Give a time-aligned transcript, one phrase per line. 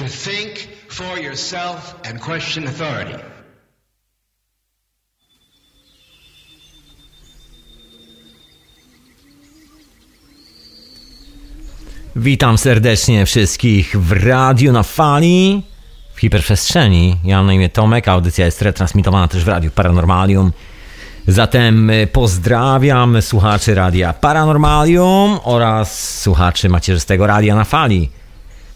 [0.00, 3.18] to think for yourself and question authority.
[12.16, 15.62] Witam serdecznie wszystkich w Radiu na Fali,
[16.14, 17.16] w hiperprzestrzeni.
[17.24, 20.52] Ja mam na imię Tomek, audycja jest retransmitowana też w Radiu Paranormalium.
[21.26, 28.19] Zatem y, pozdrawiam słuchaczy Radia Paranormalium oraz słuchaczy macierzystego Radia na Fali.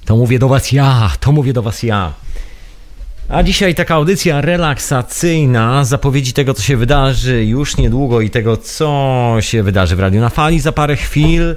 [0.05, 2.13] To mówię do was ja, to mówię do was ja.
[3.29, 9.37] A dzisiaj taka audycja relaksacyjna, zapowiedzi tego, co się wydarzy już niedługo i tego, co
[9.41, 11.57] się wydarzy w Radiu na Fali za parę chwil.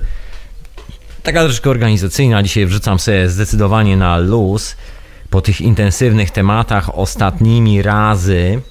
[1.23, 2.43] Taka troszkę organizacyjna.
[2.43, 4.75] Dzisiaj wrzucam sobie zdecydowanie na luz
[5.29, 8.61] po tych intensywnych tematach ostatnimi razy,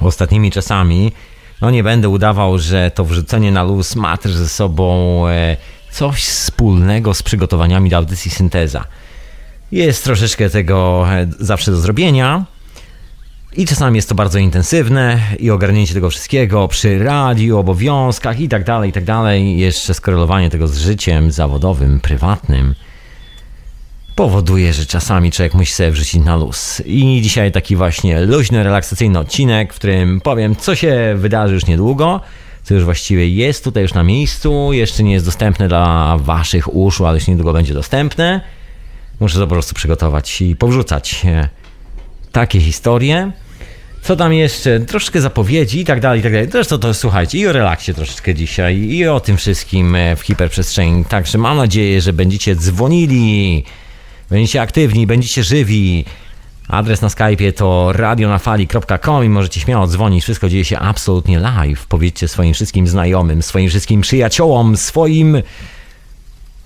[0.00, 1.12] ostatnimi czasami.
[1.60, 5.56] No nie będę udawał, że to wrzucenie na luz ma też ze sobą e,
[5.92, 8.84] coś wspólnego z przygotowaniami do audycji synteza.
[9.72, 12.44] Jest troszeczkę tego e, zawsze do zrobienia.
[13.56, 18.64] I czasami jest to bardzo intensywne i ogarnięcie tego wszystkiego przy radiu, obowiązkach i tak
[18.64, 19.58] dalej, i tak dalej.
[19.58, 22.74] Jeszcze skorelowanie tego z życiem zawodowym, prywatnym
[24.14, 26.82] powoduje, że czasami człowiek musi sobie wrzucić na luz.
[26.86, 32.20] I dzisiaj taki właśnie luźny, relaksacyjny odcinek, w którym powiem, co się wydarzy już niedługo,
[32.62, 37.06] co już właściwie jest tutaj już na miejscu, jeszcze nie jest dostępne dla waszych uszu,
[37.06, 38.40] ale już niedługo będzie dostępne.
[39.20, 41.48] Muszę to po prostu przygotować i powrzucać e,
[42.32, 43.32] takie historie.
[44.02, 44.80] Co tam jeszcze?
[44.80, 46.48] Troszkę zapowiedzi i tak dalej, i tak dalej.
[46.50, 51.04] Zresztą to słuchajcie, i o relaksie troszeczkę dzisiaj, i o tym wszystkim e, w hiperprzestrzeni.
[51.04, 53.64] Także mam nadzieję, że będziecie dzwonili,
[54.30, 56.04] będziecie aktywni, będziecie żywi.
[56.68, 60.24] Adres na Skype'ie to radionafali.com i możecie śmiało dzwonić.
[60.24, 61.86] Wszystko dzieje się absolutnie live.
[61.86, 65.42] Powiedzcie swoim wszystkim znajomym, swoim wszystkim przyjaciołom, swoim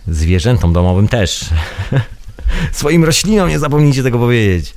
[0.08, 1.44] zwierzętom domowym też.
[2.72, 4.74] swoim roślinom nie zapomnijcie tego powiedzieć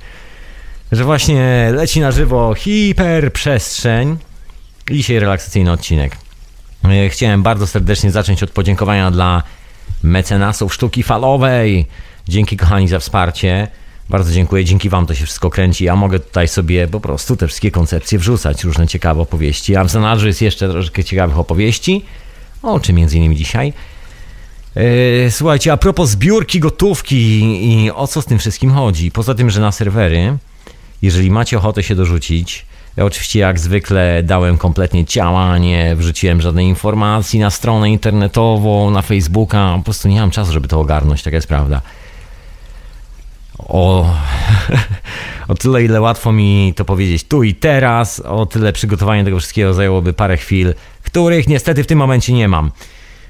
[0.92, 4.16] że właśnie leci na żywo hiperprzestrzeń
[4.90, 6.16] dzisiaj relaksacyjny odcinek.
[6.84, 9.42] E, chciałem bardzo serdecznie zacząć od podziękowania dla
[10.02, 11.86] mecenasów sztuki falowej.
[12.28, 13.68] Dzięki kochani za wsparcie.
[14.10, 15.84] Bardzo dziękuję, dzięki Wam to się wszystko kręci.
[15.84, 19.76] Ja mogę tutaj sobie po prostu te wszystkie koncepcje wrzucać, różne ciekawe opowieści.
[19.76, 22.04] A w zanadrzu jest jeszcze troszkę ciekawych opowieści,
[22.62, 23.72] o czym między innymi dzisiaj.
[24.74, 27.16] E, słuchajcie, a propos zbiórki gotówki
[27.84, 29.10] i o co z tym wszystkim chodzi?
[29.10, 30.38] Poza tym, że na serwery
[31.02, 32.66] jeżeli macie ochotę się dorzucić,
[32.96, 39.02] ja oczywiście jak zwykle dałem kompletnie ciała, nie wrzuciłem żadnej informacji na stronę internetową, na
[39.02, 41.80] Facebooka, po prostu nie mam czasu, żeby to ogarnąć, taka jest prawda.
[43.68, 44.14] O,
[45.48, 49.74] o tyle, ile łatwo mi to powiedzieć tu i teraz, o tyle przygotowanie tego wszystkiego
[49.74, 52.70] zajęłoby parę chwil, których niestety w tym momencie nie mam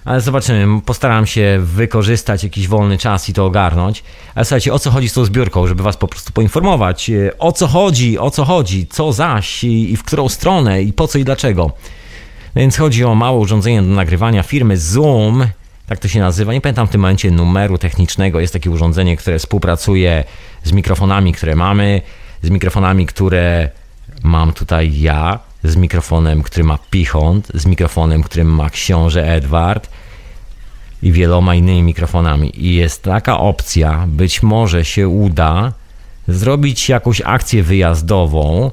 [0.04, 0.80] ale zobaczymy.
[0.80, 4.04] Postaram się wykorzystać jakiś wolny czas i to ogarnąć.
[4.34, 7.52] Ale słuchajcie, o co chodzi z tą zbiórką, żeby was po prostu poinformować, e, o
[7.52, 11.18] co chodzi, o co chodzi, co zaś i, i w którą stronę i po co
[11.18, 11.70] i dlaczego.
[12.56, 15.46] Więc chodzi o małe urządzenie do nagrywania firmy Zoom,
[15.90, 16.52] tak to się nazywa.
[16.52, 18.40] Nie pamiętam w tym momencie numeru technicznego.
[18.40, 20.24] Jest takie urządzenie, które współpracuje
[20.64, 22.02] z mikrofonami, które mamy,
[22.42, 23.68] z mikrofonami, które
[24.22, 29.90] mam tutaj ja z mikrofonem, który ma Pichont, z mikrofonem, którym ma książę Edward
[31.02, 32.66] i wieloma innymi mikrofonami.
[32.66, 35.72] I jest taka opcja, być może się uda
[36.28, 38.70] zrobić jakąś akcję wyjazdową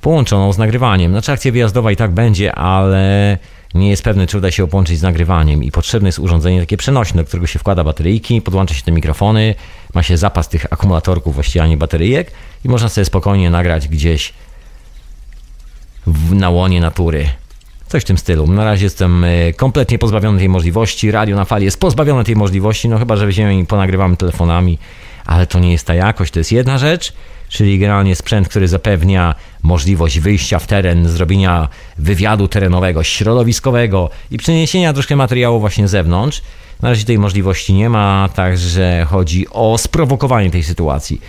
[0.00, 1.12] połączoną z nagrywaniem.
[1.12, 3.38] Znaczy akcja wyjazdowa i tak będzie, ale
[3.74, 7.22] nie jest pewny, czy uda się połączyć z nagrywaniem i potrzebne jest urządzenie takie przenośne,
[7.22, 9.54] do którego się wkłada bateryjki, podłącza się te mikrofony,
[9.94, 12.32] ma się zapas tych akumulatorków, właściwie a nie bateryjek
[12.64, 14.32] i można sobie spokojnie nagrać gdzieś
[16.06, 17.28] w, na łonie natury.
[17.88, 18.46] Coś w tym stylu.
[18.46, 21.10] Na razie jestem e, kompletnie pozbawiony tej możliwości.
[21.10, 24.78] Radio na fali jest pozbawione tej możliwości, no chyba, że weźmiemy i ponagrywamy telefonami,
[25.26, 26.32] ale to nie jest ta jakość.
[26.32, 27.12] To jest jedna rzecz,
[27.48, 31.68] czyli generalnie sprzęt, który zapewnia możliwość wyjścia w teren, zrobienia
[31.98, 36.42] wywiadu terenowego, środowiskowego i przeniesienia troszkę materiału właśnie z zewnątrz.
[36.82, 41.20] Na razie tej możliwości nie ma, także chodzi o sprowokowanie tej sytuacji.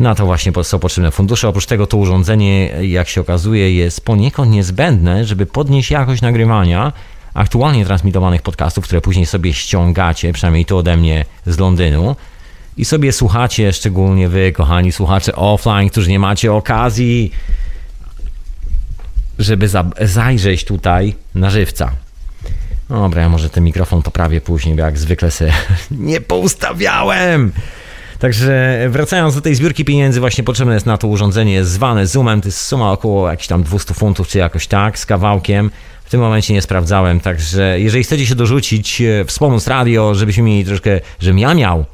[0.00, 1.48] Na to właśnie są potrzebne fundusze.
[1.48, 6.92] Oprócz tego to urządzenie, jak się okazuje, jest poniekąd niezbędne, żeby podnieść jakość nagrywania
[7.34, 12.16] aktualnie transmitowanych podcastów, które później sobie ściągacie, przynajmniej to ode mnie z Londynu.
[12.78, 17.30] I sobie słuchacie, szczególnie wy, kochani słuchacze offline, którzy nie macie okazji,
[19.38, 19.68] żeby
[20.00, 21.90] zajrzeć tutaj na żywca.
[22.88, 25.52] Dobra, ja może ten mikrofon poprawię później, bo jak zwykle sobie
[25.90, 27.52] nie poustawiałem.
[28.18, 32.40] Także wracając do tej zbiórki pieniędzy, właśnie potrzebne jest na to urządzenie zwane Zoomem.
[32.40, 35.70] To jest suma około jakichś tam 200 funtów, czy jakoś tak, z kawałkiem.
[36.04, 40.64] W tym momencie nie sprawdzałem, także jeżeli chcecie się dorzucić, e, wspomóc radio, żebyśmy mieli
[40.64, 41.84] troszkę, żebym ja miał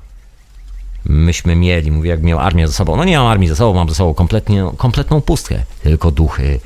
[1.04, 1.90] myśmy mieli.
[1.90, 2.96] Mówię, jak miał armię ze sobą.
[2.96, 5.58] No nie mam armii ze sobą, mam ze sobą kompletnie, kompletną pustkę.
[5.82, 6.60] Tylko duchy.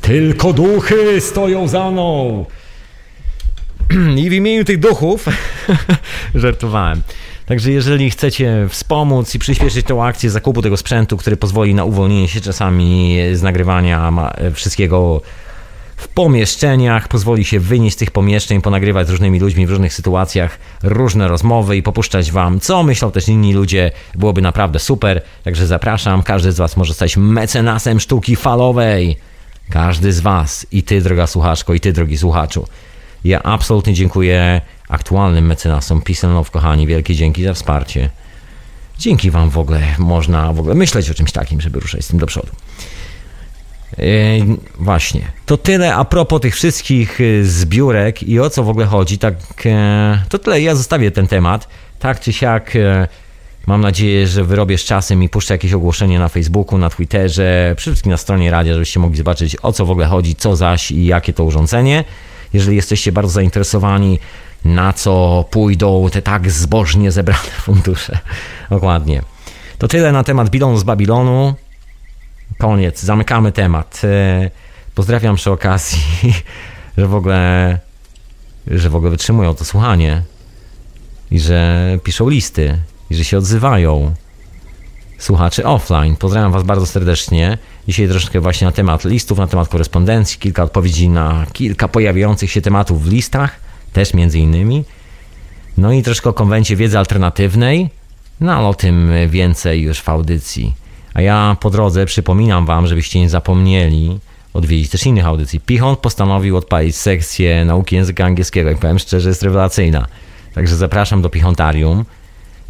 [0.00, 2.44] Tylko duchy stoją za mną.
[4.16, 5.26] I w imieniu tych duchów
[6.34, 7.02] żartowałem.
[7.46, 12.28] Także jeżeli chcecie wspomóc i przyspieszyć tą akcję zakupu tego sprzętu, który pozwoli na uwolnienie
[12.28, 14.12] się czasami z nagrywania
[14.54, 15.22] wszystkiego
[15.98, 20.58] w pomieszczeniach, pozwoli się wynieść z tych pomieszczeń, ponagrywać z różnymi ludźmi w różnych sytuacjach
[20.82, 25.22] różne rozmowy i popuszczać wam, co myślą też inni ludzie, byłoby naprawdę super.
[25.44, 29.16] Także zapraszam, każdy z was może stać mecenasem sztuki falowej.
[29.70, 32.66] Każdy z was, i ty droga słuchaczko, i ty drogi słuchaczu.
[33.24, 36.86] Ja absolutnie dziękuję aktualnym mecenasom Love, kochani.
[36.86, 38.10] Wielkie dzięki za wsparcie.
[38.98, 42.18] Dzięki wam w ogóle można w ogóle myśleć o czymś takim, żeby ruszać z tym
[42.18, 42.52] do przodu.
[44.78, 45.20] Właśnie.
[45.46, 49.18] To tyle a propos tych wszystkich e, zbiórek i o co w ogóle chodzi.
[49.18, 49.34] Tak,
[49.66, 50.60] e, to tyle.
[50.60, 51.68] Ja zostawię ten temat.
[51.98, 52.76] Tak czy siak.
[52.76, 53.08] E,
[53.66, 57.94] mam nadzieję, że wyrobię z czasem i puszczę jakieś ogłoszenie na Facebooku, na Twitterze, przede
[57.94, 61.06] wszystkim na stronie radia, żebyście mogli zobaczyć o co w ogóle chodzi, co zaś i
[61.06, 62.04] jakie to urządzenie.
[62.52, 64.18] Jeżeli jesteście bardzo zainteresowani,
[64.64, 68.18] na co pójdą te tak zbożnie zebrane fundusze.
[68.70, 69.22] Dokładnie.
[69.78, 71.54] To tyle na temat Bilonu z Babilonu.
[72.58, 74.00] Koniec, zamykamy temat.
[74.04, 74.50] E,
[74.94, 76.02] pozdrawiam przy okazji,
[76.98, 77.78] że w ogóle,
[78.66, 80.22] że w ogóle wytrzymują to słuchanie
[81.30, 82.78] i że piszą listy
[83.10, 84.14] i że się odzywają
[85.18, 86.16] słuchaczy offline.
[86.16, 87.58] Pozdrawiam Was bardzo serdecznie.
[87.88, 92.60] Dzisiaj troszkę właśnie na temat listów, na temat korespondencji, kilka odpowiedzi na kilka pojawiających się
[92.60, 93.60] tematów w listach,
[93.92, 94.84] też między innymi.
[95.76, 97.90] No i troszkę o konwencie wiedzy alternatywnej,
[98.40, 100.87] no ale o tym więcej już w audycji.
[101.18, 104.18] A ja po drodze przypominam Wam, żebyście nie zapomnieli
[104.54, 105.60] odwiedzić też innych audycji.
[105.60, 110.06] Pichon postanowił odpalić sekcję nauki języka angielskiego, jak powiem szczerze, jest rewelacyjna.
[110.54, 112.04] Także zapraszam do Pichontarium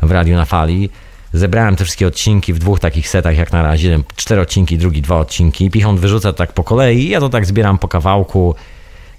[0.03, 0.91] w Radiu na Fali.
[1.33, 4.01] Zebrałem te wszystkie odcinki w dwóch takich setach jak na razie.
[4.17, 5.71] Cztery odcinki, drugi dwa odcinki.
[5.71, 7.09] Pichon wyrzuca tak po kolei.
[7.09, 8.55] Ja to tak zbieram po kawałku,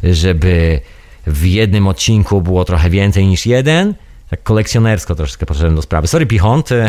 [0.04, 0.82] żeby
[1.28, 3.94] w jednym odcinku było trochę więcej niż jeden.
[4.30, 6.08] Tak kolekcjonersko troszeczkę podszedłem do sprawy.
[6.08, 6.70] Sorry Pichont.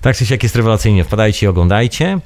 [0.00, 1.04] tak czy siak jest rewelacyjnie.
[1.04, 2.18] Wpadajcie i oglądajcie.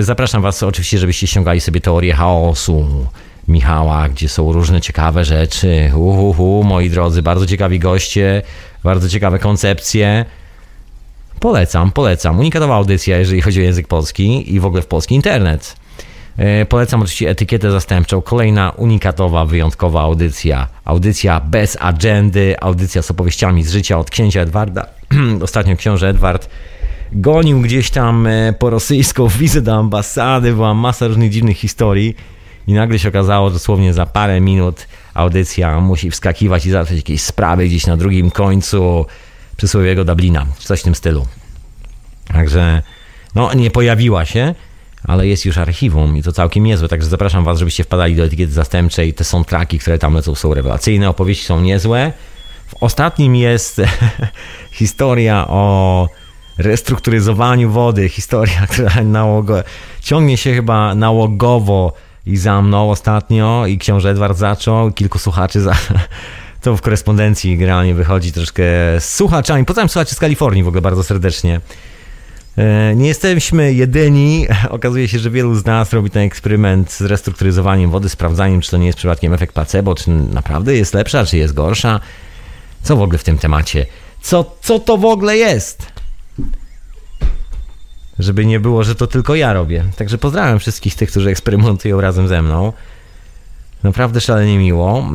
[0.00, 3.06] Zapraszam Was oczywiście, żebyście ściągali sobie teorię chaosu
[3.48, 5.92] Michała, gdzie są różne ciekawe rzeczy.
[5.94, 8.42] Uhuhu, moi drodzy, bardzo ciekawi goście,
[8.84, 10.24] bardzo ciekawe koncepcje.
[11.40, 12.38] Polecam, polecam.
[12.38, 15.76] Unikatowa audycja, jeżeli chodzi o język polski i w ogóle w polski internet.
[16.36, 18.22] E, polecam oczywiście etykietę zastępczą.
[18.22, 20.68] Kolejna unikatowa, wyjątkowa audycja.
[20.84, 24.86] Audycja bez agendy, audycja z opowieściami z życia od księcia Edwarda.
[25.42, 26.48] Ostatnio książę Edward
[27.12, 32.16] gonił gdzieś tam e, po rosyjską wizę do ambasady, była masa różnych dziwnych historii
[32.66, 37.22] i nagle się okazało, że dosłownie za parę minut audycja musi wskakiwać i załatwiać jakieś
[37.22, 39.06] sprawy gdzieś na drugim końcu
[39.56, 41.26] przysłowiowego Dublina, czy coś w tym stylu.
[42.32, 42.82] Także
[43.34, 44.54] no, nie pojawiła się,
[45.04, 48.52] ale jest już archiwum i to całkiem niezłe, także zapraszam Was, żebyście wpadali do etykiety
[48.52, 49.14] zastępczej.
[49.14, 52.12] Te są traki, które tam lecą, są rewelacyjne, opowieści są niezłe.
[52.66, 53.80] W ostatnim jest
[54.72, 56.08] historia o
[56.58, 59.62] restrukturyzowaniu wody, historia, która nałogo,
[60.00, 61.92] ciągnie się chyba nałogowo
[62.26, 65.76] i za mną ostatnio i książę Edward zaczął, kilku słuchaczy za,
[66.62, 68.62] to w korespondencji generalnie wychodzi troszkę
[68.98, 69.64] z słuchaczami.
[69.64, 71.60] Pozdrawiam słuchaczy z Kalifornii w ogóle bardzo serdecznie.
[72.58, 74.46] E, nie jesteśmy jedyni.
[74.68, 78.76] Okazuje się, że wielu z nas robi ten eksperyment z restrukturyzowaniem wody, sprawdzaniem, czy to
[78.76, 82.00] nie jest przypadkiem efekt placebo, czy naprawdę jest lepsza, czy jest gorsza.
[82.82, 83.86] Co w ogóle w tym temacie?
[84.20, 85.86] Co, co to w ogóle jest?
[88.18, 89.84] Żeby nie było, że to tylko ja robię.
[89.96, 92.72] Także pozdrawiam wszystkich tych, którzy eksperymentują razem ze mną.
[93.82, 95.10] Naprawdę szalenie miło.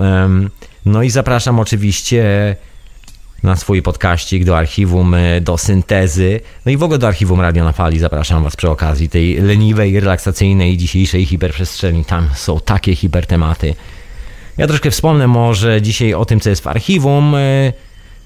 [0.86, 2.56] No i zapraszam oczywiście
[3.44, 7.64] na swój podkaścik, do archiwum, e, do syntezy, no i w ogóle do archiwum Radio
[7.64, 8.00] na Fali.
[8.00, 12.06] Zapraszam Was przy okazji tej leniwej, relaksacyjnej dzisiejszej hiperprzestrzeni.
[12.06, 13.76] Tam są takie hipertematy.
[14.58, 17.74] Ja troszkę wspomnę może dzisiaj o tym, co jest w archiwum, e,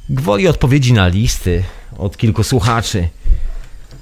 [0.10, 1.64] gwoli odpowiedzi na listy
[1.98, 3.08] od kilku słuchaczy.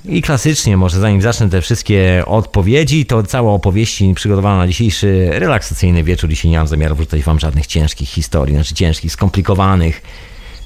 [0.05, 6.03] I klasycznie, może zanim zacznę te wszystkie odpowiedzi, to całe opowieści przygotowane na dzisiejszy relaksacyjny
[6.03, 6.29] wieczór.
[6.29, 10.01] Dzisiaj nie mam zamiaru wrzucać wam żadnych ciężkich historii, znaczy ciężkich, skomplikowanych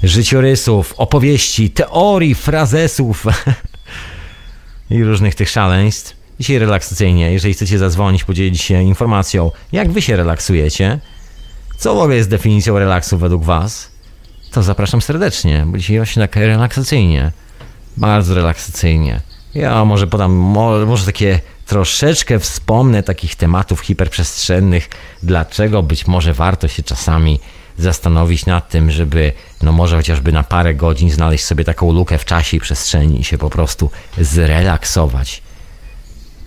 [0.04, 3.26] życiorysów, opowieści, teorii, frazesów
[4.90, 6.16] i różnych tych szaleństw.
[6.40, 11.00] Dzisiaj relaksacyjnie, jeżeli chcecie zadzwonić, podzielić się informacją, jak wy się relaksujecie,
[11.78, 13.92] co w ogóle jest definicją relaksu według was,
[14.52, 17.32] to zapraszam serdecznie, bo dzisiaj właśnie tak relaksacyjnie,
[17.98, 19.22] bardzo relaksacyjnie.
[19.54, 24.90] Ja może podam, może, takie troszeczkę wspomnę takich tematów hiperprzestrzennych,
[25.24, 27.40] dlaczego być może warto się czasami
[27.78, 32.26] zastanowić nad tym, żeby no może chociażby na parę godzin znaleźć sobie taką lukę w
[32.26, 35.42] czasie i przestrzeni i się po prostu zrelaksować.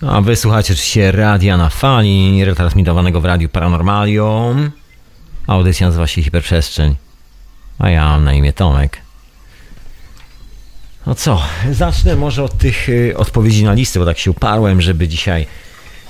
[0.07, 4.71] A wysłuchacie oczywiście radia na fali, retransmitowanego w Radiu Paranormalium.
[5.47, 6.95] Audycja nazywa się Hiperprzestrzeń.
[7.79, 9.01] A ja mam na imię Tomek.
[11.05, 11.41] No co,
[11.71, 15.47] zacznę może od tych y, odpowiedzi na listy, bo tak się uparłem, żeby dzisiaj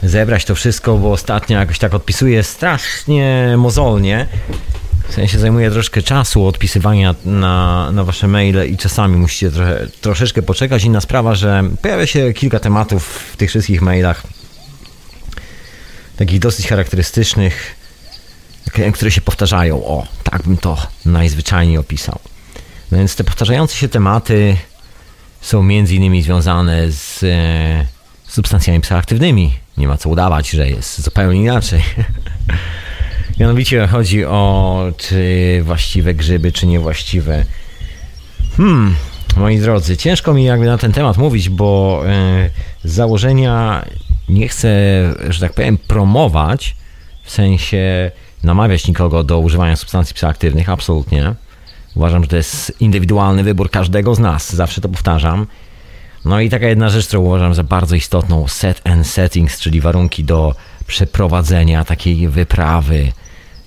[0.03, 4.27] zebrać to wszystko, bo ostatnio jakoś tak odpisuję strasznie mozolnie.
[5.09, 10.41] W sensie zajmuje troszkę czasu odpisywania na, na wasze maile i czasami musicie trochę, troszeczkę
[10.41, 10.83] poczekać.
[10.83, 14.23] Inna sprawa, że pojawia się kilka tematów w tych wszystkich mailach,
[16.17, 17.75] takich dosyć charakterystycznych,
[18.93, 19.85] które się powtarzają.
[19.85, 22.19] O, tak bym to najzwyczajniej opisał.
[22.91, 24.57] No więc te powtarzające się tematy
[25.41, 27.85] są między innymi związane z e,
[28.27, 29.53] substancjami psychoaktywnymi.
[29.77, 31.81] Nie ma co udawać, że jest zupełnie inaczej.
[33.39, 37.45] Mianowicie chodzi o czy właściwe grzyby, czy niewłaściwe.
[38.57, 38.95] Hmm,
[39.37, 42.49] moi drodzy, ciężko mi jakby na ten temat mówić, bo e,
[42.83, 43.85] z założenia
[44.29, 44.69] nie chcę,
[45.29, 46.75] że tak powiem, promować,
[47.23, 48.11] w sensie
[48.43, 51.35] namawiać nikogo do używania substancji psychoaktywnych, absolutnie.
[51.95, 55.47] Uważam, że to jest indywidualny wybór każdego z nas, zawsze to powtarzam.
[56.25, 60.23] No i taka jedna rzecz, którą uważam za bardzo istotną, set and settings, czyli warunki
[60.23, 60.55] do
[60.87, 63.11] przeprowadzenia takiej wyprawy,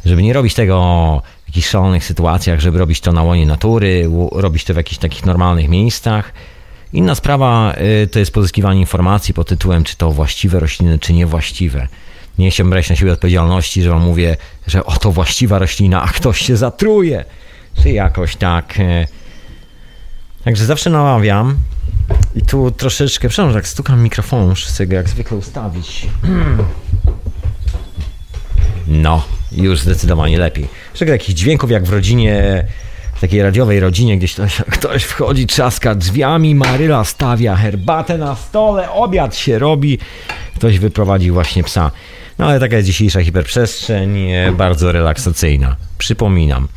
[0.04, 4.64] żeby nie robić tego w jakichś szalonych sytuacjach, żeby robić to na łonie natury, robić
[4.64, 6.32] to w jakichś takich normalnych miejscach.
[6.92, 11.88] Inna sprawa y, to jest pozyskiwanie informacji pod tytułem, czy to właściwe rośliny, czy niewłaściwe.
[12.38, 16.40] Nie chciałbym brać na siebie odpowiedzialności, że wam mówię, że oto właściwa roślina, a ktoś
[16.40, 17.24] się zatruje.
[17.82, 18.78] Czy jakoś tak.
[18.78, 19.06] Y.
[20.44, 21.56] Także zawsze namawiam.
[22.34, 26.06] I tu troszeczkę, przepraszam, tak stukam mikrofon, muszę sobie jak zwykle ustawić.
[28.86, 30.68] No, już zdecydowanie lepiej.
[30.90, 32.64] Jeszcze takich dźwięków jak w rodzinie,
[33.14, 38.90] w takiej radiowej rodzinie, gdzieś ktoś, ktoś wchodzi, trzaska drzwiami, Maryla stawia herbatę na stole,
[38.90, 39.98] obiad się robi,
[40.56, 41.90] ktoś wyprowadzi właśnie psa.
[42.38, 45.76] No ale taka jest dzisiejsza hiperprzestrzeń, e, bardzo relaksacyjna.
[45.98, 46.68] Przypominam.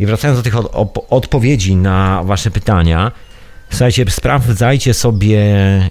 [0.00, 3.12] I wracając do tych od, op, odpowiedzi na Wasze pytania,
[3.70, 5.40] słuchajcie, sprawdzajcie sobie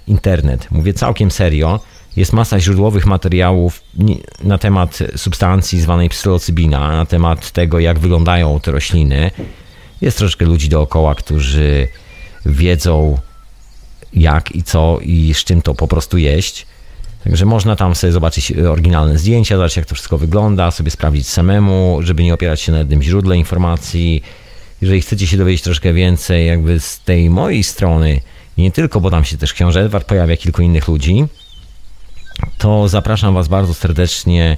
[0.06, 0.70] internet.
[0.70, 1.80] Mówię całkiem serio
[2.16, 3.82] jest masa źródłowych materiałów
[4.42, 9.30] na temat substancji zwanej psylocybina, na temat tego, jak wyglądają te rośliny.
[10.00, 11.88] Jest troszkę ludzi dookoła, którzy
[12.46, 13.18] wiedzą,
[14.12, 16.66] jak i co i z czym to po prostu jeść.
[17.24, 21.98] Także można tam sobie zobaczyć oryginalne zdjęcia, zobaczyć jak to wszystko wygląda, sobie sprawdzić samemu,
[22.02, 24.22] żeby nie opierać się na jednym źródle informacji.
[24.80, 28.20] Jeżeli chcecie się dowiedzieć troszkę więcej jakby z tej mojej strony,
[28.58, 31.24] nie tylko, bo tam się też książę Edward pojawia, kilku innych ludzi,
[32.58, 34.56] to zapraszam Was bardzo serdecznie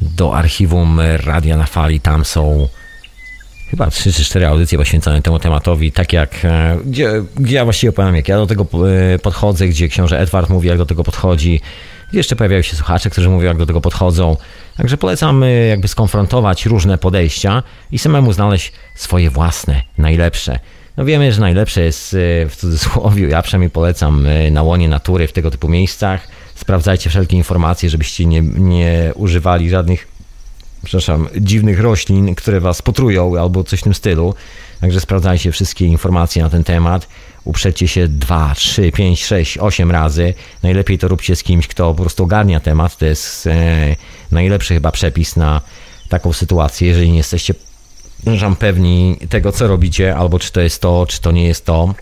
[0.00, 2.00] do archiwum Radia na Fali.
[2.00, 2.68] Tam są
[3.74, 7.90] chyba 3 czy 4 audycje poświęcone temu tematowi, tak jak, e, gdzie, gdzie ja właściwie
[7.90, 8.66] opowiadam, jak ja do tego
[9.14, 11.60] e, podchodzę, gdzie książę Edward mówi, jak do tego podchodzi.
[12.12, 14.36] Jeszcze pojawiają się słuchacze, którzy mówią, jak do tego podchodzą.
[14.76, 17.62] Także polecam e, jakby skonfrontować różne podejścia
[17.92, 20.58] i samemu znaleźć swoje własne, najlepsze.
[20.96, 22.16] No wiemy, że najlepsze jest
[22.48, 27.90] w cudzysłowie, ja przynajmniej polecam na łonie natury w tego typu miejscach sprawdzajcie wszelkie informacje,
[27.90, 30.08] żebyście nie, nie używali żadnych,
[30.84, 34.34] przepraszam, dziwnych roślin, które was potrują albo coś w tym stylu.
[34.80, 37.08] Także sprawdzajcie wszystkie informacje na ten temat.
[37.44, 40.34] Uprzedźcie się 2, 3, 5, 6, 8 razy.
[40.62, 42.96] Najlepiej to róbcie z kimś, kto po prostu ogarnia temat.
[42.96, 43.96] To jest e,
[44.30, 45.60] najlepszy chyba przepis na
[46.08, 46.88] taką sytuację.
[46.88, 47.54] Jeżeli nie jesteście
[48.58, 51.94] pewni tego, co robicie, albo czy to jest to, czy to nie jest to,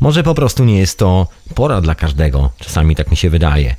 [0.00, 2.50] może po prostu nie jest to pora dla każdego.
[2.58, 3.76] Czasami tak mi się wydaje,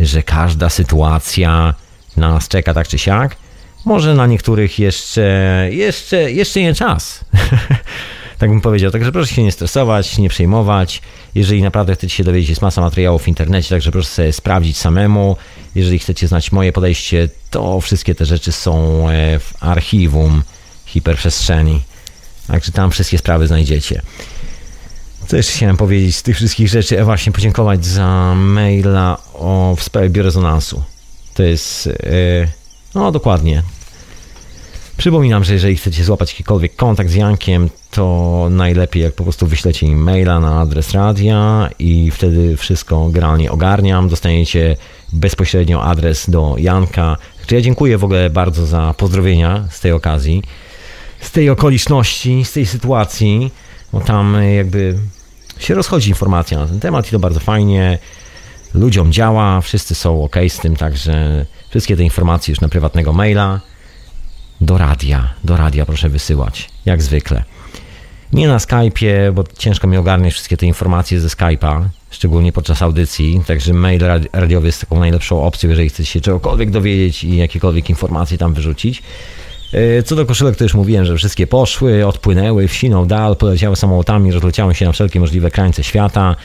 [0.00, 1.74] że każda sytuacja
[2.16, 3.36] nas czeka tak czy siak.
[3.84, 7.24] Może na niektórych jeszcze, jeszcze, jeszcze nie czas.
[8.38, 8.90] tak bym powiedział.
[8.90, 11.02] Także proszę się nie stresować, nie przejmować.
[11.34, 15.36] Jeżeli naprawdę chcecie się dowiedzieć, jest masa materiałów w internecie, także proszę sobie sprawdzić samemu.
[15.74, 20.42] Jeżeli chcecie znać moje podejście, to wszystkie te rzeczy są e, w archiwum
[20.86, 21.80] hiperprzestrzeni.
[22.46, 24.02] Także tam wszystkie sprawy znajdziecie.
[25.26, 27.00] Co jeszcze chciałem powiedzieć z tych wszystkich rzeczy?
[27.00, 30.84] E, właśnie podziękować za maila o, w sprawie biorezonansu.
[31.34, 32.48] To jest, e,
[32.94, 33.62] no dokładnie.
[34.96, 39.86] Przypominam, że jeżeli chcecie złapać jakikolwiek kontakt z Jankiem, to najlepiej jak po prostu wyślecie
[39.86, 44.08] im maila na adres radia i wtedy wszystko generalnie ogarniam.
[44.08, 44.76] Dostaniecie
[45.12, 47.16] bezpośrednio adres do Janka.
[47.50, 50.42] Ja dziękuję w ogóle bardzo za pozdrowienia z tej okazji,
[51.20, 53.50] z tej okoliczności, z tej sytuacji,
[53.92, 54.98] bo tam jakby
[55.58, 57.98] się rozchodzi informacja na ten temat i to bardzo fajnie.
[58.74, 63.60] Ludziom działa, wszyscy są ok z tym, także wszystkie te informacje już na prywatnego maila.
[64.60, 65.34] do radia.
[65.44, 67.44] Do radia proszę wysyłać, jak zwykle.
[68.32, 73.42] Nie na Skype'ie, bo ciężko mi ogarniać wszystkie te informacje ze Skype'a, szczególnie podczas audycji,
[73.46, 74.02] także mail
[74.32, 79.02] radiowy jest taką najlepszą opcją, jeżeli chcecie się czegokolwiek dowiedzieć i jakiekolwiek informacje tam wyrzucić.
[79.72, 84.32] E, co do koszulek, to już mówiłem, że wszystkie poszły, odpłynęły, wsiną dal, poleciały samolotami,
[84.32, 86.36] rozleciały się na wszelkie możliwe krańce świata.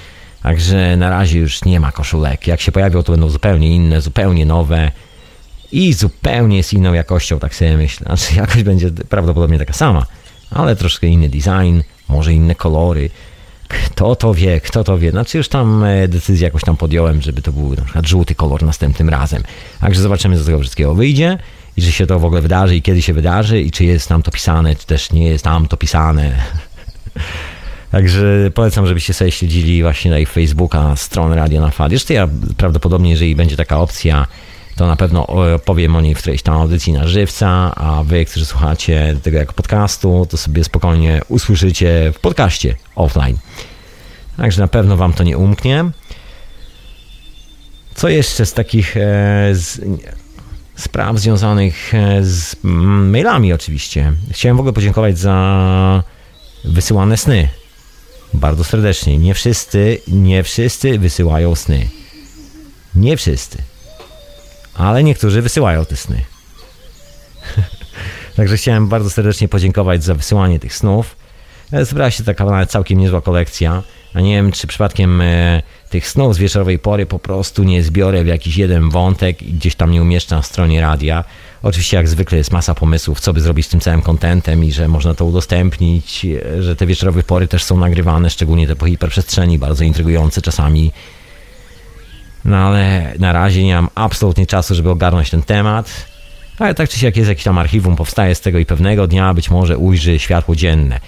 [0.47, 2.47] Także na razie już nie ma koszulek.
[2.47, 4.91] Jak się pojawią, to będą zupełnie inne, zupełnie nowe
[5.71, 8.05] i zupełnie z inną jakością, tak sobie myślę.
[8.05, 10.05] Znaczy, jakość będzie prawdopodobnie taka sama,
[10.51, 13.09] ale troszkę inny design, może inne kolory.
[13.67, 15.11] Kto to wie, kto to wie.
[15.11, 18.63] Znaczy już tam e, decyzję jakoś tam podjąłem, żeby to był na przykład żółty kolor
[18.63, 19.43] następnym razem.
[19.81, 21.37] Także zobaczymy, co z tego wszystkiego wyjdzie
[21.77, 24.23] i czy się to w ogóle wydarzy i kiedy się wydarzy i czy jest tam
[24.23, 26.31] to pisane, czy też nie jest tam to pisane.
[27.91, 31.89] Także polecam, żebyście sobie śledzili właśnie na ich Facebooka, stronę Radio na Fali.
[31.89, 32.27] Zresztą ja
[32.57, 34.27] prawdopodobnie, jeżeli będzie taka opcja,
[34.75, 35.27] to na pewno
[35.65, 39.53] powiem o niej w którejś tam audycji na żywca, a wy, którzy słuchacie tego jako
[39.53, 43.37] podcastu, to sobie spokojnie usłyszycie w podcaście offline.
[44.37, 45.85] Także na pewno wam to nie umknie.
[47.95, 49.01] Co jeszcze z takich e,
[49.53, 49.81] z,
[50.75, 54.13] spraw związanych e, z mailami oczywiście.
[54.31, 56.03] Chciałem w ogóle podziękować za
[56.63, 57.49] wysyłane sny.
[58.33, 59.17] Bardzo serdecznie.
[59.17, 61.87] Nie wszyscy, nie wszyscy wysyłają sny.
[62.95, 63.57] Nie wszyscy.
[64.73, 66.21] Ale niektórzy wysyłają te sny.
[68.35, 71.15] Także chciałem bardzo serdecznie podziękować za wysyłanie tych snów.
[71.71, 73.83] E, zebrała się taka całkiem niezła kolekcja.
[74.13, 78.23] A nie wiem, czy przypadkiem e, tych snów z wieczorowej pory po prostu nie zbiorę
[78.23, 81.23] w jakiś jeden wątek i gdzieś tam nie umieszczam w stronie radia.
[81.63, 84.87] Oczywiście jak zwykle jest masa pomysłów, co by zrobić z tym całym kontentem i że
[84.87, 86.25] można to udostępnić,
[86.59, 90.91] że te wieczorowe pory też są nagrywane, szczególnie te po hiperprzestrzeni, bardzo intrygujące czasami.
[92.45, 96.07] No ale na razie nie mam absolutnie czasu, żeby ogarnąć ten temat.
[96.59, 99.49] Ale tak czy siak jest jakiś tam archiwum, powstaje z tego i pewnego dnia być
[99.49, 100.99] może ujrzy światło dzienne.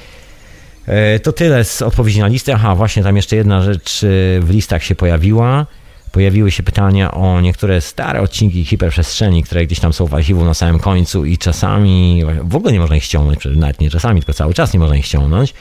[0.89, 2.53] E, to tyle z odpowiedzi na listę.
[2.55, 4.07] Aha, właśnie tam jeszcze jedna rzecz e,
[4.39, 5.65] w listach się pojawiła.
[6.11, 10.53] Pojawiły się pytania o niektóre stare odcinki hiperprzestrzeni, które gdzieś tam są w archiwum na
[10.53, 14.53] samym końcu i czasami w ogóle nie można ich ściągnąć, nawet nie czasami, tylko cały
[14.53, 15.53] czas nie można ich ściągnąć,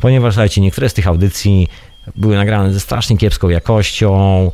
[0.00, 1.68] ponieważ słuchajcie, niektóre z tych audycji
[2.16, 4.52] były nagrane ze strasznie kiepską jakością,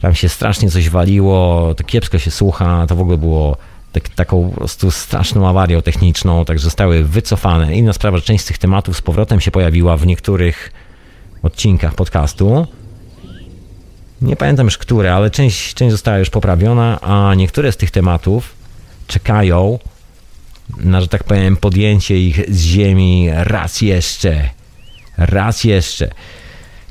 [0.00, 3.56] tam się strasznie coś waliło, to kiepsko się słucha, to w ogóle było
[3.92, 7.74] tak, taką po prostu straszną awarią techniczną, tak zostały wycofane.
[7.74, 10.72] Inna sprawa, że część z tych tematów z powrotem się pojawiła w niektórych
[11.42, 12.66] odcinkach podcastu.
[14.22, 18.54] Nie pamiętam już które, ale część, część została już poprawiona, a niektóre z tych tematów
[19.06, 19.78] czekają
[20.76, 24.50] na, że tak powiem, podjęcie ich z ziemi raz jeszcze.
[25.16, 26.10] Raz jeszcze.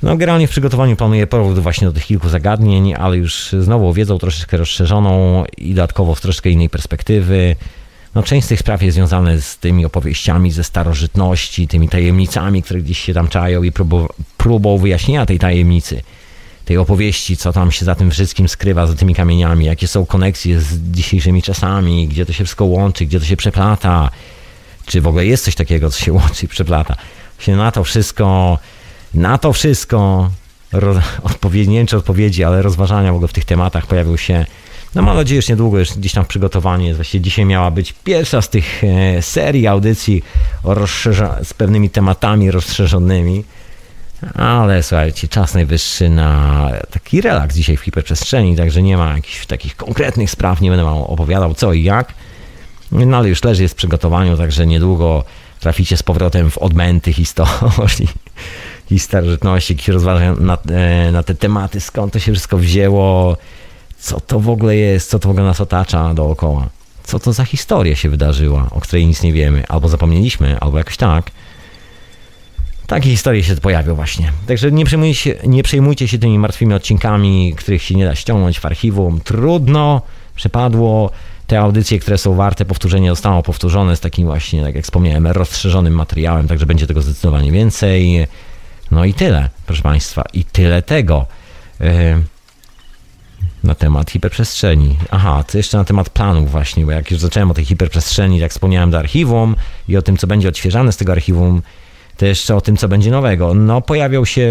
[0.04, 4.18] No, generalnie w przygotowaniu planuję powrót właśnie do tych kilku zagadnień, ale już znowu wiedzą
[4.18, 7.56] troszeczkę rozszerzoną i dodatkowo z troszkę innej perspektywy.
[8.16, 12.82] No, część z tych spraw jest związana z tymi opowieściami ze starożytności, tymi tajemnicami, które
[12.82, 14.08] gdzieś się tam czają i próbą,
[14.38, 16.02] próbą wyjaśnienia tej tajemnicy,
[16.66, 20.60] tej opowieści, co tam się za tym wszystkim skrywa, za tymi kamieniami, jakie są koneksje
[20.60, 24.10] z dzisiejszymi czasami, gdzie to się wszystko łączy, gdzie to się przeplata,
[24.86, 26.96] czy w ogóle jest coś takiego, co się łączy i przeplata.
[27.40, 28.58] Się na to wszystko
[29.14, 30.30] na to wszystko
[30.72, 34.46] roz, odpowiedzi, nie wiem czy odpowiedzi, ale rozważania w ogóle w tych tematach pojawił się
[34.96, 38.42] no mam nadzieję, że niedługo już gdzieś tam w przygotowaniu Właściwie dzisiaj miała być pierwsza
[38.42, 40.24] z tych e, serii audycji
[41.44, 43.44] z pewnymi tematami rozszerzonymi.
[44.36, 49.76] Ale słuchajcie, czas najwyższy na taki relaks dzisiaj w hiperprzestrzeni, także nie ma jakichś takich
[49.76, 52.14] konkretnych spraw, nie będę wam opowiadał co i jak.
[52.92, 55.24] No ale już leży jest w przygotowaniu, także niedługo
[55.60, 58.08] traficie z powrotem w odmęty historii
[58.92, 63.38] i starożytności, jakieś rozważają na, e, na te tematy, skąd to się wszystko wzięło,
[64.00, 66.70] co to w ogóle jest, co to w ogóle nas otacza dookoła.
[67.04, 70.98] Co to za historia się wydarzyła, o której nic nie wiemy, albo zapomnieliśmy, albo jakoś
[70.98, 71.32] tak.
[72.88, 74.32] Takie historie się pojawią właśnie.
[74.48, 78.60] Także nie przejmujcie, się, nie przejmujcie się tymi martwymi odcinkami, których się nie da ściągnąć
[78.60, 79.22] w archiwum.
[79.22, 80.02] Trudno,
[80.36, 81.12] przepadło.
[81.48, 85.94] Te audycje, które są warte powtórzenia, zostaną powtórzone z takim właśnie, tak jak wspomniałem, rozszerzonym
[85.94, 88.28] materiałem, także będzie tego zdecydowanie więcej.
[88.92, 91.26] No i tyle, proszę Państwa, i tyle tego
[91.82, 92.20] e,
[93.64, 94.98] na temat hiperprzestrzeni.
[95.12, 98.52] Aha, to jeszcze na temat planów właśnie, bo jak już zacząłem o tej hiperprzestrzeni, jak
[98.52, 99.56] wspomniałem do archiwum
[99.88, 101.62] i o tym, co będzie odświeżane z tego archiwum,
[102.18, 103.54] to jeszcze o tym, co będzie nowego.
[103.54, 104.48] No, pojawią się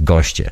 [0.00, 0.50] goście.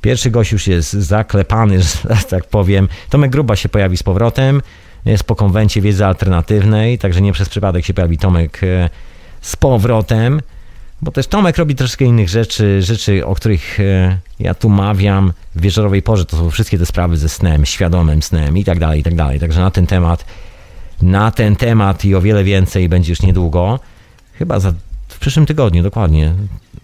[0.00, 2.88] Pierwszy gość już jest zaklepany, że tak powiem.
[3.10, 4.62] Tomek Gruba się pojawi z powrotem.
[5.04, 8.90] Jest po konwencie wiedzy alternatywnej, także nie przez przypadek się pojawi Tomek e,
[9.40, 10.40] z powrotem.
[11.02, 15.60] Bo też Tomek robi troszkę innych rzeczy, rzeczy, o których e, ja tu mawiam w
[15.60, 16.24] wieczorowej porze.
[16.24, 19.40] To są wszystkie te sprawy ze snem, świadomym snem i tak dalej, i tak dalej.
[19.40, 20.24] Także na ten temat
[21.02, 23.80] na ten temat i o wiele więcej będzie już niedługo.
[24.32, 24.72] Chyba za,
[25.08, 26.34] w przyszłym tygodniu, dokładnie.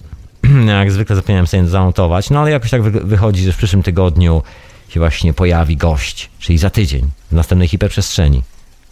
[0.66, 4.42] Jak zwykle zapomniałem sobie zanotować, no ale jakoś tak wychodzi, że w przyszłym tygodniu
[4.88, 8.42] się właśnie pojawi gość, czyli za tydzień, w następnej hiperprzestrzeni.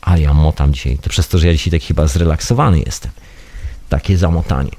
[0.00, 3.12] A ja motam dzisiaj, to przez to, że ja dzisiaj tak chyba zrelaksowany jestem.
[3.88, 4.70] Takie zamotanie.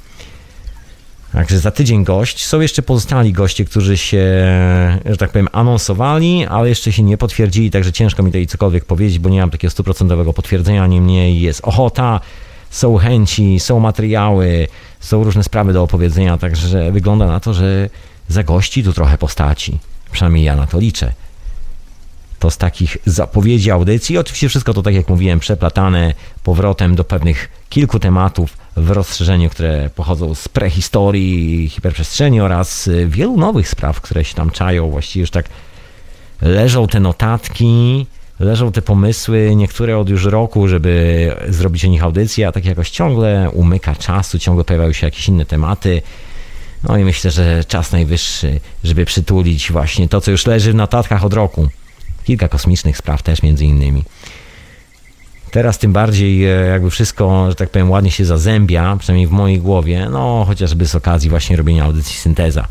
[1.33, 2.45] Także za tydzień gość.
[2.45, 4.25] Są jeszcze pozostali goście, którzy się,
[5.05, 9.19] że tak powiem, anonsowali, ale jeszcze się nie potwierdzili, także ciężko mi tutaj cokolwiek powiedzieć,
[9.19, 10.87] bo nie mam takiego stuprocentowego potwierdzenia.
[10.87, 12.19] Niemniej jest ochota,
[12.69, 14.67] są chęci, są materiały,
[14.99, 17.89] są różne sprawy do opowiedzenia, także wygląda na to, że
[18.27, 19.79] zagości tu trochę postaci.
[20.11, 21.13] Przynajmniej ja na to liczę.
[22.43, 24.17] To z takich zapowiedzi audycji.
[24.17, 29.89] Oczywiście wszystko to, tak jak mówiłem, przeplatane powrotem do pewnych kilku tematów w rozszerzeniu, które
[29.95, 34.89] pochodzą z prehistorii, hiperprzestrzeni oraz wielu nowych spraw, które się tam czają.
[34.89, 35.45] Właściwie już tak
[36.41, 38.05] leżą te notatki,
[38.39, 42.89] leżą te pomysły, niektóre od już roku, żeby zrobić o nich audycję, a tak jakoś
[42.89, 46.01] ciągle umyka czasu, ciągle pojawiają się jakieś inne tematy.
[46.83, 51.25] No i myślę, że czas najwyższy, żeby przytulić właśnie to, co już leży w notatkach
[51.25, 51.67] od roku.
[52.23, 54.03] Kilka kosmicznych spraw też między innymi.
[55.51, 59.59] Teraz tym bardziej e, jakby wszystko, że tak powiem, ładnie się zazębia, przynajmniej w mojej
[59.59, 62.67] głowie, no chociażby z okazji właśnie robienia audycji synteza,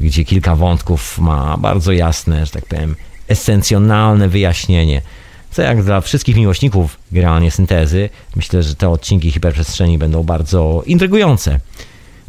[0.00, 2.96] gdzie kilka wątków ma bardzo jasne, że tak powiem,
[3.28, 5.02] esencjonalne wyjaśnienie.
[5.50, 11.60] Co jak dla wszystkich miłośników generalnie syntezy, myślę, że te odcinki hiperprzestrzeni będą bardzo intrygujące.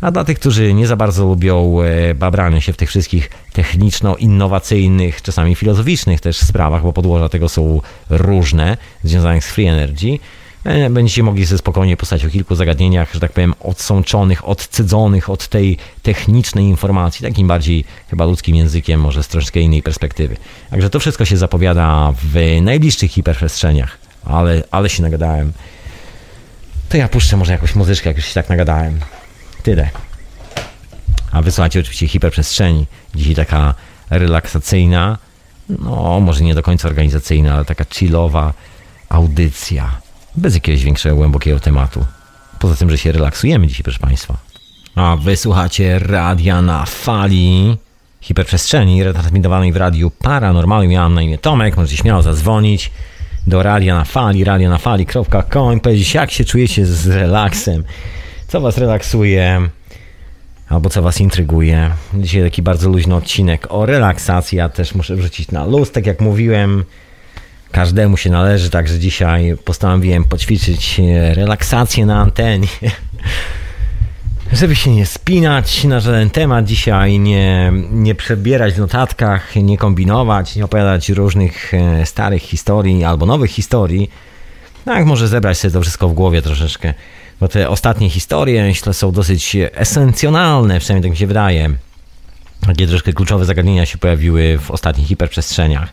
[0.02, 5.22] A dla tych, którzy nie za bardzo lubią e, babranie się w tych wszystkich techniczno-innowacyjnych,
[5.22, 10.20] czasami filozoficznych też sprawach, bo podłoża tego są różne, związanych z free energy,
[10.64, 15.48] e, będziecie mogli sobie spokojnie postać o kilku zagadnieniach, że tak powiem, odsączonych, odcydzonych od
[15.48, 20.38] tej technicznej informacji, takim bardziej chyba ludzkim językiem, może z troszkę innej perspektywy.
[20.70, 25.54] Także to wszystko się zapowiada w najbliższych hiperprzestrzeniach, ale, ale się nagadałem.
[26.90, 29.00] To ja puszczę może jakąś muzyczkę, jak już się tak nagadałem.
[29.63, 29.89] Tyle.
[31.32, 32.86] A wysłuchacie oczywiście hiperprzestrzeni.
[33.15, 33.76] Dzisiaj taka
[34.10, 35.17] relaksacyjna,
[35.70, 38.54] no może nie do końca organizacyjna, ale taka chillowa
[39.10, 39.91] audycja.
[40.36, 42.06] Bez jakiegoś większego, głębokiego tematu.
[42.60, 44.38] Poza tym, że się relaksujemy dzisiaj, proszę Państwa.
[44.96, 47.78] A wysłuchacie radia na fali
[48.22, 50.91] hiperprzestrzeni, retransmitowanej w radiu Paranormalium.
[50.91, 52.91] Miałem na imię Tomek, możecie śmiało zadzwonić
[53.48, 57.84] do radia na fali, radionafali.com i powiedzieć, jak się czujecie z relaksem
[58.48, 59.70] co Was relaksuje,
[60.70, 61.92] albo co Was intryguje.
[62.14, 64.58] Dzisiaj taki bardzo luźny odcinek o relaksacji.
[64.58, 66.84] Ja też muszę wrzucić na luz, tak jak mówiłem.
[67.72, 71.02] Każdemu się należy, także dzisiaj postanowiłem poćwiczyć
[71.34, 72.68] relaksację na antenie.
[74.54, 80.56] Żeby się nie spinać na żaden temat dzisiaj, nie, nie przebierać w notatkach, nie kombinować,
[80.56, 84.12] nie opowiadać różnych e, starych historii albo nowych historii.
[84.86, 86.94] Tak, może zebrać sobie to wszystko w głowie troszeczkę
[87.39, 91.69] bo te ostatnie historie, myślę, są dosyć esencjonalne, przynajmniej tak mi się wydaje.
[92.67, 95.89] Takie troszkę kluczowe zagadnienia się pojawiły w ostatnich hiperprzestrzeniach,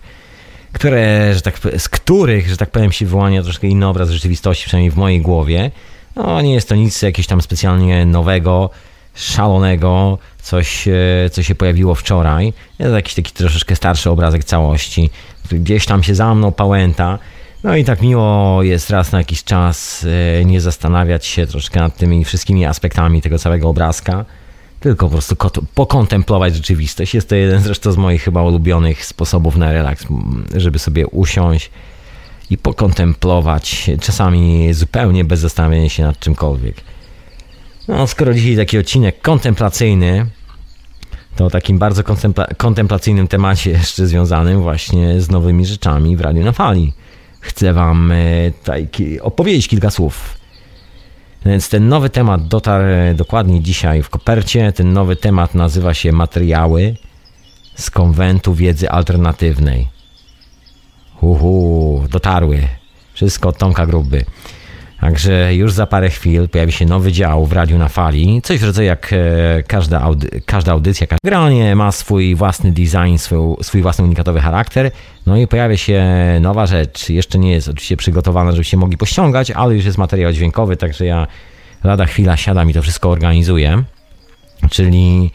[0.72, 4.90] które, że tak, z których, że tak powiem, się wyłania troszkę inny obraz rzeczywistości, przynajmniej
[4.90, 5.70] w mojej głowie.
[6.16, 8.70] No, nie jest to nic jakiegoś tam specjalnie nowego,
[9.14, 12.52] szalonego, coś, e, co się pojawiło wczoraj.
[12.78, 15.11] Jest jakiś taki troszeczkę starszy obrazek całości,
[15.52, 17.18] gdzieś tam się za mną pałęta.
[17.64, 20.07] No i tak miło jest raz na jakiś czas
[20.40, 24.24] e, nie zastanawiać się troszkę nad tymi wszystkimi aspektami tego całego obrazka,
[24.81, 25.37] tylko po prostu
[25.74, 27.14] pokontemplować rzeczywistość.
[27.14, 30.07] Jest to jeden zresztą z moich chyba ulubionych sposobów na relaks,
[30.57, 31.70] żeby sobie usiąść
[32.50, 36.77] i pokontemplować, czasami zupełnie bez zastanawiania się nad czymkolwiek.
[37.88, 40.27] No, skoro dzisiaj taki odcinek kontemplacyjny,
[41.37, 46.44] to o takim bardzo kontempla kontemplacyjnym temacie jeszcze związanym właśnie z nowymi rzeczami w Radiu
[46.44, 46.92] na Fali
[47.44, 48.16] chcę Wam e,
[49.22, 50.38] opowiedzieć kilka słów.
[51.46, 54.72] Więc ten nowy temat dotarł dokładnie dzisiaj w kopercie.
[54.72, 56.96] Ten nowy temat nazywa się Materiały
[57.74, 59.88] z konwentu wiedzy alternatywnej.
[61.20, 62.68] Uhu, dotarły.
[63.14, 64.24] Wszystko od Tomka Gruby.
[65.00, 68.42] Także już za parę chwil pojawi się nowy dział w Radiu na Fali.
[68.42, 71.07] Coś w rodzaju jak e, każda, audy każda audycja.
[71.07, 74.90] Każde granie ma swój własny design, swój, swój własny unikatowy charakter.
[75.26, 76.04] No i pojawia się
[76.40, 77.11] nowa rzecz.
[77.11, 81.26] Jeszcze nie jest oczywiście przygotowana, żebyście mogli pościągać, ale już jest materiał dźwiękowy, także ja
[81.85, 83.83] lada chwila siadam i to wszystko organizuję.
[84.70, 85.30] Czyli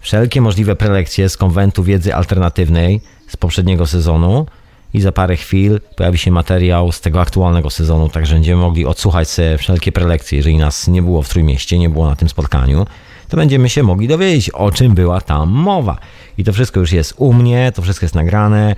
[0.00, 4.46] wszelkie możliwe prelekcje z konwentu wiedzy alternatywnej z poprzedniego sezonu
[4.94, 9.30] i za parę chwil pojawi się materiał z tego aktualnego sezonu, także będziemy mogli odsłuchać
[9.30, 10.36] sobie wszelkie prelekcje.
[10.36, 12.86] Jeżeli nas nie było w Trójmieście, nie było na tym spotkaniu,
[13.28, 15.98] to będziemy się mogli dowiedzieć, o czym była tam mowa.
[16.38, 18.76] I to wszystko już jest u mnie, to wszystko jest nagrane.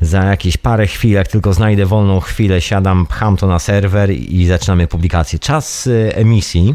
[0.00, 4.46] Za jakieś parę chwil, jak tylko znajdę wolną chwilę, siadam, pcham to na serwer i
[4.46, 5.38] zaczynamy publikację.
[5.38, 6.74] Czas y, emisji,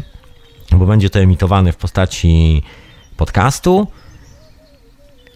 [0.72, 2.62] bo będzie to emitowane w postaci
[3.16, 3.86] podcastu,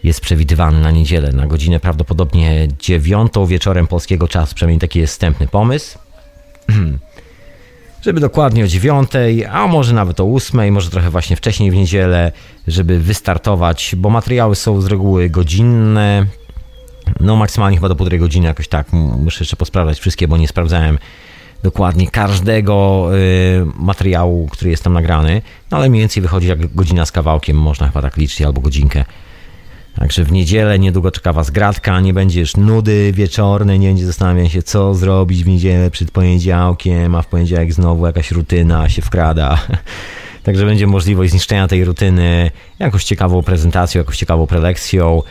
[0.05, 5.49] jest przewidywany na niedzielę, na godzinę prawdopodobnie dziewiątą wieczorem polskiego czasu, przynajmniej taki jest wstępny
[5.49, 5.99] pomysł.
[8.03, 12.33] żeby dokładnie o dziewiątej, a może nawet o ósmej, może trochę właśnie wcześniej w niedzielę,
[12.69, 16.27] żeby wystartować, bo materiały są z reguły godzinne,
[17.21, 20.99] no maksymalnie chyba do półtorej godziny jakoś tak, muszę jeszcze posprawdzać wszystkie, bo nie sprawdzałem
[21.63, 27.07] dokładnie każdego y, materiału, który jest tam nagrany, no ale mniej więcej wychodzi jak godzina
[27.07, 29.05] z kawałkiem, można chyba tak liczyć, albo godzinkę.
[29.95, 34.63] Także w niedzielę niedługo czeka Was gratka, nie będziesz nudy wieczornej, nie będzie zastanawiał się,
[34.63, 39.59] co zrobić w niedzielę przed poniedziałkiem, a w poniedziałek znowu jakaś rutyna się wkrada.
[40.43, 45.23] Także będzie możliwość zniszczenia tej rutyny jakąś ciekawą prezentacją, jakąś ciekawą prelekcją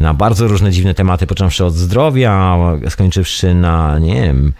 [0.00, 4.52] na bardzo różne dziwne tematy, począwszy od zdrowia, skończywszy na, nie wiem,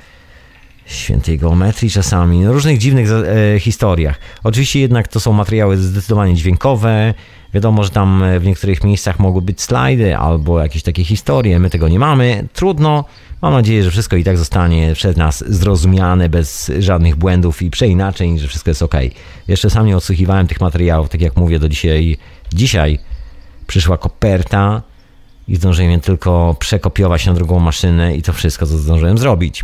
[0.89, 4.19] świętej geometrii czasami, no różnych dziwnych e, historiach.
[4.45, 7.15] Oczywiście jednak to są materiały zdecydowanie dźwiękowe,
[7.55, 11.59] Wiadomo, że tam w niektórych miejscach mogły być slajdy albo jakieś takie historie.
[11.59, 12.49] My tego nie mamy.
[12.53, 13.05] Trudno.
[13.43, 18.39] Mam nadzieję, że wszystko i tak zostanie przez nas zrozumiane bez żadnych błędów i przeinaczeń,
[18.39, 18.95] że wszystko jest ok.
[19.49, 22.17] Jeszcze sam nie odsłuchiwałem tych materiałów, tak jak mówię do dzisiaj.
[22.53, 22.99] Dzisiaj
[23.67, 24.83] przyszła koperta
[25.49, 29.63] i zdążyłem tylko przekopiować na drugą maszynę i to wszystko, co zdążyłem zrobić.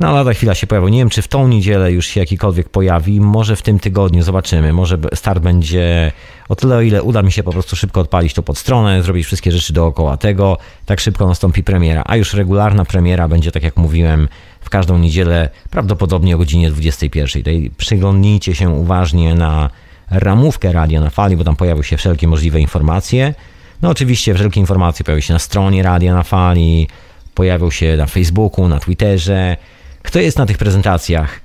[0.00, 0.88] No lada chwila się pojawił.
[0.88, 3.20] Nie wiem, czy w tą niedzielę już się jakikolwiek pojawi.
[3.20, 4.72] Może w tym tygodniu, zobaczymy.
[4.72, 6.12] Może start będzie
[6.48, 9.26] o tyle, o ile uda mi się po prostu szybko odpalić to pod stronę, zrobić
[9.26, 10.58] wszystkie rzeczy dookoła tego.
[10.86, 12.02] Tak szybko nastąpi premiera.
[12.06, 14.28] A już regularna premiera będzie, tak jak mówiłem,
[14.60, 17.42] w każdą niedzielę, prawdopodobnie o godzinie 21.
[17.42, 19.70] Tutaj przyglądnijcie się uważnie na
[20.10, 23.34] ramówkę radia na fali, bo tam pojawią się wszelkie możliwe informacje.
[23.82, 26.88] No oczywiście wszelkie informacje pojawią się na stronie radia na fali,
[27.34, 29.56] pojawią się na Facebooku, na Twitterze,
[30.02, 31.40] kto jest na tych prezentacjach?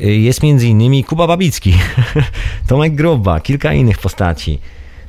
[0.00, 1.04] Jest m.in.
[1.04, 1.74] Kuba Babicki,
[2.68, 4.58] Tomek Gruba, kilka innych postaci.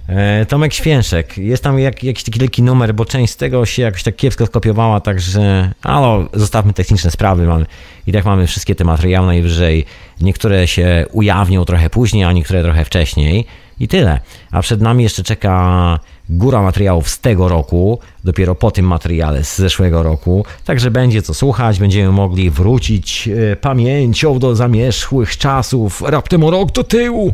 [0.10, 3.82] E, Tomek Święszek, jest tam jak, jakiś taki lekki numer, bo część z tego się
[3.82, 7.66] jakoś tak kiepsko skopiowała, także ale zostawmy techniczne sprawy, mamy,
[8.08, 9.86] i tak mamy wszystkie te materiały najwyżej.
[10.22, 13.46] Niektóre się ujawnią trochę później, a niektóre trochę wcześniej
[13.80, 14.20] i tyle.
[14.52, 16.00] A przed nami jeszcze czeka
[16.30, 20.46] góra materiałów z tego roku, dopiero po tym materiale z zeszłego roku.
[20.66, 26.72] Także będzie co słuchać, będziemy mogli wrócić e, pamięcią do zamierzchłych czasów, raptem o rok
[26.72, 27.34] do tyłu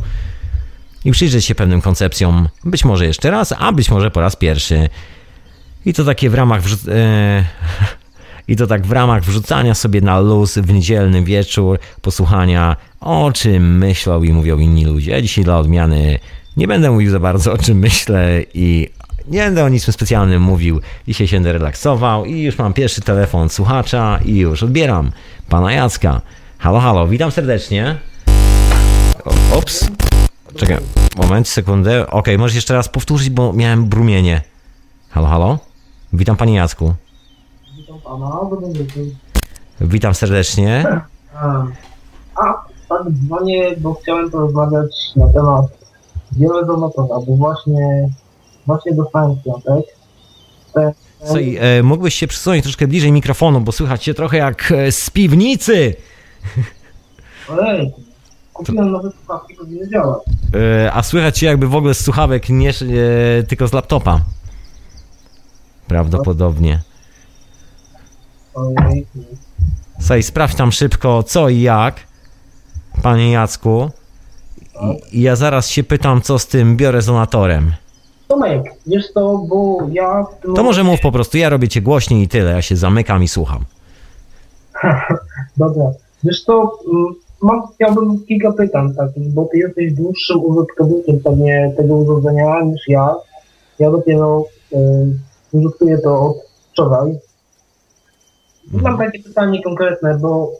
[1.05, 4.89] i przyjrzeć się pewnym koncepcjom, być może jeszcze raz, a być może po raz pierwszy.
[5.85, 7.45] I to takie w ramach wrzu- e,
[8.47, 13.77] i to tak w ramach wrzucania sobie na luz w niedzielny wieczór, posłuchania o czym
[13.77, 15.21] myślą i mówią inni ludzie.
[15.21, 16.19] Dzisiaj dla odmiany
[16.57, 18.89] nie będę mówił za bardzo o czym myślę i
[19.27, 20.81] nie będę o niczym specjalnym mówił.
[21.07, 25.11] Dzisiaj się będę relaksował i już mam pierwszy telefon słuchacza i już odbieram
[25.49, 26.21] pana Jacka.
[26.57, 27.97] Halo, halo, witam serdecznie.
[29.25, 29.87] O, ops.
[30.55, 30.77] Czekaj,
[31.17, 32.07] moment, sekundę.
[32.07, 34.41] Ok, możesz jeszcze raz powtórzyć, bo miałem brumienie.
[35.09, 35.59] Halo, halo?
[36.13, 36.93] Witam panie Jacku.
[37.77, 39.03] Witam pana, dobry wieczór.
[39.81, 40.85] Witam serdecznie.
[41.35, 41.65] A,
[42.35, 45.84] a tak dzwonię, bo chciałem porozmawiać na temat
[46.35, 48.09] wielozonotowa, bo właśnie,
[48.65, 49.85] właśnie dostałem piątek.
[50.73, 50.93] Te-
[51.25, 55.09] Słuchaj, e, mógłbyś się przysunąć troszkę bliżej mikrofonu, bo słychać się trochę jak e, z
[55.09, 55.95] piwnicy.
[57.59, 57.93] Ojej,
[58.53, 60.19] kupiłem nowe słuchawki, powinny działać.
[60.85, 62.73] E, a słychać się jakby w ogóle z słuchawek, nie e,
[63.43, 64.19] tylko z laptopa.
[65.87, 66.81] Prawdopodobnie.
[68.53, 69.05] Ojej,
[69.99, 71.95] Słuchaj, sprawdź tam szybko co i jak,
[73.01, 73.91] panie Jacku.
[75.13, 77.73] Ja zaraz się pytam, co z tym biorezonatorem.
[78.27, 82.27] Tomek, wiesz to, bo ja To może mów po prostu, ja robię cię głośniej i
[82.27, 83.65] tyle, ja się zamykam i słucham.
[85.57, 85.85] Dobra,
[86.23, 91.95] wiesz to, mm, mam, miałbym kilka pytań takich, bo ty jesteś dłuższym użytkownikiem pewnie tego
[91.95, 93.15] urządzenia niż ja.
[93.79, 94.77] Ja dopiero y,
[95.51, 96.37] użytkuję to od
[96.71, 97.15] wczoraj.
[98.71, 100.51] Mam takie pytanie konkretne, bo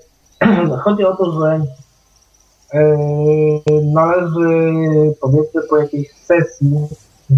[0.84, 1.62] chodzi o to, że
[3.84, 4.74] należy
[5.22, 6.72] powiedzmy po jakiejś sesji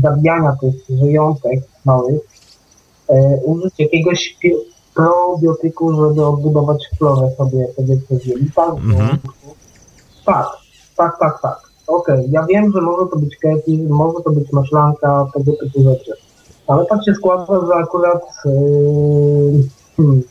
[0.02, 2.21] zabijania tych żyjątek małych
[3.10, 3.13] y,
[3.45, 4.38] użyć jakiegoś
[4.95, 8.50] probiotyku, żeby odbudować florę sobie powiedzmy ziemi.
[8.56, 9.17] Tak, Mhm.
[10.26, 10.47] tak,
[10.97, 11.67] tak, tak, tak.
[11.88, 16.12] Okej, ja wiem, że może to być kefir, może to być maślanka, tego typu rzeczy.
[16.67, 19.63] Ale tak się składa, że akurat yy,
[19.97, 20.21] hmm,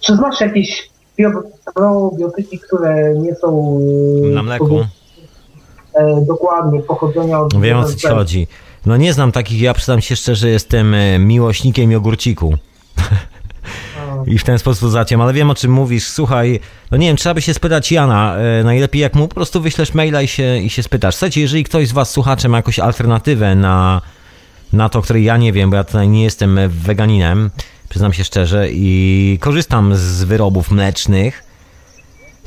[0.00, 0.90] czy znasz jakieś
[1.74, 3.78] probiotyki, które nie są
[4.32, 4.86] Na mleku.
[5.94, 8.46] e, dokładnie pochodzenia od Wiem o co ci chodzi.
[8.86, 12.54] No nie znam takich, ja przyznam się szczerze, jestem e, miłośnikiem jogurciku.
[14.26, 16.08] I w ten sposób to zaciąłem, ale wiem o czym mówisz.
[16.08, 18.36] Słuchaj, no nie wiem, trzeba by się spytać Jana.
[18.36, 21.14] E, najlepiej jak mu po prostu wyślesz maila i się, i się spytasz.
[21.14, 24.02] Słuchajcie, jeżeli ktoś z was słuchaczy ma jakąś alternatywę na,
[24.72, 27.50] na to, której ja nie wiem, bo ja tutaj nie jestem weganinem,
[27.94, 31.44] przyznam się szczerze, i korzystam z wyrobów mlecznych,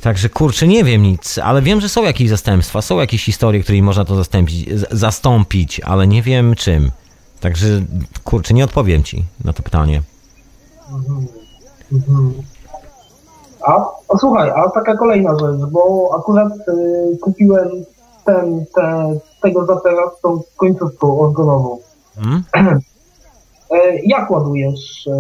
[0.02, 3.84] Także kurczę, nie wiem nic, ale wiem, że są jakieś zastępstwa, są jakieś historie, którymi
[3.84, 6.92] można to zastąpić, zastąpić, ale nie wiem czym.
[7.40, 7.68] Także
[8.24, 10.02] kurczę, nie odpowiem ci na to pytanie.
[10.92, 11.28] Mhm.
[11.92, 12.34] Mhm.
[13.68, 13.72] A,
[14.10, 17.70] a słuchaj, a taka kolejna rzecz, bo akurat y, kupiłem
[18.26, 21.78] ten, te, tego zapera z tą końcówką organową.
[22.16, 22.44] Hmm?
[23.71, 25.12] E, jak ładujesz e,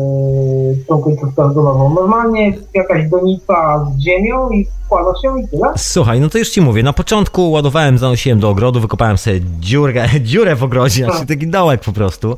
[0.87, 1.93] tą końcówkę organową?
[1.93, 5.67] Normalnie jakaś donica z ziemią i wkładasz ją i tyle?
[5.77, 10.05] Słuchaj, no to już ci mówię, na początku ładowałem, zanosiłem do ogrodu, wykopałem sobie dziurę,
[10.21, 12.37] dziurę w ogrodzie, znaczy taki dołek po prostu.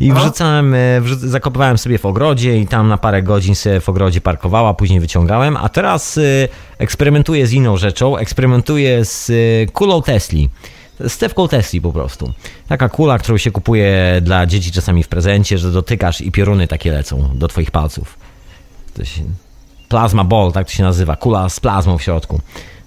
[0.00, 3.88] I wrzucałem, e, wrzuc zakopywałem sobie w ogrodzie i tam na parę godzin sobie w
[3.88, 6.20] ogrodzie parkowała, później wyciągałem, a teraz
[6.78, 9.30] eksperymentuję z inną rzeczą, eksperymentuję z
[9.72, 10.50] kulą Tesli.
[11.08, 12.32] Stewką Tesli po prostu.
[12.68, 16.92] Taka kula, którą się kupuje dla dzieci czasami w prezencie, że dotykasz i pioruny takie
[16.92, 18.18] lecą do twoich palców.
[18.94, 19.22] To się...
[19.88, 21.16] Plasma ball, tak to się nazywa.
[21.16, 22.40] Kula z plazmą w środku.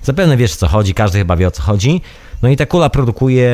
[0.04, 2.02] Zapewne wiesz co chodzi, każdy chyba wie o co chodzi.
[2.41, 3.52] No i ta kula produkuje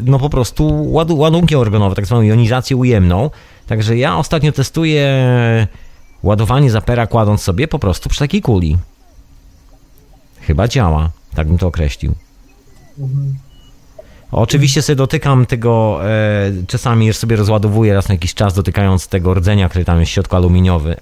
[0.00, 3.30] no po prostu ładu, ładunki organowe, tak zwaną jonizację ujemną.
[3.66, 5.06] Także ja ostatnio testuję
[6.22, 8.78] ładowanie zapera kładąc sobie po prostu przy takiej kuli.
[10.40, 12.14] Chyba działa, tak bym to określił.
[12.98, 13.34] Mhm.
[14.32, 19.68] Oczywiście sobie dotykam tego, e, czasami sobie rozładowuję raz na jakiś czas, dotykając tego rdzenia,
[19.68, 20.96] który tam jest w środku aluminiowy,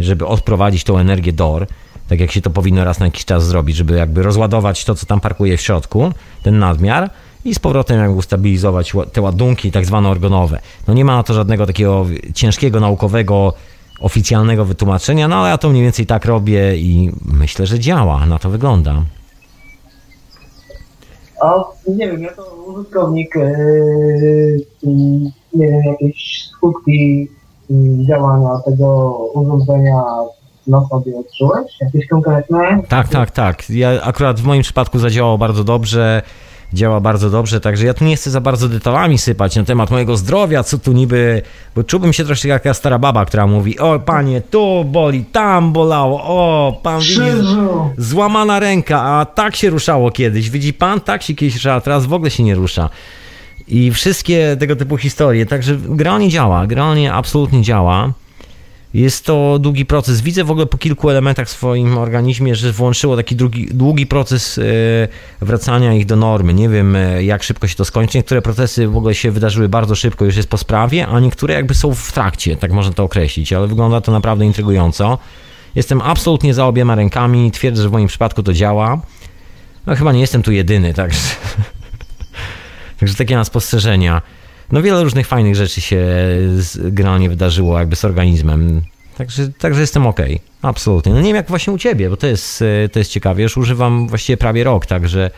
[0.00, 1.66] żeby odprowadzić tą energię DOR,
[2.08, 5.06] tak jak się to powinno raz na jakiś czas zrobić, żeby jakby rozładować to, co
[5.06, 7.10] tam parkuje w środku, ten nadmiar
[7.44, 10.60] i z powrotem jakby ustabilizować te ładunki tak zwane organowe.
[10.88, 13.54] No nie ma na to żadnego takiego ciężkiego, naukowego,
[14.00, 18.38] oficjalnego wytłumaczenia, no ale ja to mniej więcej tak robię i myślę, że działa, na
[18.38, 19.02] to wygląda.
[21.40, 24.60] A nie wiem, ja to użytkownik, yy,
[25.54, 27.28] nie wiem, jakieś skutki
[27.70, 30.02] yy, działania tego urządzenia
[30.66, 31.80] na sobie odczułeś?
[31.80, 32.82] Jakieś konkretne?
[32.88, 33.70] Tak, tak, tak.
[33.70, 36.22] Ja akurat w moim przypadku zadziałało bardzo dobrze
[36.72, 40.16] działa bardzo dobrze, także ja tu nie chcę za bardzo detalami sypać na temat mojego
[40.16, 41.42] zdrowia, co tu niby,
[41.74, 45.72] bo czułbym się troszkę jak jaka stara baba, która mówi, o panie, tu boli, tam
[45.72, 47.20] bolało, o, pan widzi,
[47.98, 52.12] złamana ręka, a tak się ruszało kiedyś, widzi pan, tak się kiedyś ruszało, teraz w
[52.12, 52.90] ogóle się nie rusza.
[53.68, 58.12] I wszystkie tego typu historie, także gra nie działa, gra nie absolutnie działa.
[58.94, 60.20] Jest to długi proces.
[60.20, 64.58] Widzę w ogóle po kilku elementach w swoim organizmie, że włączyło taki długi, długi proces
[64.58, 64.62] e,
[65.40, 66.54] wracania ich do normy.
[66.54, 68.18] Nie wiem, e, jak szybko się to skończy.
[68.18, 71.74] Niektóre procesy w ogóle się wydarzyły bardzo szybko, już jest po sprawie, a niektóre jakby
[71.74, 75.18] są w trakcie, tak można to określić, ale wygląda to naprawdę intrygująco.
[75.74, 79.00] Jestem absolutnie za obiema rękami, twierdzę, że w moim przypadku to działa.
[79.86, 81.20] No chyba nie jestem tu jedyny, także,
[83.00, 84.22] także takie mam spostrzeżenia
[84.72, 86.06] no wiele różnych fajnych rzeczy się
[86.78, 88.82] generalnie wydarzyło jakby z organizmem.
[89.16, 90.20] Także, także jestem ok,
[90.62, 91.12] absolutnie.
[91.12, 93.42] No nie wiem jak właśnie u ciebie, bo to jest, to jest ciekawe.
[93.42, 95.30] Już używam właściwie prawie rok, także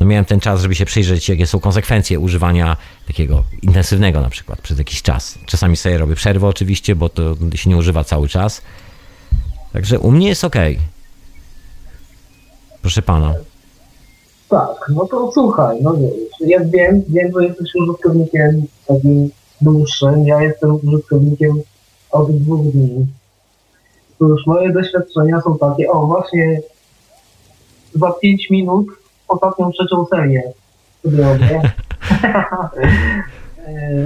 [0.00, 4.60] no miałem ten czas, żeby się przyjrzeć, jakie są konsekwencje używania takiego intensywnego na przykład
[4.60, 5.38] przez jakiś czas.
[5.46, 8.62] Czasami sobie robię przerwę oczywiście, bo to się nie używa cały czas.
[9.72, 10.56] Także u mnie jest ok.
[12.82, 13.34] Proszę pana.
[14.52, 20.42] Tak, no to słuchaj, no wiesz, ja wiem, wiem, że jesteś użytkownikiem takim dłuższym, ja
[20.42, 21.62] jestem użytkownikiem
[22.10, 23.06] od dwóch dni.
[24.20, 26.60] Już moje doświadczenia są takie, o właśnie
[27.94, 28.86] za pięć minut
[29.28, 30.42] ostatnią trzecią serię
[31.04, 31.62] zrobię.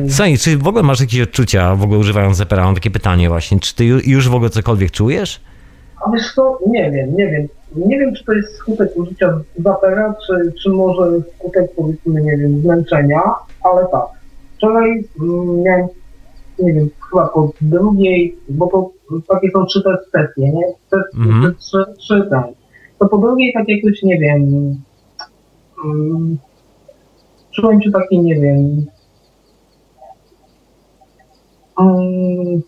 [0.09, 3.61] Słuchaj, czy w ogóle masz jakieś odczucia, w ogóle używając Zepera, mam takie pytanie właśnie,
[3.61, 5.41] czy ty już w ogóle cokolwiek czujesz?
[6.07, 7.49] A wiesz co, nie wiem, nie wiem.
[7.77, 12.61] Nie wiem, czy to jest skutek użycia zapera, czy, czy może skutek, powiedzmy, nie wiem,
[12.61, 13.21] zmęczenia,
[13.63, 14.07] ale tak.
[14.57, 15.87] Wczoraj mm, miałem,
[16.59, 18.91] nie wiem, chyba po drugiej, bo to
[19.29, 20.67] takie są trzy te sesje, nie?
[20.91, 21.55] Te, mm -hmm.
[21.59, 22.55] trzy, trzy ten.
[22.99, 24.43] To po drugiej tak jakoś, nie wiem,
[25.85, 26.39] um,
[27.51, 28.87] czułem się taki, nie wiem,
[31.79, 32.63] um,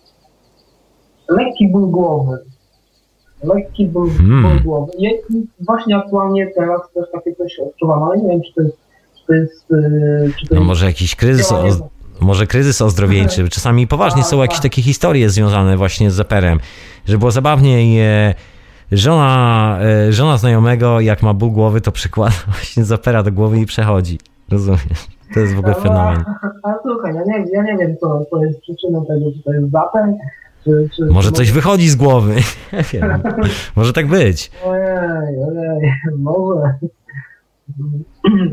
[1.29, 2.48] lekki ból głowy
[3.43, 4.43] lekki ból, hmm.
[4.43, 4.93] ból głowy.
[4.99, 8.79] Jest właśnie aktualnie teraz też takie coś odczuwam, ale nie wiem, czy to jest...
[9.21, 11.53] Czy to jest, y, czy to no może jakiś kryzys...
[11.53, 11.65] O,
[12.21, 13.49] może kryzys ozdrowieńczy.
[13.49, 16.59] Czasami poważnie są jakieś takie historie związane właśnie z Zeperem,
[17.07, 18.01] że było zabawniej
[18.93, 23.67] żona, e, żona znajomego, jak ma ból głowy, to przykłada właśnie zapera do głowy i
[23.67, 24.19] przechodzi.
[24.51, 25.07] Rozumiesz?
[25.35, 26.25] To jest w ogóle fenomen.
[26.63, 29.53] A, a słuchaj, ja nie, ja nie wiem, co, co jest przyczyną tego, czy to
[29.53, 30.17] jest zapęd,
[30.65, 30.89] czy.
[31.11, 32.35] Może coś wychodzi z głowy.
[32.93, 33.23] Nie wiem.
[33.77, 34.51] Może tak być.
[34.67, 34.85] Ojej,
[35.45, 36.75] ojej, może.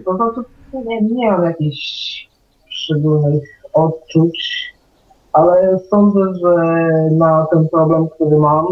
[0.06, 0.42] To znaczy,
[0.74, 2.28] nie, nie mam jakichś
[2.70, 3.44] szczególnych
[3.74, 4.74] odczuć,
[5.34, 6.54] ale sądzę, że
[7.12, 8.66] na ten problem, który mam,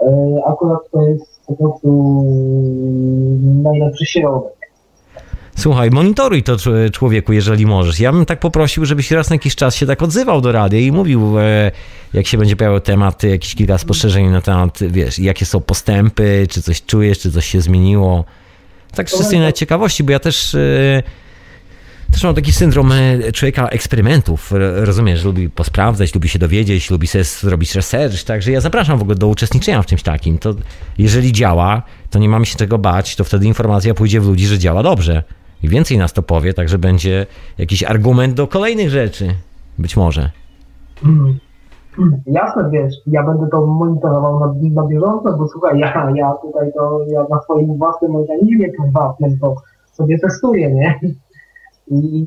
[0.00, 2.22] e, akurat to jest po prostu
[3.62, 4.59] najlepszy środek.
[5.60, 8.00] Słuchaj, monitoruj to cz- człowieku, jeżeli możesz.
[8.00, 10.92] Ja bym tak poprosił, żebyś raz na jakiś czas się tak odzywał do rady i
[10.92, 11.70] mówił, e,
[12.14, 16.62] jak się będzie pojawiał temat, jakieś kilka spostrzeżeń na temat, wiesz, jakie są postępy, czy
[16.62, 18.24] coś czujesz, czy coś się zmieniło.
[18.94, 20.54] Tak z czystej ciekawości, bo ja też...
[20.54, 21.02] E,
[22.12, 27.24] też mam taki syndrom e, człowieka eksperymentów, rozumiesz, lubi posprawdzać, lubi się dowiedzieć, lubi sobie
[27.24, 30.38] zrobić research, także ja zapraszam w ogóle do uczestniczenia w czymś takim.
[30.38, 30.54] To
[30.98, 34.58] jeżeli działa, to nie mamy się czego bać, to wtedy informacja pójdzie w ludzi, że
[34.58, 35.22] działa dobrze.
[35.62, 37.26] I więcej nas to powie, także będzie
[37.58, 39.34] jakiś argument do kolejnych rzeczy.
[39.78, 40.30] Być może.
[41.04, 41.38] Mm.
[42.26, 47.00] Jasne, wiesz, ja będę to monitorował na, na bieżąco, bo słuchaj, ja, ja tutaj to,
[47.08, 49.56] ja na swoim własnym organizmie prywatnym to
[49.92, 51.00] sobie testuję, nie?
[51.88, 52.26] I,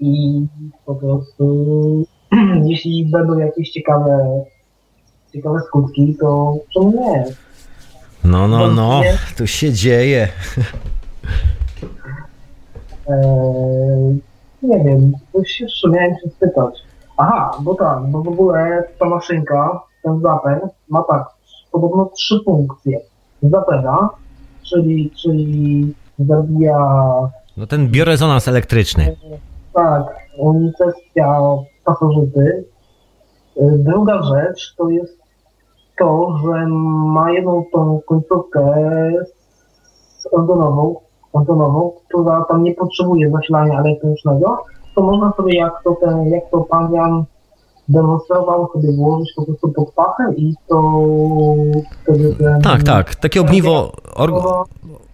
[0.00, 0.42] i
[0.86, 2.04] po prostu
[2.70, 4.44] jeśli będą jakieś ciekawe,
[5.32, 7.24] ciekawe skutki, to czemu nie?
[8.24, 9.00] No, no, no,
[9.36, 10.28] tu się dzieje.
[13.08, 14.18] Eee,
[14.62, 16.82] nie wiem, coś jeszcze miałem się spytać.
[17.16, 21.24] Aha, bo tak, bo w ogóle ta maszynka, ten zaper ma tak,
[21.72, 23.00] podobno trzy funkcje.
[23.42, 24.10] Zapera,
[24.62, 26.78] czyli, czyli zabija,
[27.56, 29.16] No ten biorezonans elektryczny.
[29.74, 30.02] tak,
[30.38, 31.40] unicestwia
[31.84, 32.64] pasożyty.
[33.60, 35.18] Eee, Druga rzecz to jest
[35.98, 36.66] to, że
[37.06, 38.74] ma jedną tą końcówkę
[40.18, 40.96] z organową,
[41.32, 44.58] organową, która tam nie potrzebuje zasilania elektrycznego,
[44.94, 47.24] to można sobie, jak to, ten, jak to pan Jan
[47.88, 51.02] demonstrował, sobie włożyć po prostu pod pachę i to
[52.02, 52.60] wtedy ten...
[52.60, 53.14] Tak, tak.
[53.14, 54.34] Takie ogniwo, org,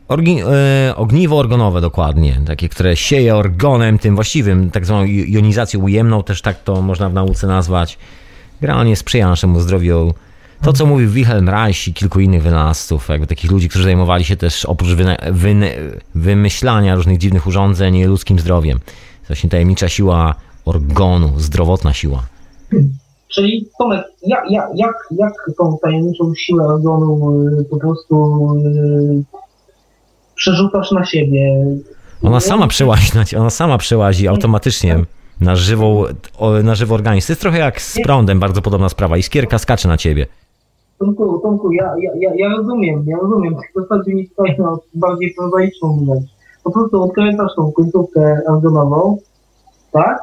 [0.08, 0.40] orgi,
[0.88, 2.40] e, ogniwo organowe dokładnie.
[2.46, 7.14] Takie, które sieje organem tym właściwym, tak zwaną jonizacją ujemną, też tak to można w
[7.14, 7.98] nauce nazwać.
[8.60, 10.14] Generalnie sprzyja naszemu zdrowiu.
[10.62, 14.36] To, co mówił Wilhelm Reich i kilku innych wynalazców, jakby takich ludzi, którzy zajmowali się
[14.36, 14.90] też oprócz
[16.14, 18.80] wymyślania różnych dziwnych urządzeń ludzkim zdrowiem.
[19.26, 20.34] Właśnie tajemnicza siła
[20.64, 22.22] organu, zdrowotna siła.
[23.28, 29.22] Czyli Tomek, jak, jak, jak, jak tą tajemniczą siłę organu y, po prostu y,
[30.34, 31.64] przerzucasz na siebie?
[32.22, 35.04] Ona sama przełazi, na- ona sama przełazi automatycznie
[35.40, 36.04] na żywą,
[36.62, 37.26] na żywy organizm.
[37.26, 39.16] To jest trochę jak z prądem, bardzo podobna sprawa.
[39.16, 40.26] Iskierka skacze na ciebie.
[41.03, 43.55] Tomku, Tomku, ja, ja, ja, rozumiem, ja rozumiem.
[43.55, 46.30] W zasadzie mi tutaj no, bardziej prozaiczną rzecz.
[46.64, 49.16] Po prostu odkręcasz tą końcówkę organową,
[49.92, 50.22] tak?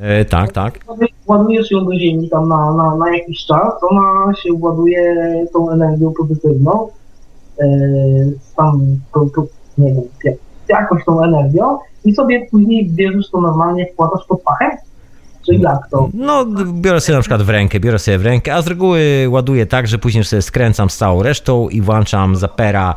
[0.00, 0.78] E, tak, tak.
[1.26, 6.12] Ładujesz ją do ziemi tam na, na, na jakiś czas, ona się ładuje tą energią
[6.18, 6.88] pozytywną,
[7.60, 7.66] e,
[8.56, 8.80] tam,
[9.14, 9.42] to, to,
[9.78, 10.36] nie wiem, jak-
[10.68, 14.76] jakąś tą energią i sobie później bierzesz to normalnie, wkładasz pod pachę?
[15.46, 16.08] Czy jak to?
[16.14, 19.66] No, biorę sobie na przykład w rękę, biorę sobie w rękę, a z reguły ładuję
[19.66, 22.94] tak, że później sobie skręcam z całą resztą i włączam zapera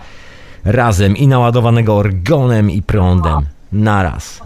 [0.65, 3.39] razem i naładowanego organem i prądem.
[3.71, 4.41] Naraz.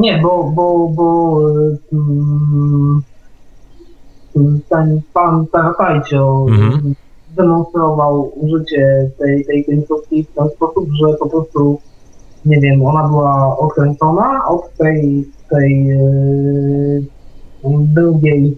[0.00, 1.40] Nie, bo, bo, bo
[1.92, 3.02] mm,
[4.68, 6.94] ten pan Taratajcio Mhm.
[7.36, 11.78] demonstrował użycie tej, tej końcówki w ten sposób, że po prostu,
[12.44, 17.02] nie wiem, ona była odkręcona od tej, tej yy,
[17.94, 18.56] drugiej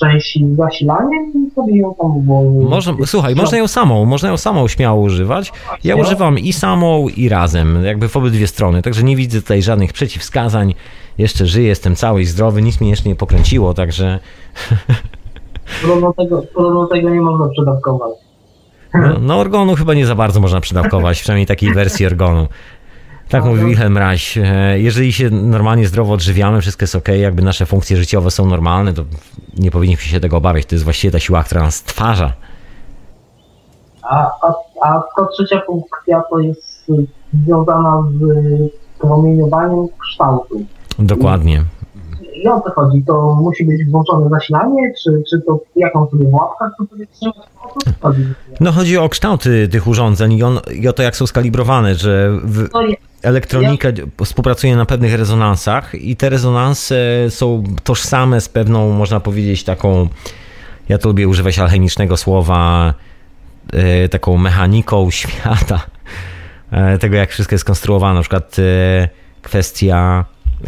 [0.00, 2.70] części z zasilaniem i sobie ją tam włożył.
[2.70, 5.52] Można, słuchaj, można ją samą, można ją samą śmiało używać.
[5.84, 9.92] Ja używam i samą, i razem, jakby w obydwie strony, także nie widzę tutaj żadnych
[9.92, 10.74] przeciwwskazań.
[11.18, 14.18] Jeszcze żyję, jestem cały i zdrowy, nic mnie jeszcze nie pokręciło, także
[15.82, 18.12] Podobno tego, podobno tego nie można przedawkować.
[18.94, 22.46] no, no organu chyba nie za bardzo można przydawkować, przynajmniej takiej wersji organu.
[23.32, 24.36] Tak mówi Wilhelm Reich.
[24.36, 28.92] E, Jeżeli się normalnie zdrowo odżywiamy, wszystko jest ok, jakby nasze funkcje życiowe są normalne,
[28.92, 29.04] to
[29.58, 30.66] nie powinniśmy się tego obawiać.
[30.66, 32.32] To jest właściwie ta siła, która nas stwarza.
[34.02, 36.90] A, a, a ta trzecia funkcja to jest
[37.44, 40.64] związana z promieniowaniem kształtu.
[40.98, 41.64] Dokładnie.
[42.34, 43.02] I o co chodzi?
[43.06, 46.84] To musi być włączone zasilanie, czy, czy to jaką sobie w łapkach to
[47.84, 48.24] co chodzi?
[48.60, 52.30] No chodzi o kształty tych urządzeń i, on, i o to, jak są skalibrowane, że
[52.44, 52.68] w,
[53.22, 53.88] elektronika
[54.24, 56.96] współpracuje na pewnych rezonansach i te rezonanse
[57.28, 60.08] są tożsame z pewną, można powiedzieć, taką,
[60.88, 62.94] ja to lubię używać alchemicznego słowa,
[63.72, 65.80] e, taką mechaniką świata,
[66.70, 68.14] e, tego jak wszystko jest skonstruowane.
[68.14, 69.08] Na przykład e,
[69.42, 70.24] kwestia,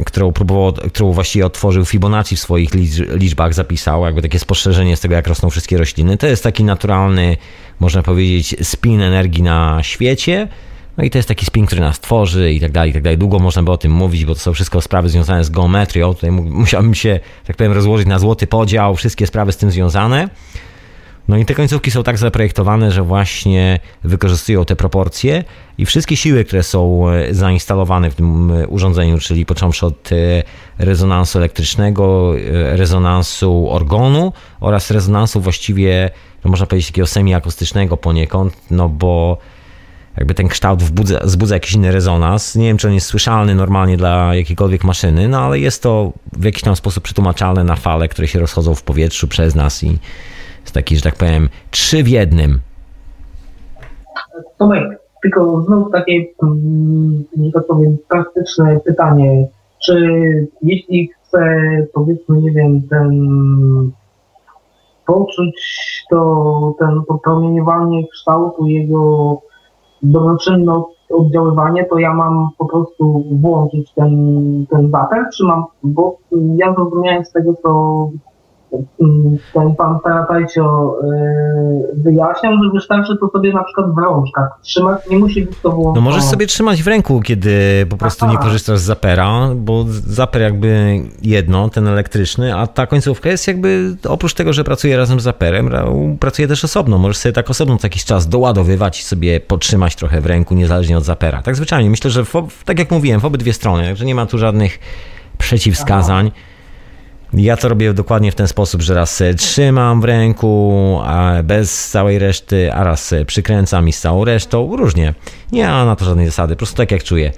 [0.07, 2.71] którą próbował, którą właściwie otworzył Fibonacci w swoich
[3.15, 6.17] liczbach, zapisał, jakby takie spostrzeżenie z tego, jak rosną wszystkie rośliny.
[6.17, 7.37] To jest taki naturalny,
[7.81, 10.49] można powiedzieć, spin energii na świecie.
[10.97, 13.19] No i to jest taki spin, który nas tworzy i tak dalej, i tak dalej.
[13.19, 16.15] Długo można by o tym mówić, bo to są wszystko sprawy związane z geometrią.
[16.15, 16.31] Tutaj
[16.65, 20.29] musiałbym się, tak powiem, rozłożyć na złoty podział, wszystkie sprawy z tym związane.
[21.29, 25.45] No i te końcówki są tak zaprojektowane, że właśnie wykorzystują te proporcje
[25.79, 30.43] i wszystkie siły, które są e, zainstalowane w tym e, urządzeniu, czyli począwszy od e,
[30.79, 32.33] rezonansu elektrycznego,
[32.73, 36.11] rezonansu organu oraz rezonansu właściwie,
[36.45, 39.39] no można powiedzieć, takiego semiakustycznego poniekąd, no bo
[40.17, 42.55] jakby ten kształt wbudza, wzbudza jakiś inny rezonans.
[42.55, 46.45] Nie wiem, czy on jest słyszalny normalnie dla jakiejkolwiek maszyny, no ale jest to w
[46.45, 49.99] jakiś tam sposób przetłumaczalne na fale, które się rozchodzą w powietrzu przez nas i
[50.65, 52.61] jest taki, że tak powiem, trzy w jednym.
[54.59, 59.49] Tomek, tylko znów takie, mm, że tak powiem, praktyczne pytanie.
[59.87, 59.97] Czy
[60.63, 61.41] jeśli chcę,
[61.95, 63.11] powiedzmy, nie wiem, ten
[65.07, 65.57] poczuć
[66.11, 69.41] to, ten, to promieniowanie kształtu jego
[70.03, 74.11] dobroczynne oddziaływanie, to ja mam po prostu włączyć ten,
[74.71, 76.19] ten zaper, czy mam, bo
[76.57, 78.11] ja zrozumiałem z tego, co
[79.55, 85.19] ten pan Taratajcio yy, wyjaśniał, że wystarczy to sobie na przykład w rączkach trzymać, nie
[85.19, 85.95] musi być to włączone.
[85.95, 90.43] No możesz sobie trzymać w ręku, kiedy po prostu nie korzystasz z zapera, bo zaper
[90.43, 95.23] jakby jedno, ten elektryczny, a ta końcówka jest jakby, oprócz tego, że pracuje razem z
[95.23, 95.71] zaperem,
[96.21, 96.99] pracuje też osobno.
[96.99, 100.99] Możesz sobie tak osobno co jakiś czas doładowywać i sobie potrzymać trochę w ręku, niezależnie
[100.99, 101.43] od zapera.
[101.43, 101.91] Tak zwyczajnie.
[101.91, 102.33] Myślę, że w,
[102.65, 104.79] tak jak mówiłem, w obydwie strony, także nie ma tu żadnych
[105.39, 106.27] przeciwwskazań.
[106.27, 106.54] Aha.
[107.37, 110.73] Ja to robię dokładnie w ten sposób, że raz trzymam w ręku
[111.05, 114.77] a bez całej reszty, a raz przykręcam i z całą resztą.
[114.77, 115.15] Różnie.
[115.53, 117.33] Nie ma na to żadnej zasady, po prostu tak jak czuję.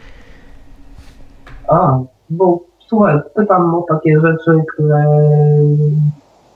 [1.68, 1.98] A,
[2.30, 4.96] bo słuchaj, pytam o takie rzeczy, które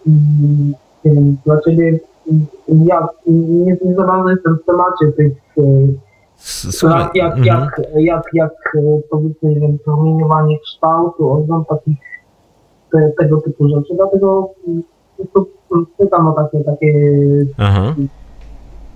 [0.07, 0.75] mm,
[1.05, 1.99] nie wiem, dla ciebie
[2.69, 5.33] ja niezwiązany jestem w temacie tych
[6.43, 7.45] Słuchaj, jak, jak, mhm.
[7.47, 8.53] jak, jak, jak
[9.11, 11.97] powiedzmy, nie wiem, promieniowanie kształtu, ogląd takich
[12.93, 14.51] te, tego typu rzeczy, dlatego
[15.35, 15.47] to
[15.99, 16.95] pytam o takie, takie,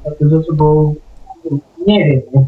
[0.05, 0.92] takie rzeczy, bo
[1.86, 2.45] nie wiem.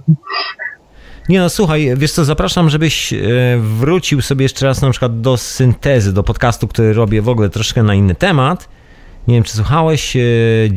[1.29, 3.19] Nie no, słuchaj, wiesz co, zapraszam, żebyś e,
[3.61, 7.83] wrócił sobie jeszcze raz na przykład do syntezy, do podcastu, który robię w ogóle troszkę
[7.83, 8.69] na inny temat.
[9.29, 10.21] Nie wiem, czy słuchałeś, e,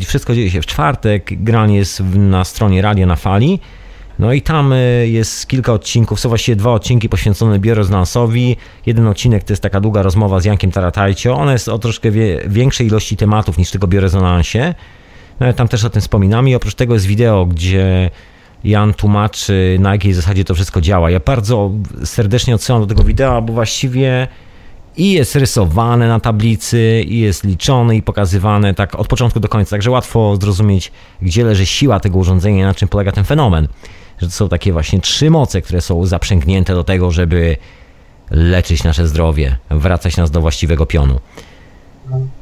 [0.06, 3.60] wszystko dzieje się w czwartek, granie jest na stronie Radia na Fali.
[4.20, 8.58] No i tam y, jest kilka odcinków, są właściwie dwa odcinki poświęcone biorezonansowi.
[8.86, 11.36] Jeden odcinek to jest taka długa rozmowa z Jankiem Taratajcio.
[11.36, 12.12] Ona jest o troszkę
[12.48, 14.76] większej ilości tematów niż tylko biorezonansie.
[15.40, 18.10] No, tam też o tym wspominam i oprócz tego jest wideo, gdzie
[18.64, 21.12] Jan tłumaczy na jakiej zasadzie to wszystko działa.
[21.12, 21.72] Ja bardzo
[22.04, 24.28] serdecznie odsyłam do tego wideo, bo właściwie
[24.98, 29.70] i jest rysowane na tablicy, i jest liczone i pokazywane tak od początku do końca,
[29.70, 30.92] także łatwo zrozumieć,
[31.22, 33.68] gdzie leży siła tego urządzenia i na czym polega ten fenomen
[34.22, 37.58] że to są takie właśnie trzy moce, które są zaprzęgnięte do tego, żeby
[38.32, 41.20] leczyć nasze zdrowie, wracać nas do właściwego pionu.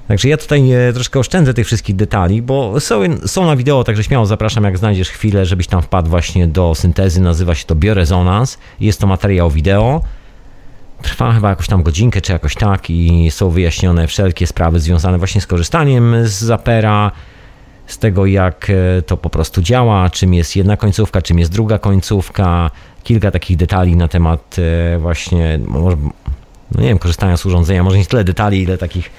[0.08, 4.04] Także ja tutaj e, troszkę oszczędzę tych wszystkich detali, bo są, są na wideo, także
[4.04, 7.22] śmiało zapraszam, jak znajdziesz chwilę, żebyś tam wpadł właśnie do syntezy.
[7.22, 8.58] Nazywa się to biorezonans.
[8.80, 10.02] Jest to materiał wideo.
[11.02, 15.42] Trwa chyba jakąś tam godzinkę, czy jakoś tak, i są wyjaśnione wszelkie sprawy związane właśnie
[15.42, 17.12] z korzystaniem z Zapera,
[17.88, 21.80] z tego, jak e, to po prostu działa, czym jest jedna końcówka, czym jest druga
[21.80, 22.72] końcówka,
[23.04, 25.98] kilka takich detali na temat e, właśnie, może,
[26.72, 29.10] no nie wiem, korzystania z urządzenia, może nie tyle detali, ile takich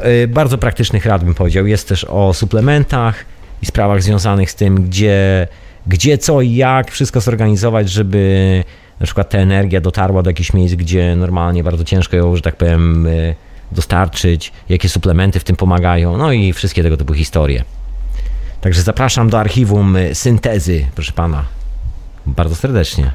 [0.00, 1.66] e, bardzo praktycznych rad bym powiedział.
[1.66, 3.24] Jest też o suplementach
[3.62, 5.48] i sprawach związanych z tym, gdzie,
[5.86, 8.64] gdzie co i jak wszystko zorganizować, żeby
[9.00, 12.56] na przykład ta energia dotarła do jakichś miejsc, gdzie normalnie bardzo ciężko ją, że tak
[12.56, 13.08] powiem,
[13.72, 17.64] dostarczyć, jakie suplementy w tym pomagają, no i wszystkie tego typu historie.
[18.60, 21.44] Także zapraszam do archiwum syntezy, proszę pana.
[22.26, 23.12] Bardzo serdecznie.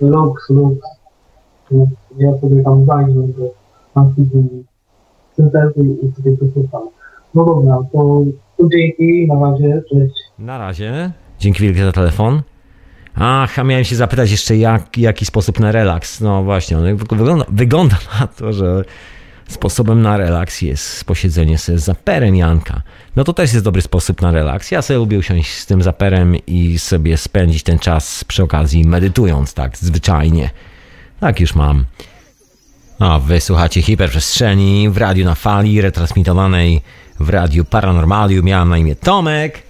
[0.00, 0.78] Lux, lux.
[2.18, 3.54] Ja sobie tam zajrzę do
[3.94, 4.64] archiwum
[5.36, 6.88] syntezy i sobie posłucham.
[7.34, 8.22] No dobra, to,
[8.58, 10.14] to dzięki, na razie, cześć.
[10.38, 11.12] Na razie.
[11.38, 12.42] Dzięki wielkie za telefon.
[13.14, 16.20] Ach, a miałem się zapytać jeszcze, jak, jaki sposób na relaks.
[16.20, 18.84] No właśnie, on wygląda, wygląda na to, że
[19.48, 22.82] Sposobem na relaks jest posiedzenie sobie z zaperem Janka.
[23.16, 24.70] No to też jest dobry sposób na relaks.
[24.70, 29.54] Ja sobie lubię usiąść z tym zaperem i sobie spędzić ten czas przy okazji medytując
[29.54, 30.50] tak zwyczajnie.
[31.20, 31.84] Tak już mam.
[32.98, 36.82] A wy słuchacie hiperprzestrzeni w radiu na fali, retransmitowanej
[37.20, 38.44] w radiu Paranormalium.
[38.44, 39.62] Miałem na imię Tomek.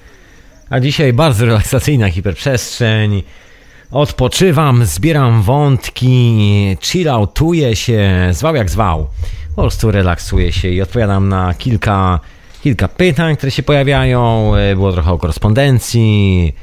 [0.70, 3.22] A dzisiaj bardzo relaksacyjna hiperprzestrzeń.
[3.90, 9.06] Odpoczywam, zbieram wątki, chilloutuję się, zwał jak zwał.
[9.56, 12.20] Po prostu relaksuję się i odpowiadam na kilka,
[12.62, 14.52] kilka pytań, które się pojawiają.
[14.74, 16.54] Było trochę o korespondencji,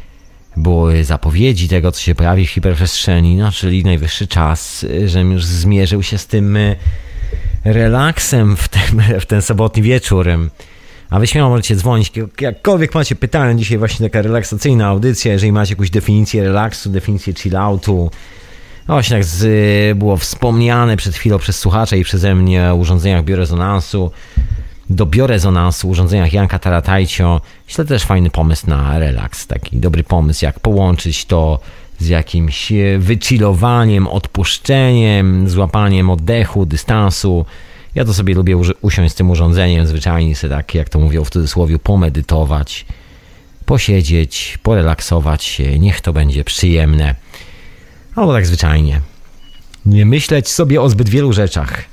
[0.57, 6.03] były zapowiedzi tego, co się pojawi w hiperprzestrzeni, no czyli najwyższy czas, żebym już zmierzył
[6.03, 6.57] się z tym
[7.65, 10.27] relaksem w ten, w ten sobotni wieczór.
[11.09, 12.11] A wy śmiało możecie dzwonić,
[12.41, 18.11] jakkolwiek macie pytania, dzisiaj właśnie taka relaksacyjna audycja, jeżeli macie jakąś definicję relaksu, definicję chilloutu,
[18.87, 24.11] właśnie tak z, było wspomniane przed chwilą przez słuchacza i przeze mnie o urządzeniach biorezonansu,
[24.89, 27.41] do biorezonansu, urządzeniach Janka Taratajcio.
[27.67, 31.59] Myślę, też fajny pomysł na relaks, taki dobry pomysł, jak połączyć to
[31.99, 37.45] z jakimś wychillowaniem, odpuszczeniem, złapaniem oddechu, dystansu,
[37.95, 41.29] ja to sobie lubię usiąść z tym urządzeniem, zwyczajnie sobie tak, jak to mówią w
[41.29, 42.85] cudzysłowie, pomedytować,
[43.65, 47.15] posiedzieć, porelaksować się, niech to będzie przyjemne.
[48.19, 49.01] Albo tak zwyczajnie.
[49.85, 51.83] Nie myśleć sobie o zbyt wielu rzeczach.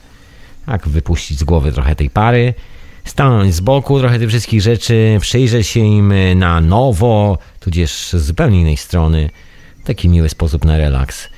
[0.66, 2.54] Tak, wypuścić z głowy trochę tej pary,
[3.04, 8.60] stanąć z boku trochę tych wszystkich rzeczy, przyjrzeć się im na nowo, tudzież z zupełnie
[8.60, 9.30] innej strony.
[9.84, 11.28] Taki miły sposób na relaks.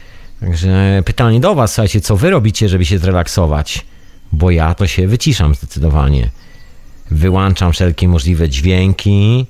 [0.40, 3.84] Także pytanie do Was, słuchajcie, co Wy robicie, żeby się zrelaksować?
[4.32, 6.30] bo ja to się wyciszam zdecydowanie.
[7.10, 9.46] Wyłączam wszelkie możliwe dźwięki,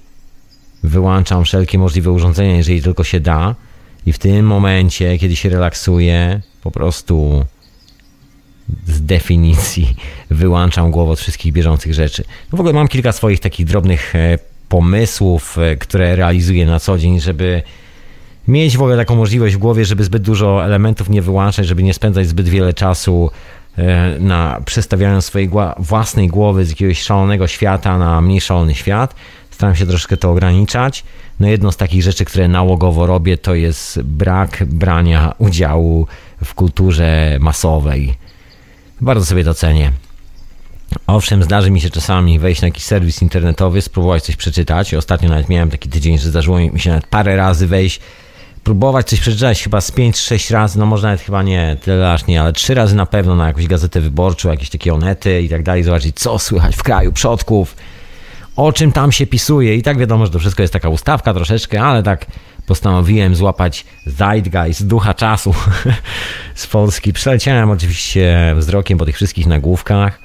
[0.82, 3.54] wyłączam wszelkie możliwe urządzenia, jeżeli tylko się da,
[4.08, 7.44] i w tym momencie, kiedy się relaksuję, po prostu
[8.86, 9.96] z definicji
[10.30, 12.24] wyłączam głowę od wszystkich bieżących rzeczy.
[12.52, 14.38] No w ogóle mam kilka swoich takich drobnych e,
[14.68, 17.62] pomysłów, e, które realizuję na co dzień, żeby
[18.48, 21.94] mieć w ogóle taką możliwość w głowie, żeby zbyt dużo elementów nie wyłączać, żeby nie
[21.94, 23.30] spędzać zbyt wiele czasu
[23.78, 29.14] E, na przestawianiu swojej własnej głowy z jakiegoś szalonego świata na mniej szalony świat.
[29.58, 31.04] Staram się troszkę to ograniczać.
[31.40, 36.06] No jedną z takich rzeczy, które nałogowo robię, to jest brak brania udziału
[36.44, 38.14] w kulturze masowej.
[39.00, 39.92] Bardzo sobie to cenię.
[41.06, 44.94] Owszem, zdarzy mi się czasami wejść na jakiś serwis internetowy, spróbować coś przeczytać.
[44.94, 48.00] Ostatnio nawet miałem taki tydzień, że zdarzyło mi się nawet parę razy wejść
[48.64, 52.40] próbować coś przeczytać chyba z 5-6 razy, no może nawet chyba nie, tyle aż nie,
[52.40, 55.82] ale 3 razy na pewno na jakąś gazetę wyborczą, jakieś takie onety i tak dalej,
[55.82, 57.76] zobaczyć co słychać w kraju przodków,
[58.58, 61.82] o czym tam się pisuje i tak wiadomo, że to wszystko jest taka ustawka troszeczkę,
[61.82, 62.26] ale tak
[62.66, 65.54] postanowiłem złapać zeitgeist, ducha czasu
[66.54, 67.12] z Polski.
[67.12, 70.20] Przeleciałem oczywiście wzrokiem po tych wszystkich nagłówkach.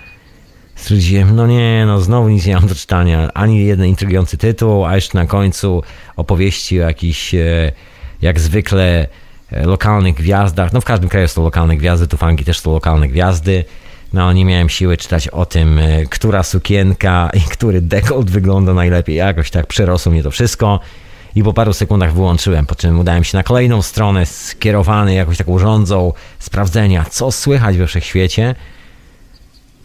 [0.75, 4.95] Stwierdziłem, no nie, no znowu nic nie mam do czytania, ani jeden intrygujący tytuł, a
[4.95, 5.83] jeszcze na końcu
[6.15, 7.71] opowieści o jakichś e,
[8.21, 9.07] jak zwykle
[9.51, 10.73] e, lokalnych gwiazdach.
[10.73, 13.65] No w każdym kraju są lokalne gwiazdy, tu fanki też są lokalne gwiazdy.
[14.13, 19.15] No nie miałem siły czytać o tym, e, która sukienka i który dekolt wygląda najlepiej.
[19.15, 20.79] Jakoś tak przerosło mnie to wszystko.
[21.35, 25.59] I po paru sekundach wyłączyłem, po czym udałem się na kolejną stronę, skierowany jakoś taką
[25.59, 28.55] rządzą sprawdzenia, co słychać we wszechświecie.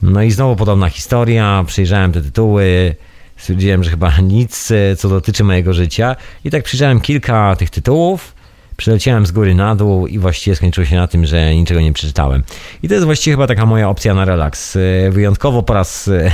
[0.03, 2.95] No i znowu podobna historia, przejrzałem te tytuły,
[3.37, 6.16] stwierdziłem, że chyba nic, e, co dotyczy mojego życia.
[6.45, 8.35] I tak przyjrzałem kilka tych tytułów,
[8.79, 12.43] przeleciałem z góry na dół i właściwie skończyło się na tym, że niczego nie przeczytałem.
[12.83, 14.76] I to jest właściwie chyba taka moja opcja na relaks.
[14.76, 16.31] E, wyjątkowo po raz, e,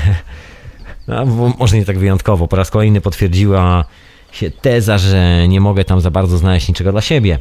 [1.08, 1.26] no,
[1.58, 3.84] może nie tak wyjątkowo, po raz kolejny potwierdziła
[4.32, 7.38] się teza, że nie mogę tam za bardzo znaleźć niczego dla siebie.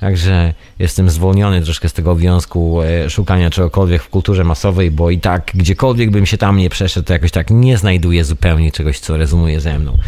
[0.00, 5.18] Także jestem zwolniony troszkę z tego obowiązku e, szukania czegokolwiek w kulturze masowej, bo i
[5.18, 9.16] tak gdziekolwiek bym się tam nie przeszedł, to jakoś tak nie znajduję zupełnie czegoś, co
[9.16, 9.98] rezonuje ze mną.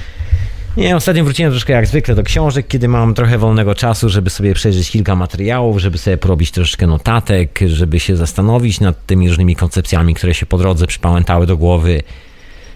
[0.76, 4.54] Nie, ostatnio wróciłem troszkę jak zwykle do książek, kiedy mam trochę wolnego czasu, żeby sobie
[4.54, 10.14] przejrzeć kilka materiałów, żeby sobie porobić troszkę notatek, żeby się zastanowić nad tymi różnymi koncepcjami,
[10.14, 12.02] które się po drodze przypamiętały do głowy.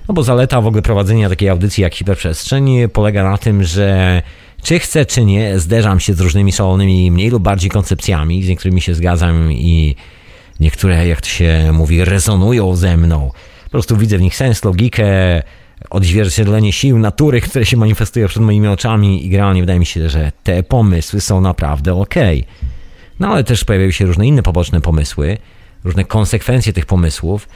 [0.09, 4.23] No bo zaleta w ogóle prowadzenia takiej audycji jak hiperprzestrzeń polega na tym, że
[4.63, 8.81] czy chcę, czy nie, zderzam się z różnymi szalonymi, mniej lub bardziej koncepcjami, z niektórymi
[8.81, 9.97] się zgadzam i
[10.61, 13.31] niektóre, jak to się mówi, rezonują ze mną.
[13.65, 15.43] Po prostu widzę w nich sens, logikę,
[15.91, 20.33] odzwierciedlenie sił natury, które się manifestują przed moimi oczami i generalnie wydaje mi się, że
[20.43, 22.15] te pomysły są naprawdę ok.
[23.21, 25.39] No ale też pojawiają się różne inne poboczne pomysły,
[25.85, 27.49] różne konsekwencje tych pomysłów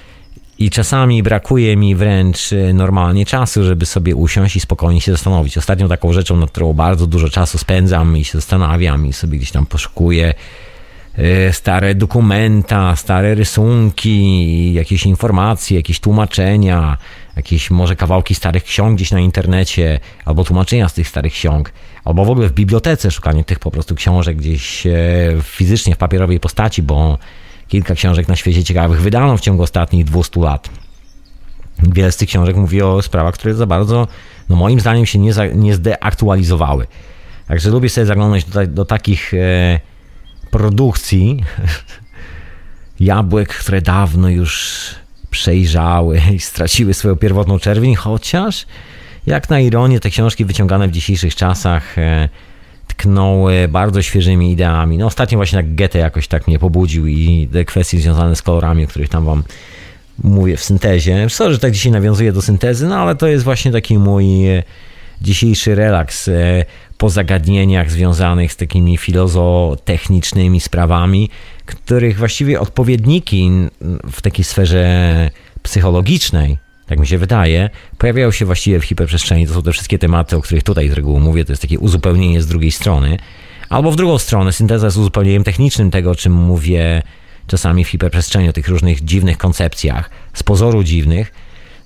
[0.59, 5.59] i czasami brakuje mi wręcz y, normalnie czasu, żeby sobie usiąść i spokojnie się zastanowić.
[5.59, 9.51] Ostatnią taką rzeczą, nad którą bardzo dużo czasu spędzam i się zastanawiam i sobie gdzieś
[9.51, 10.35] tam poszukuję
[11.19, 16.97] y, stare dokumenta, stare rysunki, jakieś informacje, jakieś tłumaczenia,
[17.37, 21.73] jakieś może kawałki starych ksiąg gdzieś na internecie, albo tłumaczenia z tych starych ksiąg,
[22.05, 24.93] albo w ogóle w bibliotece szukanie tych po prostu książek gdzieś e,
[25.43, 27.19] fizycznie w papierowej postaci, bo
[27.73, 30.71] Kilka książek na świecie ciekawych wydano w ciągu ostatnich 200 lat.
[31.83, 34.09] wiele z tych książek mówi o sprawach, które za bardzo,
[34.49, 36.87] no moim zdaniem, się nie, za, nie zdeaktualizowały.
[37.49, 39.81] Także lubię sobie zaglądać do, do takich e,
[40.51, 41.45] produkcji
[43.01, 44.85] jabłek, które dawno już
[45.33, 48.67] przejrzały i straciły swoją pierwotną czerwień, chociaż
[49.27, 52.29] jak na ironię te książki wyciągane w dzisiejszych czasach e,
[52.87, 54.99] tknąły bardzo świeżymi ideami.
[54.99, 58.85] No ostatnio właśnie tak Goethe jakoś tak mnie pobudził i te kwestie związane z kolorami,
[58.85, 59.43] o których tam wam
[60.25, 61.31] mówię w syntezie.
[61.31, 64.63] Sorry, że tak dzisiaj nawiązuję do syntezy, no ale to jest właśnie taki mój e,
[65.21, 66.65] dzisiejszy relaks e,
[67.03, 71.31] po zagadnieniach związanych z takimi filozotechnicznymi sprawami,
[71.67, 73.51] których właściwie odpowiedniki
[74.13, 75.31] w takiej sferze
[75.63, 79.47] psychologicznej, tak mi się wydaje, pojawiają się właściwie w hiperprzestrzeni.
[79.47, 82.43] To są te wszystkie tematy, o których tutaj z reguły mówię, to jest takie uzupełnienie
[82.43, 83.19] z drugiej strony.
[83.69, 87.03] Albo w drugą stronę, synteza jest uzupełnieniem technicznym tego, o czym mówię
[87.47, 91.33] czasami w hiperprzestrzeni, o tych różnych dziwnych koncepcjach, z pozoru dziwnych.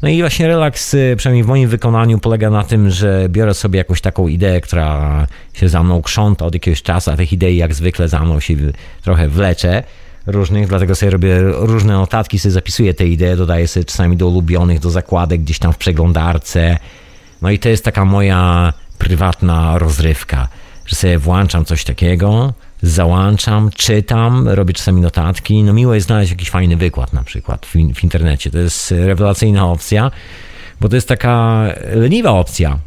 [0.02, 3.78] No i właśnie relaks, y, przynajmniej w moim wykonaniu, polega na tym, że biorę sobie
[3.78, 7.74] jakąś taką ideę, która się za mną krząta od jakiegoś czasu, a tych idei jak
[7.74, 8.54] zwykle za mną się
[9.02, 9.82] trochę wlecze
[10.26, 14.80] różnych, dlatego sobie robię różne notatki, sobie zapisuję te idee, dodaję sobie czasami do ulubionych,
[14.80, 16.78] do zakładek gdzieś tam w przeglądarce.
[17.42, 20.48] No i to jest taka moja prywatna rozrywka,
[20.86, 25.62] że sobie włączam coś takiego, załączam, czytam, robię czasami notatki.
[25.62, 28.50] No miło jest znaleźć jakiś fajny wykład na przykład w, w internecie.
[28.50, 30.10] To jest rewelacyjna opcja,
[30.80, 31.64] bo to jest taka
[31.94, 32.78] leniwa opcja.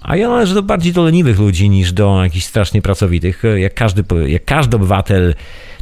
[0.00, 3.42] A ja należę do bardziej do leniwych ludzi niż do jakichś strasznie pracowitych.
[3.56, 5.34] Jak każdy, jak każdy obywatel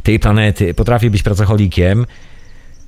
[0.03, 2.05] tej planety potrafię być pracocholikiem,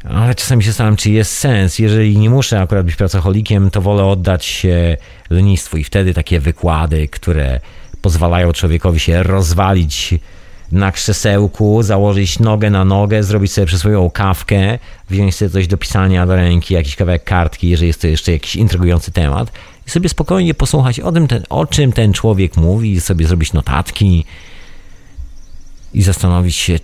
[0.03, 1.80] ale czasami się zastanawiam, czy jest sens.
[1.80, 4.97] Jeżeli nie muszę akurat być pracocholikiem, to wolę oddać się
[5.30, 7.60] lenistwu i wtedy takie wykłady, które
[8.01, 10.14] pozwalają człowiekowi się rozwalić
[10.72, 16.26] na krzesełku, założyć nogę na nogę, zrobić sobie przysłowiową kawkę, wziąć sobie coś do pisania
[16.26, 19.51] do ręki, jakiś kawałek kartki, jeżeli jest to jeszcze jakiś intrygujący temat
[19.88, 24.26] i sobie spokojnie posłuchać o, tym, ten, o czym ten człowiek mówi, sobie zrobić notatki
[25.93, 26.80] i zastanowić się,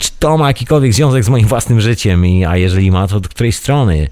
[0.00, 3.28] czy to ma jakikolwiek związek z moim własnym życiem, i, a jeżeli ma, to od
[3.28, 4.08] której strony.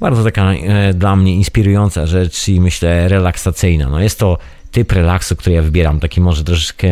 [0.00, 3.88] Bardzo taka e, dla mnie inspirująca rzecz i myślę relaksacyjna.
[3.88, 4.38] No jest to
[4.70, 6.88] typ relaksu, który ja wybieram, taki może troszeczkę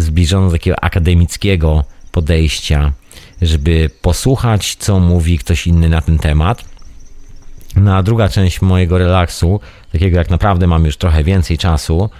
[0.00, 2.92] zbliżony do takiego akademickiego podejścia,
[3.42, 6.64] żeby posłuchać, co mówi ktoś inny na ten temat.
[7.76, 9.60] Na druga część mojego relaksu,
[9.92, 12.10] takiego jak naprawdę mam już trochę więcej czasu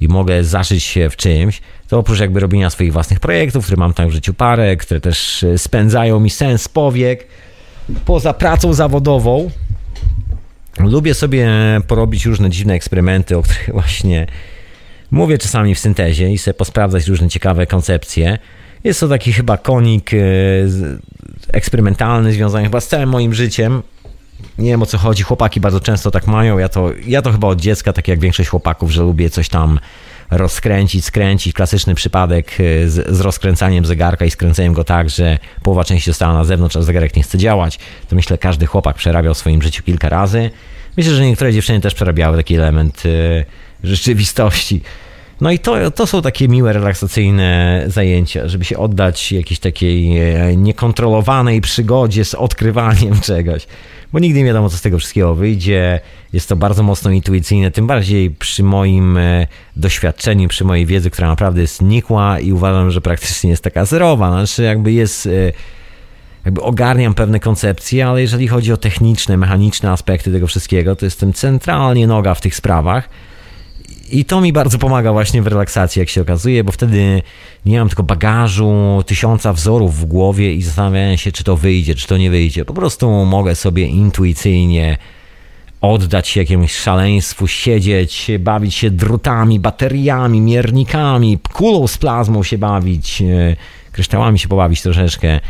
[0.00, 3.94] i mogę zaszyć się w czymś, to oprócz jakby robienia swoich własnych projektów, które mam
[3.94, 7.26] tam w życiu parę, które też e, spędzają mi sens powiek,
[8.04, 9.50] poza pracą zawodową,
[10.78, 11.50] lubię sobie
[11.86, 14.26] porobić różne dziwne eksperymenty, o których właśnie
[15.10, 18.38] mówię czasami w syntezie i sobie posprawdzać różne ciekawe koncepcje.
[18.84, 20.16] Jest to taki chyba konik e,
[21.52, 23.82] eksperymentalny, związany chyba z całym moim życiem.
[24.58, 26.58] Nie wiem o co chodzi, chłopaki bardzo często tak mają.
[26.58, 29.80] Ja to, ja to chyba od dziecka, tak jak większość chłopaków, że lubię coś tam
[30.30, 31.54] rozkręcić, skręcić.
[31.54, 36.34] Klasyczny przypadek e, z, z rozkręcaniem zegarka i skręceniem go tak, że połowa części została
[36.34, 37.78] na zewnątrz, a zegarek nie chce działać.
[38.08, 40.50] To myślę, każdy chłopak przerabiał w swoim życiu kilka razy.
[40.96, 43.44] Myślę, że niektóre dziewczyny też przerabiały taki element e,
[43.82, 44.82] rzeczywistości.
[45.40, 50.56] No i to, to są takie miłe, relaksacyjne zajęcia, żeby się oddać jakiejś takiej e,
[50.56, 53.66] niekontrolowanej przygodzie z odkrywaniem czegoś.
[54.12, 56.00] Bo nigdy nie wiadomo, co z tego wszystkiego wyjdzie.
[56.32, 61.28] Jest to bardzo mocno intuicyjne, tym bardziej przy moim e, doświadczeniu, przy mojej wiedzy, która
[61.28, 64.30] naprawdę jest nikła i uważam, że praktycznie jest taka zerowa.
[64.30, 65.52] Znaczy, jakby jest e,
[66.44, 71.32] jakby ogarniam pewne koncepcje, ale jeżeli chodzi o techniczne, mechaniczne aspekty tego wszystkiego, to jestem
[71.32, 73.08] centralnie noga w tych sprawach
[74.10, 77.22] i to mi bardzo pomaga właśnie w relaksacji, jak się okazuje, bo wtedy
[77.66, 82.06] nie mam tylko bagażu, tysiąca wzorów w głowie i zastanawiam się, czy to wyjdzie, czy
[82.06, 82.64] to nie wyjdzie.
[82.64, 84.98] Po prostu mogę sobie intuicyjnie
[85.80, 93.22] oddać się jakiemuś szaleństwu, siedzieć, bawić się drutami, bateriami, miernikami, kulą z plazmą się bawić,
[93.22, 93.56] e,
[93.92, 95.40] kryształami się pobawić troszeczkę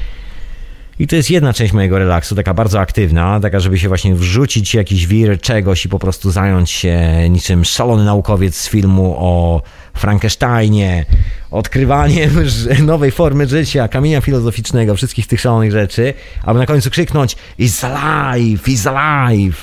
[1.01, 4.75] i to jest jedna część mojego relaksu, taka bardzo aktywna, taka, żeby się właśnie wrzucić
[4.75, 9.63] jakiś wir czegoś i po prostu zająć się niczym szalony naukowiec z filmu o
[9.95, 11.05] Frankensteinie,
[11.51, 12.31] odkrywaniem
[12.83, 18.63] nowej formy życia, kamienia filozoficznego, wszystkich tych szalonych rzeczy, aby na końcu krzyknąć It's alive,
[18.63, 19.57] it's alive!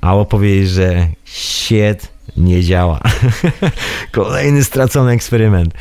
[0.00, 3.00] A opowiedzieć, że shit nie działa.
[4.12, 5.74] Kolejny stracony eksperyment.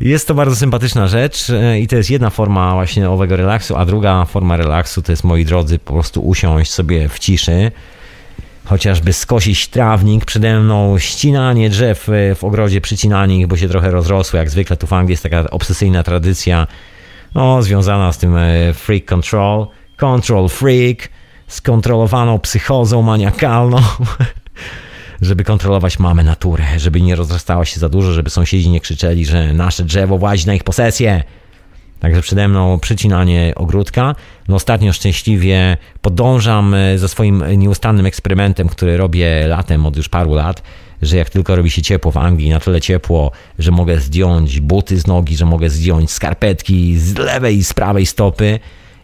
[0.00, 3.84] Jest to bardzo sympatyczna rzecz e, i to jest jedna forma właśnie owego relaksu, a
[3.84, 7.72] druga forma relaksu to jest, moi drodzy, po prostu usiąść sobie w ciszy,
[8.64, 13.90] chociażby skosić trawnik, przede mną ścinanie drzew e, w ogrodzie, przycinanie ich, bo się trochę
[13.90, 16.66] rozrosły, jak zwykle tu w Anglii jest taka obsesyjna tradycja,
[17.34, 19.66] no, związana z tym e, freak control,
[19.96, 21.08] control freak,
[21.48, 23.78] skontrolowaną psychozą maniakalną,
[25.24, 29.52] żeby kontrolować mamę naturę, żeby nie rozrastała się za dużo, żeby sąsiedzi nie krzyczeli, że
[29.52, 31.22] nasze drzewo włazi na ich posesję.
[32.00, 34.14] Także przede mną przycinanie ogródka.
[34.48, 40.34] No ostatnio szczęśliwie podążam e, za swoim nieustannym eksperymentem, który robię latem od już paru
[40.34, 40.62] lat,
[41.02, 44.98] że jak tylko robi się ciepło w Anglii, na tyle ciepło, że mogę zdjąć buty
[44.98, 48.58] z nogi, że mogę zdjąć skarpetki z lewej i z prawej stopy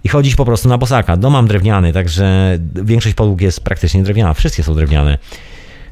[0.04, 1.16] i chodzić po prostu na bosaka.
[1.16, 5.18] Dom mam drewniany, także większość podłóg jest praktycznie drewniana, wszystkie są drewniane.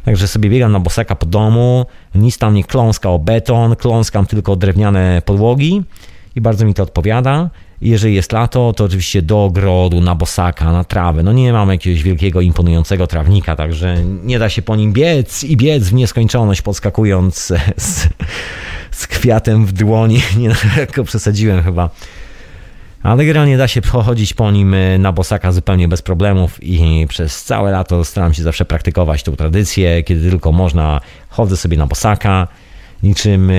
[0.09, 4.56] Także sobie biegam na bosaka po domu, nic tam nie kląska o beton, kląskam tylko
[4.56, 5.82] drewniane podłogi
[6.36, 7.50] i bardzo mi to odpowiada.
[7.80, 11.22] Jeżeli jest lato, to oczywiście do ogrodu, na bosaka, na trawę.
[11.22, 15.56] No nie mam jakiegoś wielkiego, imponującego trawnika, także nie da się po nim biec i
[15.56, 18.09] biec w nieskończoność, podskakując z,
[18.90, 20.20] z kwiatem w dłoni.
[20.38, 21.90] Nie, lekko przesadziłem chyba.
[23.03, 27.44] Ale generalnie da się chodzić po nim e, na bosaka zupełnie bez problemów i przez
[27.44, 30.03] całe lato staram się zawsze praktykować tą tradycję.
[30.03, 32.49] Kiedy tylko można, chodzę sobie na bosaka,
[33.03, 33.55] niczym e,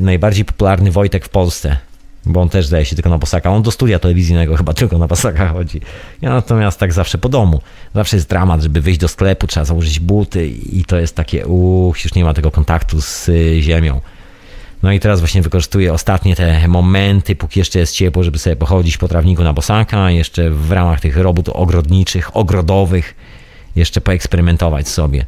[0.00, 1.76] najbardziej popularny Wojtek w Polsce
[2.26, 3.50] bo on też zdaje się tylko na bosaka.
[3.50, 5.80] On do studia telewizyjnego chyba tylko na bosaka chodzi.
[6.22, 7.60] Ja natomiast tak zawsze po domu.
[7.94, 12.04] Zawsze jest dramat, żeby wyjść do sklepu, trzeba założyć buty i to jest takie, uch,
[12.04, 14.00] już nie ma tego kontaktu z y, ziemią.
[14.82, 18.96] No i teraz właśnie wykorzystuję ostatnie te momenty, póki jeszcze jest ciepło, żeby sobie pochodzić
[18.96, 23.14] po trawniku na bosaka, jeszcze w ramach tych robót ogrodniczych, ogrodowych,
[23.76, 25.24] jeszcze poeksperymentować sobie.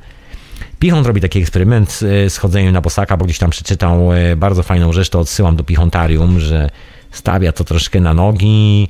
[0.78, 4.62] Pichon robi taki eksperyment y, z chodzeniem na bosaka, bo gdzieś tam przeczytał y, bardzo
[4.62, 6.70] fajną rzecz, to odsyłam do Pichontarium, że
[7.10, 8.88] stawia to troszkę na nogi,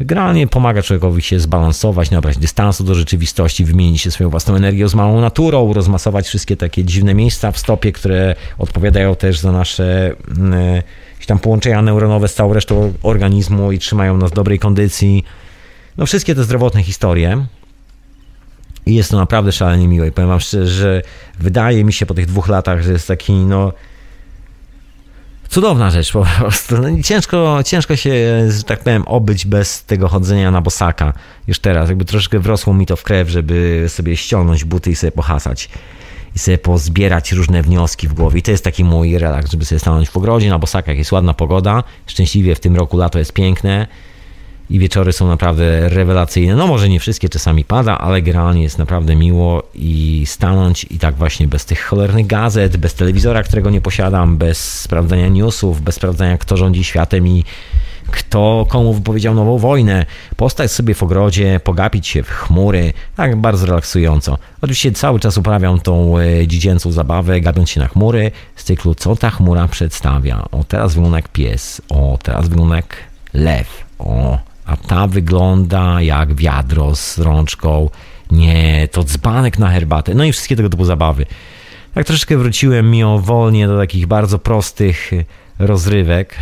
[0.00, 4.94] Granie pomaga człowiekowi się zbalansować, nabrać dystansu do rzeczywistości, wymienić się swoją własną energią z
[4.94, 10.82] małą naturą, rozmasować wszystkie takie dziwne miejsca w stopie, które odpowiadają też za nasze mm,
[11.12, 15.24] jakieś tam połączenia neuronowe z całą resztą organizmu i trzymają nas w dobrej kondycji.
[15.96, 17.46] No wszystkie te zdrowotne historie.
[18.86, 20.08] I jest to naprawdę szalenie miłe.
[20.08, 21.02] I powiem wam szczerze, że
[21.38, 23.72] wydaje mi się po tych dwóch latach, że jest taki, no
[25.54, 26.78] cudowna rzecz po prostu.
[26.78, 28.12] No, ciężko, ciężko się,
[28.50, 31.12] że tak powiem, obyć bez tego chodzenia na bosaka.
[31.46, 35.12] Już teraz, jakby troszkę wrosło mi to w krew, żeby sobie ściągnąć buty i sobie
[35.12, 35.68] pohasać.
[36.36, 38.38] I sobie pozbierać różne wnioski w głowie.
[38.38, 40.98] I to jest taki mój relaks, żeby sobie stanąć w ogrodzie na bosakach.
[40.98, 41.82] Jest ładna pogoda.
[42.06, 43.86] Szczęśliwie w tym roku lato jest piękne
[44.70, 46.54] i wieczory są naprawdę rewelacyjne.
[46.54, 51.14] No może nie wszystkie, czasami pada, ale generalnie jest naprawdę miło i stanąć i tak
[51.14, 56.38] właśnie bez tych cholernych gazet, bez telewizora, którego nie posiadam, bez sprawdzania newsów, bez sprawdzania
[56.38, 57.44] kto rządzi światem i
[58.10, 60.06] kto komu wypowiedział nową wojnę,
[60.36, 64.38] postać sobie w ogrodzie, pogapić się w chmury, tak bardzo relaksująco.
[64.60, 69.16] Oczywiście cały czas uprawiam tą e, dziecięcą zabawę, gapiąc się na chmury z cyklu co
[69.16, 70.44] ta chmura przedstawia.
[70.52, 72.96] O, teraz wygląda jak pies, o, teraz wygląda jak
[73.34, 77.90] lew, o, a ta wygląda jak wiadro z rączką.
[78.30, 80.14] Nie, to dzbanek na herbatę.
[80.14, 81.26] No i wszystkie tego typu zabawy.
[81.94, 85.10] Tak troszeczkę wróciłem mimowolnie do takich bardzo prostych
[85.58, 86.36] rozrywek.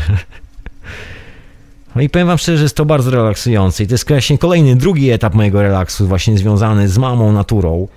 [1.95, 4.77] No i powiem wam szczerze, że jest to bardzo relaksujące i to jest właśnie kolejny,
[4.77, 7.89] drugi etap mojego relaksu, właśnie związany z mamą naturą.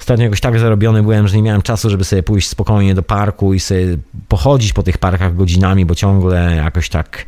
[0.00, 3.54] Ostatnio jakoś tak zarobiony byłem, że nie miałem czasu, żeby sobie pójść spokojnie do parku
[3.54, 3.96] i sobie
[4.28, 7.26] pochodzić po tych parkach godzinami, bo ciągle jakoś tak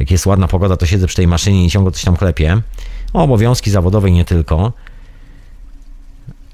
[0.00, 2.60] jak jest ładna pogoda, to siedzę przy tej maszynie i ciągle coś tam klepię.
[3.12, 4.72] obowiązki zawodowe nie tylko.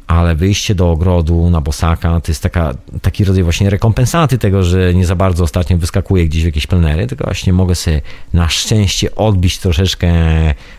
[0.06, 4.94] Ale wyjście do ogrodu na bosaka to jest taka, taki rodzaj właśnie rekompensaty tego, że
[4.94, 8.00] nie za bardzo ostatnio wyskakuję gdzieś w jakieś plenery, tylko właśnie mogę sobie
[8.32, 10.12] na szczęście odbić troszeczkę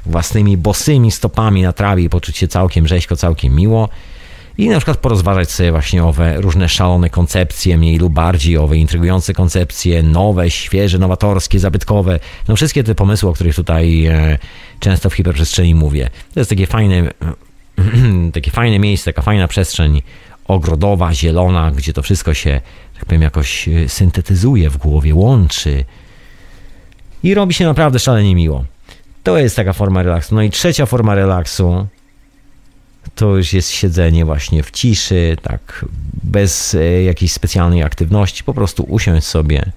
[0.06, 3.90] własnymi bosymi stopami na trawie i poczuć się całkiem rzeźko, całkiem miło
[4.58, 9.34] i na przykład porozważać sobie właśnie owe różne szalone koncepcje, mniej lub bardziej owe intrygujące
[9.34, 12.20] koncepcje, nowe, świeże, nowatorskie, zabytkowe.
[12.48, 14.38] No wszystkie te pomysły, o których tutaj e,
[14.80, 16.10] często w hiperprzestrzeni mówię.
[16.34, 17.12] To jest takie fajne,
[18.34, 20.02] takie fajne miejsce, taka fajna przestrzeń
[20.48, 22.62] ogrodowa, zielona, gdzie to wszystko się,
[22.94, 25.86] tak powiem, jakoś e, syntetyzuje w głowie, łączy
[27.24, 28.66] i robi się naprawdę szalenie miło.
[29.24, 30.36] To jest taka forma relaksu.
[30.36, 31.88] No i trzecia forma relaksu
[33.16, 35.86] to już jest siedzenie właśnie w ciszy, tak
[36.24, 39.72] bez e, jakiejś specjalnej aktywności, po prostu usiąść sobie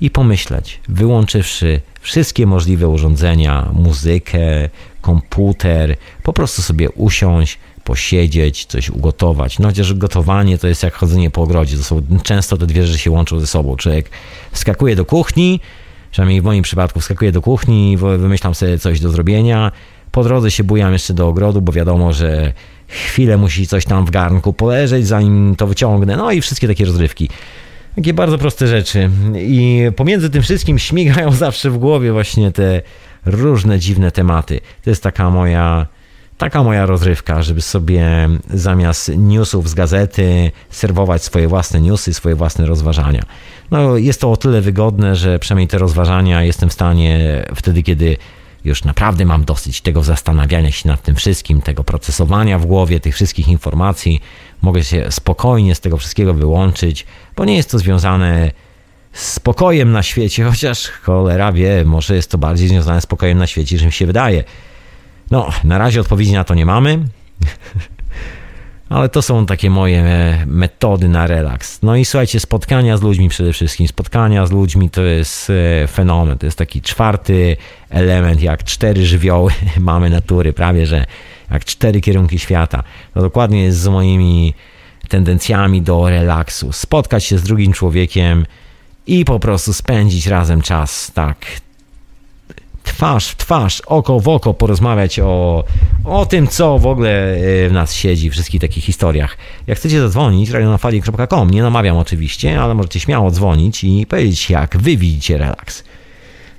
[0.00, 4.68] i pomyśleć, wyłączywszy wszystkie możliwe urządzenia, muzykę,
[5.00, 9.58] komputer, po prostu sobie usiąść, posiedzieć, coś ugotować.
[9.58, 12.98] No chociaż gotowanie to jest jak chodzenie po ogrodzie, to są często te dwie rzeczy
[12.98, 13.76] się łączą ze sobą.
[13.76, 14.10] Człowiek
[14.52, 15.60] wskakuje do kuchni,
[16.10, 19.72] przynajmniej w moim przypadku wskakuje do kuchni, wymyślam sobie coś do zrobienia,
[20.16, 22.52] po drodze się bujam jeszcze do ogrodu, bo wiadomo, że
[22.88, 26.16] chwilę musi coś tam w garnku poleżeć, zanim to wyciągnę.
[26.16, 27.28] No i wszystkie takie rozrywki.
[27.96, 29.10] Takie bardzo proste rzeczy.
[29.34, 32.82] I pomiędzy tym wszystkim śmigają zawsze w głowie właśnie te
[33.26, 34.60] różne dziwne tematy.
[34.84, 35.86] To jest taka moja
[36.38, 42.66] taka moja rozrywka, żeby sobie zamiast newsów z gazety serwować swoje własne newsy, swoje własne
[42.66, 43.22] rozważania.
[43.70, 48.16] No, jest to o tyle wygodne, że przynajmniej te rozważania jestem w stanie wtedy, kiedy
[48.66, 53.14] już naprawdę mam dosyć tego zastanawiania się nad tym wszystkim, tego procesowania w głowie, tych
[53.14, 54.20] wszystkich informacji.
[54.62, 57.06] Mogę się spokojnie z tego wszystkiego wyłączyć,
[57.36, 58.50] bo nie jest to związane
[59.12, 63.46] z spokojem na świecie, chociaż cholera wie, może jest to bardziej związane z spokojem na
[63.46, 64.44] świecie, niż mi się wydaje.
[65.30, 66.98] No, na razie odpowiedzi na to nie mamy.
[68.88, 70.04] Ale to są takie moje
[70.46, 71.82] metody na relaks.
[71.82, 73.88] No i słuchajcie, spotkania z ludźmi przede wszystkim.
[73.88, 76.38] Spotkania z ludźmi to jest e, fenomen.
[76.38, 77.56] To jest taki czwarty
[77.90, 81.04] element, jak cztery żywioły mamy natury, prawie że
[81.50, 82.82] jak cztery kierunki świata.
[83.14, 84.54] To dokładnie jest z moimi
[85.08, 86.72] tendencjami do relaksu.
[86.72, 88.46] Spotkać się z drugim człowiekiem
[89.06, 91.38] i po prostu spędzić razem czas tak
[92.86, 95.64] twarz w twarz, oko w oko porozmawiać o,
[96.04, 99.36] o tym, co w ogóle e, w nas siedzi, wszystkich takich historiach.
[99.66, 104.96] Jak chcecie zadzwonić, radionafali.com, nie namawiam oczywiście, ale możecie śmiało dzwonić i powiedzieć, jak wy
[104.96, 105.84] widzicie relaks.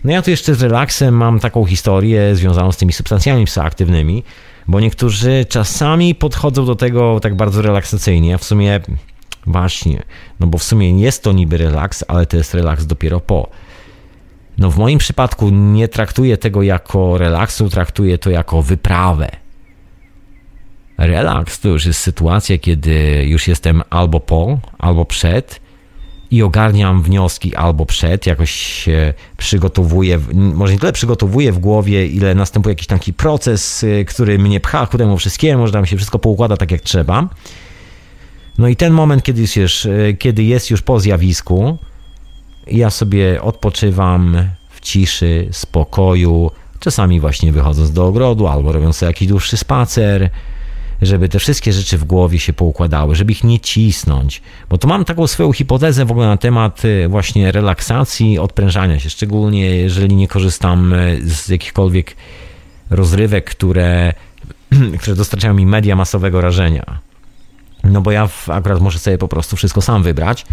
[0.04, 4.24] No ja tu jeszcze z relaksem mam taką historię związaną z tymi substancjami psychoaktywnymi,
[4.68, 8.80] bo niektórzy czasami podchodzą do tego tak bardzo relaksacyjnie, w sumie
[9.46, 10.04] właśnie,
[10.40, 13.50] no bo w sumie jest to niby relaks, ale to jest relaks dopiero po.
[14.58, 19.30] No w moim przypadku nie traktuję tego jako relaksu, traktuję to jako wyprawę.
[20.98, 25.60] Relaks to już jest sytuacja, kiedy już jestem albo po, albo przed
[26.32, 32.36] i ogarniam wnioski albo przed, jakoś się przygotowuję, może nie tyle przygotowuję w głowie, ile
[32.36, 36.20] następuje jakiś taki proces, y, który mnie pcha ku temu wszystkiemu, że tam się wszystko
[36.20, 37.30] poukłada tak jak trzeba.
[38.58, 41.78] No i ten moment, kiedy jest, y, kiedy jest już po zjawisku,
[42.72, 44.38] ja sobie odpoczywam
[44.70, 50.30] w ciszy, spokoju, czasami właśnie wychodząc do ogrodu albo robiąc jakiś dłuższy spacer,
[51.02, 54.42] żeby te wszystkie rzeczy w głowie się poukładały, żeby ich nie cisnąć.
[54.70, 59.10] Bo to mam taką swoją hipotezę w ogóle na temat y, właśnie relaksacji, odprężania się,
[59.10, 62.16] szczególnie jeżeli nie korzystam y, z jakichkolwiek
[62.90, 64.14] rozrywek, które,
[65.02, 67.07] które dostarczają mi media masowego rażenia.
[67.92, 70.46] No bo ja akurat muszę sobie po prostu wszystko sam wybrać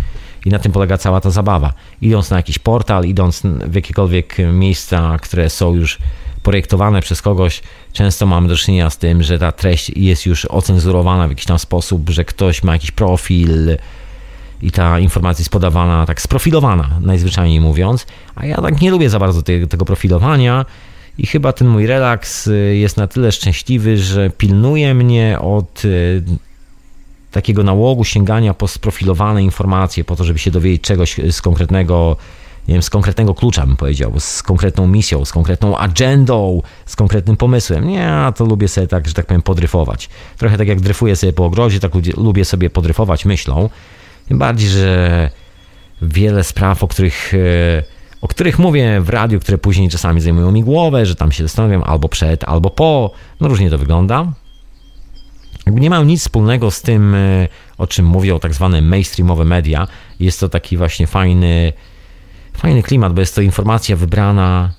[0.45, 1.73] i na tym polega cała ta zabawa.
[2.03, 5.99] Idąc na jakiś portal, idąc w jakiekolwiek miejsca, które są już
[6.43, 7.63] projektowane przez kogoś,
[7.93, 11.59] często mamy do czynienia z tym, że ta treść jest już ocenzurowana w jakiś tam
[11.59, 13.77] sposób, że ktoś ma jakiś profil
[14.63, 19.19] i ta informacja jest podawana tak sprofilowana, najzwyczajniej mówiąc, a ja tak nie lubię za
[19.19, 20.65] bardzo tego, profilowania
[21.19, 25.83] i chyba ten mój relaks jest na tyle szczęśliwy, że pilnuje mnie od
[27.35, 32.17] takiego nałogu sięgania po sprofilowane informacje, po to, żeby się dowiedzieć czegoś z konkretnego,
[32.69, 37.37] nie wiem, z konkretnego klucza, bym powiedział, z konkretną misją, z konkretną agendą, z konkretnym
[37.37, 37.89] pomysłem.
[37.89, 40.09] Nie, to lubię sobie tak, że tak powiem, podryfować.
[40.39, 43.71] Trochę tak jak dryfuję sobie po ogrodzie, tak lubię sobie podryfować myślą.
[44.29, 45.31] Tym bardziej, że
[46.03, 47.83] wiele spraw, o których, e,
[48.21, 51.83] o których mówię w radiu, które później czasami zajmują mi głowę, że tam się zastanawiam
[51.83, 53.11] albo przed, albo po,
[53.41, 54.33] no różnie to wygląda
[55.67, 57.49] jakby nie mają nic wspólnego z tym, e,
[57.79, 59.89] o czym mówią tak zwane mainstreamowe media.
[60.21, 61.73] Jest to taki właśnie fajny,
[62.57, 64.73] fajny klimat, bo jest to informacja wybrana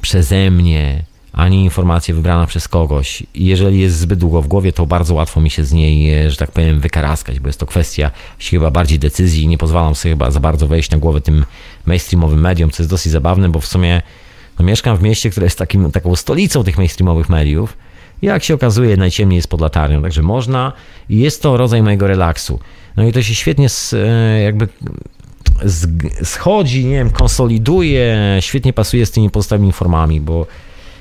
[0.00, 3.22] przeze mnie, a nie informacja wybrana przez kogoś.
[3.34, 6.30] I jeżeli jest zbyt długo w głowie, to bardzo łatwo mi się z niej, e,
[6.30, 9.48] że tak powiem, wykaraskać, bo jest to kwestia chyba bardziej decyzji.
[9.48, 11.44] Nie pozwalam sobie chyba za bardzo wejść na głowę tym
[11.86, 14.02] mainstreamowym mediom, co jest dosyć zabawne, bo w sumie
[14.58, 17.76] no, mieszkam w mieście, które jest takim, taką stolicą tych mainstreamowych mediów
[18.22, 20.72] jak się okazuje, najciemniej jest pod latarnią, także można
[21.08, 22.60] jest to rodzaj mojego relaksu.
[22.96, 24.68] No i to się świetnie e, jakby
[26.22, 30.46] schodzi, nie wiem, konsoliduje, świetnie pasuje z tymi pozostałymi formami, bo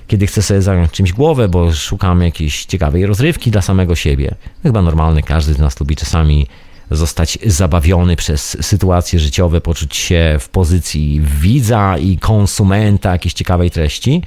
[0.08, 4.36] kiedy chcę sobie zająć czymś głowę, bo szukam jakiejś ciekawej rozrywki dla samego siebie.
[4.64, 6.48] Chyba normalny, każdy z nas lubi czasami
[6.92, 14.22] zostać zabawiony przez sytuacje życiowe, poczuć się w pozycji widza i konsumenta jakiejś ciekawej treści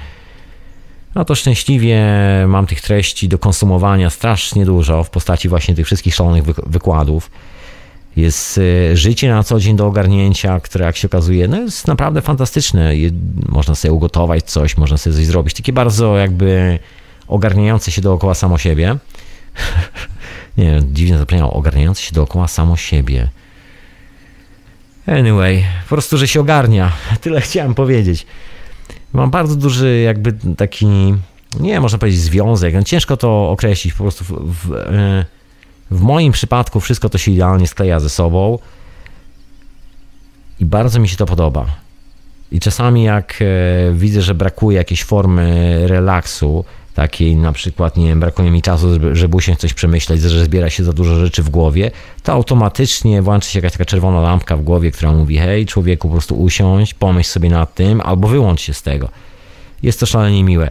[1.15, 1.99] no to szczęśliwie
[2.49, 7.31] mam tych treści do konsumowania strasznie dużo w postaci właśnie tych wszystkich szalonych wykładów.
[8.17, 12.23] Jest y, życie na co dzień do ogarnięcia, które jak się okazuje, no jest naprawdę
[12.23, 12.93] fantastyczne.
[13.49, 15.55] Można sobie ugotować coś, można sobie coś zrobić.
[15.55, 16.79] Takie bardzo jakby
[17.29, 18.97] ogarniające się dookoła samo siebie.
[20.59, 23.29] Nie dziwnie zapomniał, ogarniające się dookoła samo siebie.
[25.07, 26.93] Anyway, po prostu, że się ogarnia.
[27.21, 28.27] Tyle chciałem powiedzieć.
[29.13, 30.87] Mam bardzo duży jakby taki,
[31.61, 35.25] nie można powiedzieć związek, no ciężko to określić, po prostu w, w, e,
[35.91, 38.59] w moim przypadku wszystko to się idealnie skleja ze sobą
[40.61, 41.67] i bardzo mi się to podoba.
[42.53, 43.45] I czasami jak e,
[43.95, 46.65] widzę, że brakuje jakiejś formy relaksu,
[46.99, 50.71] takiej na przykład, nie wiem, brakuje mi czasu, żeby, żeby usiąść coś przemyśleć, że zbiera
[50.71, 51.91] się za dużo rzeczy w głowie,
[52.23, 56.13] to automatycznie włączy się jakaś taka czerwona lampka w głowie, która mówi, hej, człowieku, po
[56.13, 59.09] prostu usiądź, pomyśl sobie nad tym, albo wyłącz się z tego.
[59.83, 60.71] Jest to szalenie miłe.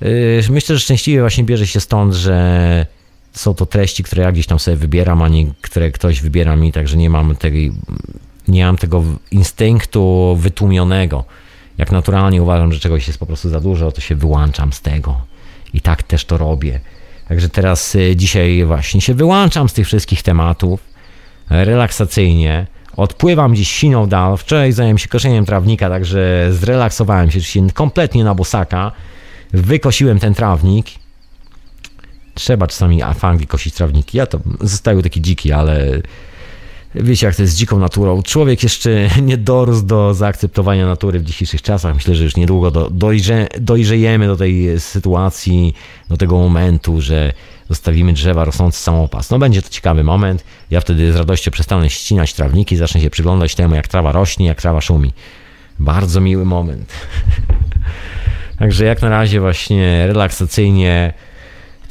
[0.00, 0.08] Yy,
[0.50, 2.86] myślę, że szczęśliwie właśnie bierze się stąd, że
[3.32, 6.72] są to treści, które ja gdzieś tam sobie wybieram, a nie które ktoś wybiera mi,
[6.72, 7.72] także nie mam tej,
[8.48, 11.24] nie mam tego instynktu wytłumionego.
[11.78, 15.31] Jak naturalnie uważam, że czegoś jest po prostu za dużo, to się wyłączam z tego.
[15.74, 16.80] I tak też to robię.
[17.28, 20.80] Także teraz y, dzisiaj właśnie się wyłączam z tych wszystkich tematów
[21.50, 22.66] relaksacyjnie.
[22.96, 24.36] Odpływam dziś siną dal.
[24.36, 27.40] Wczoraj zająłem się koszeniem trawnika, także zrelaksowałem się
[27.74, 28.92] kompletnie na bosaka.
[29.52, 30.86] Wykosiłem ten trawnik.
[32.34, 34.18] Trzeba czasami w Anglii kosić trawniki.
[34.18, 36.02] Ja to zostały takie dziki, ale
[36.94, 38.22] wiecie jak to jest z dziką naturą.
[38.22, 38.90] Człowiek jeszcze
[39.22, 41.94] nie dorósł do zaakceptowania natury w dzisiejszych czasach.
[41.94, 45.74] Myślę, że już niedługo do, dojrze, dojrzejemy do tej sytuacji,
[46.08, 47.32] do tego momentu, że
[47.68, 49.30] zostawimy drzewa rosnące samopas.
[49.30, 50.44] No będzie to ciekawy moment.
[50.70, 54.60] Ja wtedy z radością przestanę ścinać trawniki, zacznę się przyglądać temu, jak trawa rośnie, jak
[54.60, 55.12] trawa szumi.
[55.78, 56.92] Bardzo miły moment.
[58.58, 61.12] Także jak na razie właśnie relaksacyjnie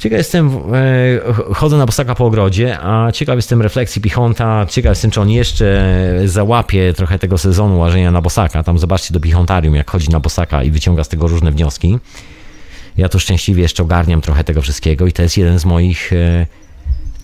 [0.02, 5.10] Ciekaw jestem, e, chodzę na bosaka po ogrodzie, a ciekaw jestem refleksji Pichonta, ciekaw jestem,
[5.10, 5.94] czy on jeszcze
[6.24, 8.62] załapie trochę tego sezonu łażenia na bosaka.
[8.62, 11.98] Tam zobaczcie do Pichontarium, jak chodzi na bosaka i wyciąga z tego różne wnioski.
[12.96, 16.46] Ja tu szczęśliwie jeszcze ogarniam trochę tego wszystkiego i to jest jeden z moich e,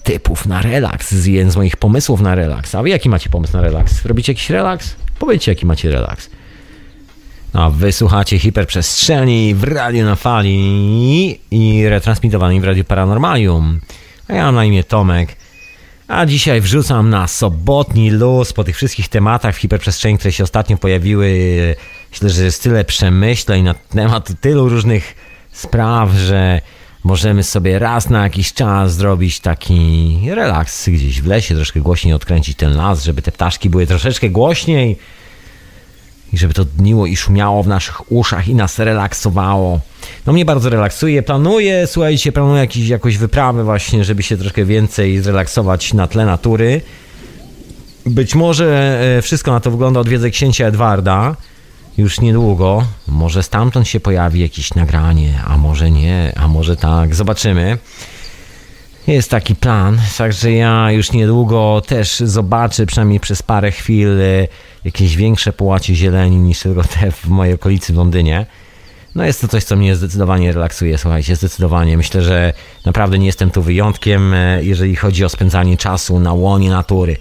[0.02, 2.74] typów na relaks, jeden z moich pomysłów na relaks.
[2.74, 4.04] A wy jaki macie pomysł na relaks?
[4.04, 4.96] Robicie jakiś relaks?
[5.18, 6.30] Powiedzcie, jaki macie relaks.
[7.52, 13.80] A wysłuchacie hiperprzestrzeni w radiu na fali i retransmitowanej w radiu Paranormalium.
[14.28, 15.36] A ja mam na imię Tomek.
[16.08, 20.76] A dzisiaj wrzucam na sobotni luz po tych wszystkich tematach w hiperprzestrzeni, które się ostatnio
[20.76, 21.28] pojawiły.
[22.10, 25.14] Myślę, że jest tyle przemyśleń na temat tylu różnych
[25.52, 26.60] spraw, że
[27.04, 32.56] możemy sobie raz na jakiś czas zrobić taki relaks gdzieś w lesie, troszkę głośniej odkręcić
[32.56, 34.98] ten las, żeby te ptaszki były troszeczkę głośniej
[36.32, 39.80] i żeby to dniło i szumiało w naszych uszach i nas relaksowało.
[40.26, 41.22] No mnie bardzo relaksuje.
[41.22, 46.80] Planuję, słuchajcie, planuję jakieś, jakąś wyprawę właśnie, żeby się troszkę więcej zrelaksować na tle natury.
[48.06, 51.36] Być może e, wszystko na to wygląda, odwiedzę księcia Edwarda
[51.98, 52.84] już niedługo.
[53.08, 57.14] Może stamtąd się pojawi jakieś nagranie, a może nie, a może tak.
[57.14, 57.78] Zobaczymy.
[59.08, 64.48] Jest taki plan, także ja już niedługo też zobaczę, przynajmniej przez parę chwil, e,
[64.84, 68.46] jakieś większe połacie zieleni niż tylko te w mojej okolicy w Londynie.
[69.14, 71.96] No jest to coś, co mnie zdecydowanie relaksuje, słuchajcie, zdecydowanie.
[71.96, 72.52] Myślę, że
[72.84, 77.16] naprawdę nie jestem tu wyjątkiem, e, jeżeli chodzi o spędzanie czasu na łonie natury.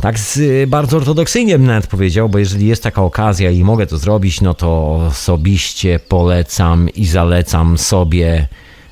[0.00, 3.98] Tak z, bardzo ortodoksyjnie bym nawet powiedział, bo jeżeli jest taka okazja i mogę to
[3.98, 8.48] zrobić, no to osobiście polecam i zalecam sobie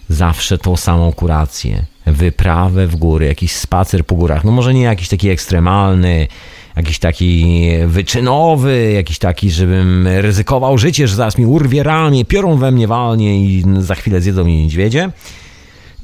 [0.09, 1.85] zawsze tą samą kurację.
[2.07, 4.45] Wyprawę w góry, jakiś spacer po górach.
[4.45, 6.29] No może nie jakiś taki ekstremalny,
[6.77, 12.71] jakiś taki wyczynowy, jakiś taki, żebym ryzykował życie, że zaraz mi urwie ramię, piorą we
[12.71, 15.11] mnie walnie i za chwilę zjedzą mnie niedźwiedzie.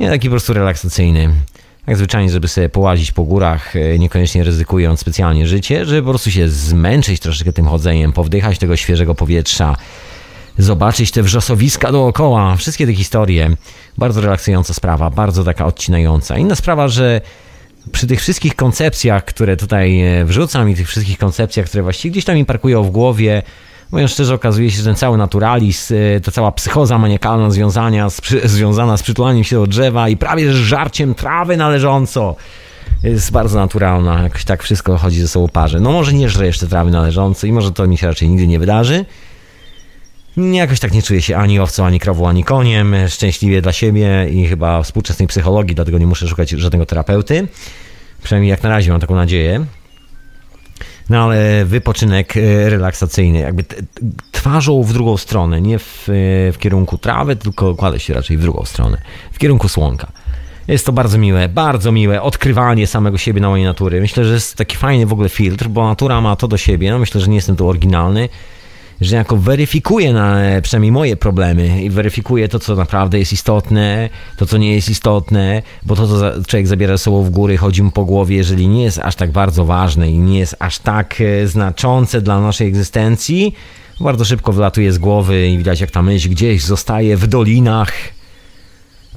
[0.00, 1.30] Nie, taki po prostu relaksacyjny.
[1.86, 6.30] Jak zwyczajnie, żeby sobie połazić po górach, e, niekoniecznie ryzykując specjalnie życie, żeby po prostu
[6.30, 9.76] się zmęczyć troszeczkę tym chodzeniem, powdychać tego świeżego powietrza,
[10.58, 13.56] zobaczyć te wrzosowiska dookoła, wszystkie te historie.
[13.98, 16.38] Bardzo relaksująca sprawa, bardzo taka odcinająca.
[16.38, 17.20] Inna sprawa, że
[17.92, 22.24] przy tych wszystkich koncepcjach, które tutaj e, wrzucam i tych wszystkich koncepcjach, które właściwie gdzieś
[22.24, 23.42] tam mi parkują w głowie,
[23.92, 28.20] mówiąc szczerze, okazuje się, że ten cały naturalizm, e, ta cała psychoza maniakalna związania z,
[28.44, 32.36] związana z przytulaniem się do drzewa i prawie żarciem trawy należąco,
[33.02, 34.22] jest bardzo naturalna.
[34.22, 35.80] Jakoś tak wszystko chodzi ze sobą parze.
[35.80, 38.58] No może nie żre jeszcze trawy należąco i może to mi się raczej nigdy nie
[38.58, 39.04] wydarzy.
[40.36, 42.94] Jakoś tak nie czuję się ani owcą, ani krową, ani koniem.
[43.08, 47.48] Szczęśliwie dla siebie i chyba współczesnej psychologii, dlatego nie muszę szukać żadnego terapeuty.
[48.22, 49.66] Przynajmniej jak na razie mam taką nadzieję.
[51.10, 53.64] No ale wypoczynek e, relaksacyjny, jakby
[54.32, 56.04] twarzą w drugą stronę, nie w,
[56.52, 58.98] w kierunku trawy, tylko kładę się raczej w drugą stronę,
[59.32, 60.12] w kierunku słonka.
[60.68, 64.00] Jest to bardzo miłe, bardzo miłe odkrywanie samego siebie na mojej natury.
[64.00, 66.90] Myślę, że jest taki fajny w ogóle filtr, bo natura ma to do siebie.
[66.90, 68.28] No myślę, że nie jestem tu oryginalny
[69.04, 74.46] że jako weryfikuje na, przynajmniej moje problemy i weryfikuje to, co naprawdę jest istotne, to,
[74.46, 78.04] co nie jest istotne, bo to, co człowiek zabiera sobą w góry, chodzi mu po
[78.04, 82.20] głowie, jeżeli nie jest aż tak bardzo ważne i nie jest aż tak e, znaczące
[82.20, 83.54] dla naszej egzystencji,
[84.00, 87.92] bardzo szybko wylatuje z głowy i widać, jak ta myśl gdzieś zostaje w dolinach,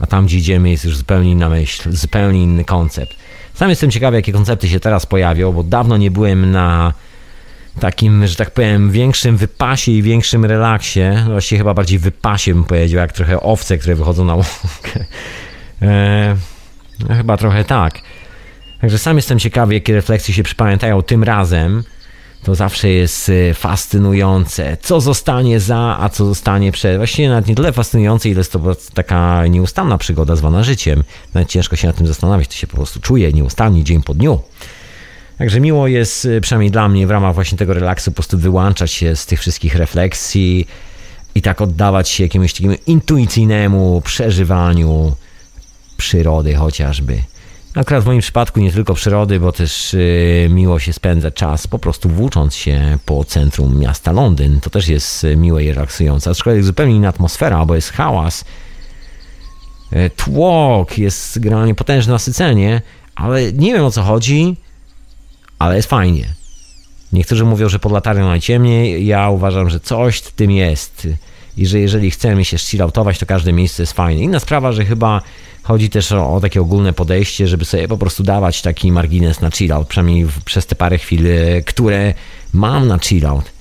[0.01, 3.15] a tam, gdzie idziemy, jest już zupełnie inna myśl, zupełnie inny koncept.
[3.53, 6.93] Sam jestem ciekawy, jakie koncepty się teraz pojawią, bo dawno nie byłem na
[7.79, 11.01] takim, że tak powiem, większym wypasie i większym relaksie.
[11.25, 15.05] No właściwie chyba bardziej wypasie bym powiedział, jak trochę owce, które wychodzą na łąkę.
[15.81, 16.35] E,
[17.09, 18.01] no chyba trochę tak.
[18.81, 21.83] Także sam jestem ciekawy, jakie refleksje się przypamiętają tym razem.
[22.43, 24.77] To zawsze jest e, fascynujące.
[24.81, 26.97] Co zostanie za, a co zostanie przed.
[26.97, 31.03] Właściwie nawet nie tyle fascynujące, ile jest to taka nieustanna przygoda zwana życiem.
[31.33, 34.39] Nawet ciężko się nad tym zastanawiać, to się po prostu czuje nieustannie, dzień po dniu.
[35.37, 38.91] Także miło jest, y, przynajmniej dla mnie, w ramach właśnie tego relaksu, po prostu wyłączać
[38.91, 40.67] się z tych wszystkich refleksji
[41.35, 45.15] i tak oddawać się jakiemuś takiemu intuicyjnemu przeżywaniu
[45.97, 47.17] przyrody chociażby.
[47.75, 51.79] Akurat w moim przypadku nie tylko przyrody, bo też yy, miło się spędza czas po
[51.79, 54.59] prostu włócząc się po centrum miasta Londyn.
[54.61, 56.29] To też jest y, miłe i relaksujące.
[56.31, 58.45] Aczkolwiek zupełnie inna atmosfera, bo jest hałas,
[59.91, 62.81] yy, tłok, jest generalnie potężne nasycenie,
[63.15, 64.57] ale nie wiem o co chodzi
[65.59, 66.33] ale jest fajnie.
[67.13, 69.05] Niektórzy mówią, że pod latarnią najciemniej.
[69.05, 71.07] Ja uważam, że coś w tym jest.
[71.57, 74.21] I że jeżeli chcemy się chilloutować, to każde miejsce jest fajne.
[74.21, 75.21] Inna sprawa, że chyba
[75.63, 79.51] chodzi też o, o takie ogólne podejście, żeby sobie po prostu dawać taki margines na
[79.51, 81.27] chillout, przynajmniej w, przez te parę chwil,
[81.65, 82.13] które
[82.53, 83.54] mam na chillout.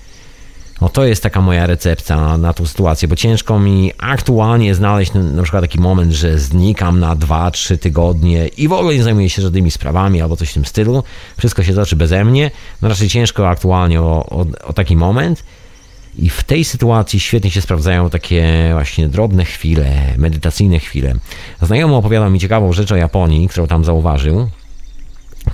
[0.85, 5.13] No to jest taka moja recepta na, na tą sytuację, bo ciężko mi aktualnie znaleźć
[5.15, 9.43] na, przykład taki moment, że znikam na 2-3 tygodnie i w ogóle nie zajmuję się
[9.43, 11.03] żadnymi sprawami albo coś w tym stylu.
[11.39, 12.51] Wszystko się toczy beze mnie.
[12.83, 15.45] No raczej ciężko aktualnie o, o, o taki moment.
[16.19, 21.15] I w tej sytuacji świetnie się sprawdzają takie właśnie drobne chwile, medytacyjne chwile.
[21.63, 24.49] Znajomy opowiadał mi ciekawą rzecz o Japonii, którą tam zauważył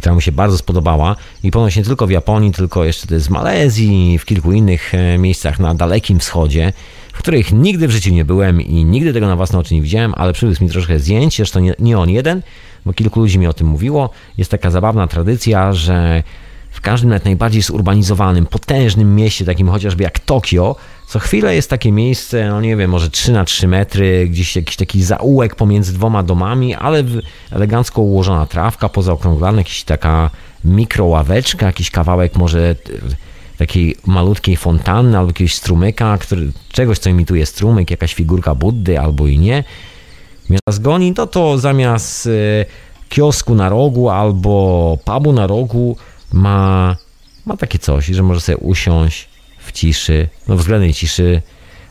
[0.01, 4.19] która mu się bardzo spodobała i ponoć nie tylko w Japonii, tylko jeszcze w Malezji,
[4.19, 6.73] w kilku innych e, miejscach na Dalekim Wschodzie,
[7.13, 10.15] w których nigdy w życiu nie byłem i nigdy tego na własne oczy nie widziałem,
[10.17, 12.43] ale przywiózł mi troszkę zdjęć, zresztą nie, nie on jeden,
[12.87, 14.11] bo kilku ludzi mi o tym mówiło.
[14.39, 16.23] Jest taka zabawna tradycja, że
[16.71, 20.77] w każdym nawet najbardziej zurbanizowanym, potężnym mieście, takim chociażby jak Tokio,
[21.09, 24.77] co chwilę jest takie miejsce, no nie wiem, może 3 na 3 metry, gdzieś jakiś
[24.77, 27.05] taki zaułek pomiędzy dwoma domami, ale
[27.51, 30.31] elegancko ułożona trawka, pozaokrąglana, jakaś taka
[30.65, 32.77] mikroławeczka, jakiś kawałek może e,
[33.59, 39.27] takiej malutkiej fontanny albo jakiegoś strumyka, który, czegoś, co imituje strumyk, jakaś figurka Buddy albo
[39.27, 39.65] i nie.
[40.51, 42.31] Miast goni, to to zamiast e,
[43.09, 45.97] kiosku na rogu albo pubu na rogu
[46.32, 46.97] ma,
[47.47, 49.28] ma takie coś, że może sobie usiąść
[49.59, 51.43] w ciszy, no względnej ciszy,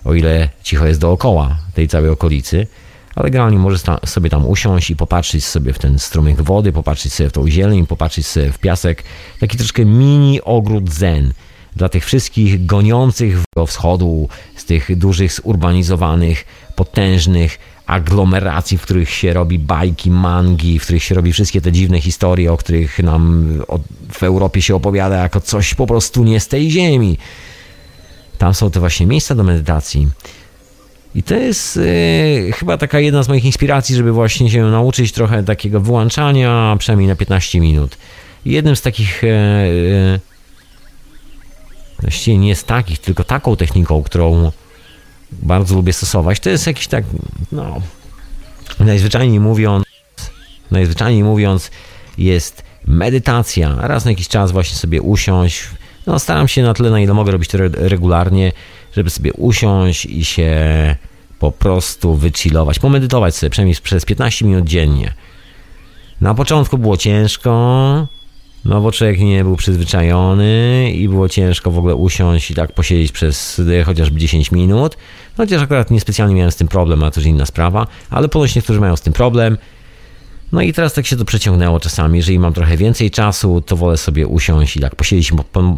[0.05, 2.67] o ile cicho jest dookoła tej całej okolicy,
[3.15, 7.29] ale generalnie może sobie tam usiąść i popatrzeć sobie w ten strumyk wody, popatrzeć sobie
[7.29, 9.03] w tą zieleń, popatrzeć sobie w piasek.
[9.39, 11.33] Taki troszkę mini ogród zen
[11.75, 16.45] dla tych wszystkich goniących do wschodu z tych dużych, zurbanizowanych,
[16.75, 17.59] potężnych
[17.89, 22.53] aglomeracji, w których się robi bajki, mangi, w których się robi wszystkie te dziwne historie,
[22.53, 23.53] o których nam
[24.11, 27.17] w Europie się opowiada jako coś po prostu nie z tej ziemi.
[28.37, 30.07] Tam są te właśnie miejsca do medytacji.
[31.15, 35.43] I to jest yy, chyba taka jedna z moich inspiracji, żeby właśnie się nauczyć trochę
[35.43, 37.97] takiego wyłączania, przynajmniej na 15 minut.
[38.45, 40.19] jednym z takich, yy,
[42.01, 44.51] właściwie nie z takich, tylko taką techniką, którą
[45.31, 47.03] bardzo lubię stosować, to jest jakiś tak,
[47.51, 47.81] no,
[48.79, 49.85] najzwyczajniej mówiąc,
[50.71, 51.71] najzwyczajniej mówiąc,
[52.17, 53.75] jest medytacja.
[53.77, 55.63] Raz na jakiś czas właśnie sobie usiąść,
[56.07, 58.51] no, staram się na tyle, na ile mogę robić to regularnie,
[58.95, 60.55] żeby sobie usiąść i się
[61.39, 65.13] po prostu wychillować, pomedytować sobie przynajmniej przez 15 minut dziennie.
[66.21, 68.07] Na początku było ciężko,
[68.65, 73.11] no bo człowiek nie był przyzwyczajony i było ciężko w ogóle usiąść i tak posiedzieć
[73.11, 74.97] przez chociażby 10 minut.
[75.37, 78.79] Chociaż akurat niespecjalnie miałem z tym problem, a to już inna sprawa, ale ponoć niektórzy
[78.79, 79.57] mają z tym problem.
[80.51, 82.17] No i teraz tak się to przeciągnęło czasami.
[82.17, 85.31] Jeżeli mam trochę więcej czasu, to wolę sobie usiąść i tak posiedzieć,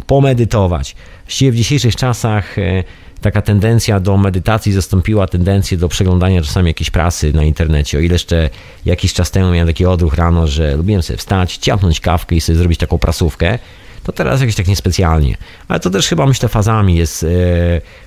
[0.06, 0.96] pomedytować.
[1.24, 2.84] Właściwie w dzisiejszych czasach e,
[3.20, 7.98] taka tendencja do medytacji zastąpiła tendencję do przeglądania czasami jakiejś prasy na internecie.
[7.98, 8.50] O ile jeszcze
[8.84, 12.58] jakiś czas temu miałem taki odruch rano, że lubiłem sobie wstać, ciapnąć kawkę i sobie
[12.58, 13.58] zrobić taką prasówkę,
[14.02, 15.36] to teraz jakoś tak niespecjalnie.
[15.68, 17.26] Ale to też chyba myślę fazami jest, e,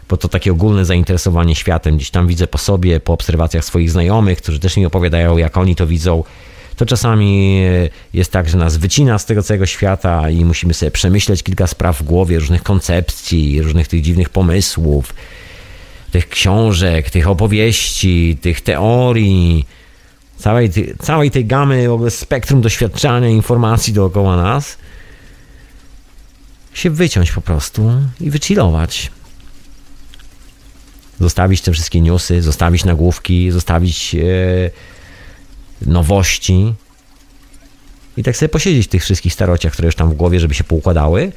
[0.10, 1.96] bo to takie ogólne zainteresowanie światem.
[1.96, 5.76] Gdzieś tam widzę po sobie, po obserwacjach swoich znajomych, którzy też mi opowiadają, jak oni
[5.76, 6.24] to widzą
[6.76, 7.62] to czasami
[8.14, 11.98] jest tak, że nas wycina z tego całego świata i musimy sobie przemyśleć kilka spraw
[11.98, 15.14] w głowie, różnych koncepcji, różnych tych dziwnych pomysłów,
[16.12, 19.66] tych książek, tych opowieści, tych teorii,
[20.38, 20.72] całej,
[21.02, 24.78] całej tej gamy, w ogóle spektrum doświadczania, informacji dookoła nas,
[26.74, 27.92] się wyciąć po prostu
[28.22, 29.12] i wychillować.
[31.20, 34.16] Zostawić te wszystkie newsy, zostawić nagłówki, zostawić...
[34.16, 34.95] E,
[35.82, 36.74] nowości
[38.18, 40.64] i tak sobie posiedzieć w tych wszystkich starociach, które już tam w głowie, żeby się
[40.64, 41.32] poukładały,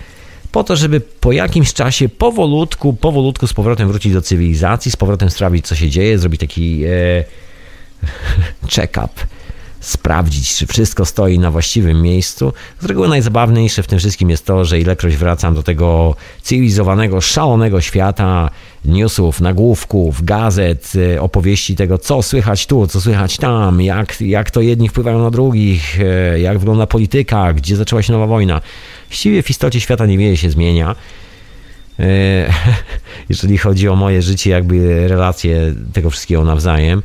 [0.53, 5.31] po to, żeby po jakimś czasie powolutku, powolutku z powrotem wrócić do cywilizacji, z powrotem
[5.31, 7.25] sprawdzić, co się dzieje, zrobić taki e,
[8.75, 9.09] check-up,
[9.81, 12.53] sprawdzić, czy wszystko stoi na właściwym miejscu.
[12.81, 17.81] Z reguły najzabawniejsze w tym wszystkim jest to, że ilekroć wracam do tego cywilizowanego, szalonego
[17.81, 18.51] świata,
[18.85, 24.61] newsów, nagłówków, gazet, e, opowieści tego, co słychać tu, co słychać tam, jak, jak to
[24.61, 28.61] jedni wpływają na drugich, e, jak wygląda polityka, gdzie zaczęła się nowa wojna.
[29.09, 30.97] Właściwie w istocie świata niewiele się zmienia.
[31.99, 32.05] E,
[33.29, 37.03] jeżeli chodzi o moje życie, jakby relacje tego wszystkiego nawzajem.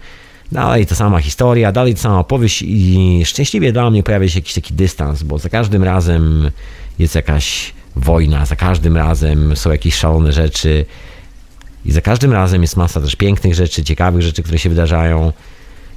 [0.52, 4.54] Dalej ta sama historia, dalej ta sama opowieść i szczęśliwie dla mnie pojawia się jakiś
[4.54, 6.52] taki dystans, bo za każdym razem
[7.00, 10.86] jest jakaś wojna, za każdym razem są jakieś szalone rzeczy
[11.86, 15.34] i za każdym razem jest masa też pięknych rzeczy, ciekawych rzeczy, które się wydarzają.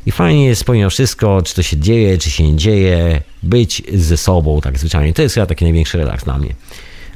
[0.06, 4.16] I fajnie jest pomimo wszystko, czy to się dzieje, czy się nie dzieje, być ze
[4.16, 5.12] sobą tak zwyczajnie.
[5.12, 6.55] To jest chyba taki największy relaks dla mnie.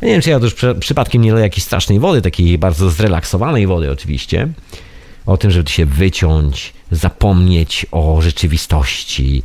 [0.01, 3.67] Ja nie wiem, czy ja już przypadkiem nie leję jakiejś strasznej wody, takiej bardzo zrelaksowanej
[3.67, 4.49] wody oczywiście.
[5.27, 9.43] O tym, żeby się wyciąć, zapomnieć o rzeczywistości.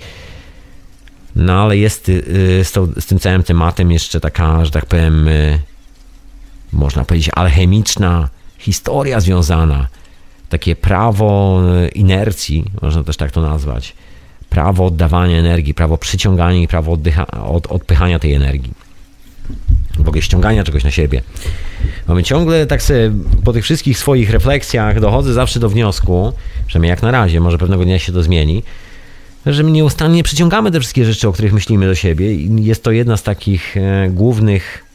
[1.35, 5.27] No ale jest y, z, to, z tym całym tematem jeszcze taka, że tak powiem,
[5.27, 5.59] y,
[6.71, 9.87] można powiedzieć, alchemiczna historia związana
[10.49, 13.93] takie prawo e, inercji, można też tak to nazwać,
[14.49, 18.73] prawo oddawania energii, prawo przyciągania i prawo oddycha, od, odpychania tej energii.
[19.99, 21.21] W ogóle ściągania czegoś na siebie.
[22.07, 23.11] Mamy ciągle tak sobie
[23.43, 26.33] po tych wszystkich swoich refleksjach dochodzę zawsze do wniosku,
[26.67, 28.63] przynajmniej jak na razie, może pewnego dnia się to zmieni,
[29.45, 32.91] że my nieustannie przyciągamy te wszystkie rzeczy, o których myślimy do siebie i jest to
[32.91, 34.85] jedna z takich e, głównych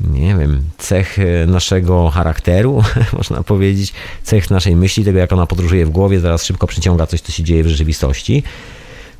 [0.00, 2.82] nie wiem, cech e, naszego charakteru,
[3.18, 3.92] można powiedzieć,
[4.22, 7.42] cech naszej myśli, tego jak ona podróżuje w głowie, zaraz szybko przyciąga coś, co się
[7.42, 8.42] dzieje w rzeczywistości.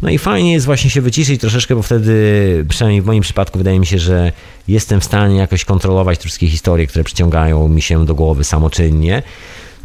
[0.02, 3.81] No i fajnie jest właśnie się wyciszyć troszeczkę, bo wtedy, przynajmniej w moim przypadku, wydaje
[3.81, 4.32] mi się, że
[4.68, 9.23] jestem w stanie jakoś kontrolować te wszystkie historie, które przyciągają mi się do głowy samoczynnie.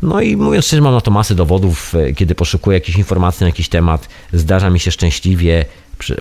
[0.02, 3.48] No i mówiąc szczerze, mam na to masę dowodów, e, kiedy poszukuję jakichś informacji na
[3.48, 5.66] jakiś temat, zdarza mi się szczęśliwie,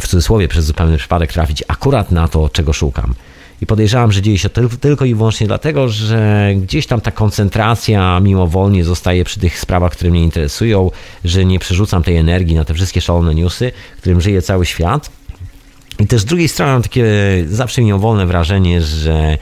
[0.01, 3.15] w cudzysłowie przez zupełny przypadek trafić akurat na to, czego szukam.
[3.61, 8.21] I podejrzewam, że dzieje się to tylko i wyłącznie dlatego, że gdzieś tam ta koncentracja
[8.21, 10.91] mimowolnie zostaje przy tych sprawach, które mnie interesują,
[11.25, 15.11] że nie przerzucam tej energii na te wszystkie szalone newsy, którym żyje cały świat.
[15.99, 17.05] I też z drugiej strony mam takie
[17.49, 19.39] zawsze mimowolne wrażenie, że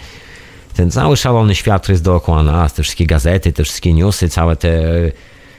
[0.75, 4.57] ten cały szalony świat, który jest dookoła nas, te wszystkie gazety, te wszystkie newsy, całe
[4.57, 4.83] te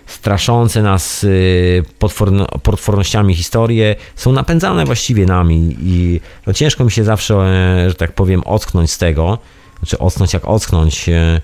[0.10, 7.04] straszące nas y, potworno, potwornościami historie są napędzane właściwie nami i no ciężko mi się
[7.04, 9.38] zawsze, e, że tak powiem, ocknąć z tego,
[9.80, 11.42] znaczy ocknąć jak ocknąć, e,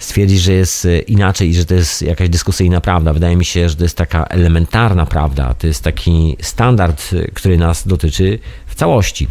[0.00, 3.12] stwierdzić, że jest e, inaczej i że to jest jakaś dyskusyjna prawda.
[3.12, 7.88] Wydaje mi się, że to jest taka elementarna prawda, to jest taki standard, który nas
[7.88, 9.28] dotyczy w całości,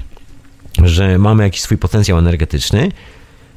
[0.84, 2.92] że mamy jakiś swój potencjał energetyczny,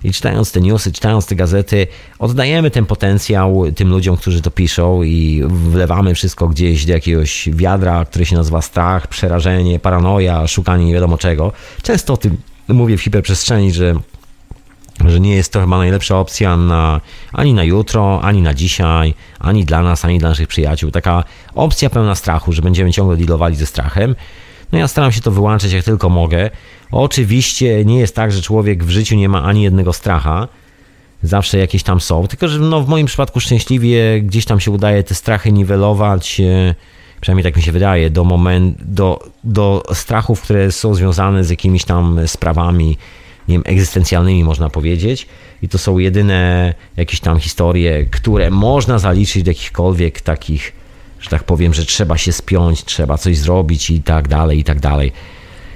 [0.05, 1.87] i czytając te newsy, czytając te gazety,
[2.19, 8.05] oddajemy ten potencjał tym ludziom, którzy to piszą i wlewamy wszystko gdzieś do jakiegoś wiadra,
[8.05, 11.53] które się nazywa strach, przerażenie, paranoja, szukanie nie wiadomo czego.
[11.83, 12.37] Często o tym
[12.69, 13.95] mówię w hiperprzestrzeni, że
[15.09, 17.01] że nie jest to chyba najlepsza opcja na,
[17.33, 20.91] ani na jutro, ani na dzisiaj, ani dla nas, ani dla naszych przyjaciół.
[20.91, 21.25] Taka
[21.55, 24.15] opcja pełna strachu, że będziemy ciągle dealowali ze strachem.
[24.73, 26.51] No ja staram się to wyłączyć jak tylko mogę.
[26.91, 30.49] Oczywiście nie jest tak, że człowiek w życiu nie ma ani jednego stracha.
[31.23, 32.27] Zawsze jakieś tam są.
[32.27, 36.41] Tylko, że no, w moim przypadku szczęśliwie gdzieś tam się udaje te strachy niwelować.
[36.41, 36.75] E,
[37.21, 41.85] przynajmniej tak mi się wydaje, do, moment, do, do strachów, które są związane z jakimiś
[41.85, 42.99] tam sprawami,
[43.49, 45.27] nie wiem, egzystencjalnymi można powiedzieć.
[45.63, 50.73] I to są jedyne jakieś tam historie, które można zaliczyć do jakichkolwiek takich,
[51.21, 54.81] że tak powiem, że trzeba się spiąć, trzeba coś zrobić i tak dalej, i tak
[54.81, 55.13] dalej.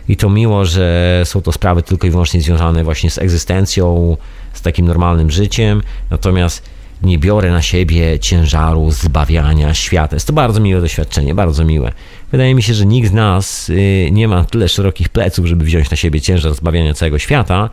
[0.09, 4.17] I to miło, że są to sprawy tylko i wyłącznie związane właśnie z egzystencją,
[4.53, 6.63] z takim normalnym życiem, natomiast
[7.03, 10.17] nie biorę na siebie ciężaru zbawiania świata.
[10.17, 11.93] Jest to bardzo miłe doświadczenie, bardzo miłe.
[12.33, 15.91] Wydaje mi się, że nikt z nas y, nie ma tyle szerokich pleców, żeby wziąć
[15.91, 17.71] na siebie ciężar zbawiania całego świata,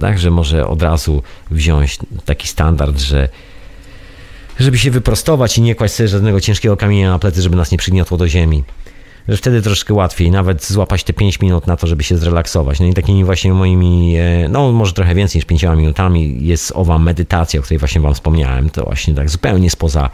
[0.00, 3.28] także może od razu wziąć taki standard, że
[4.58, 7.78] żeby się wyprostować i nie kłaść sobie żadnego ciężkiego kamienia na plecy, żeby nas nie
[7.78, 8.64] przygniotło do ziemi
[9.28, 12.80] że wtedy troszkę łatwiej nawet złapać te 5 minut na to, żeby się zrelaksować.
[12.80, 16.98] No i takimi właśnie moimi, e, no może trochę więcej niż 5 minutami jest owa
[16.98, 18.70] medytacja, o której właśnie wam wspomniałem.
[18.70, 20.10] To właśnie tak zupełnie spoza,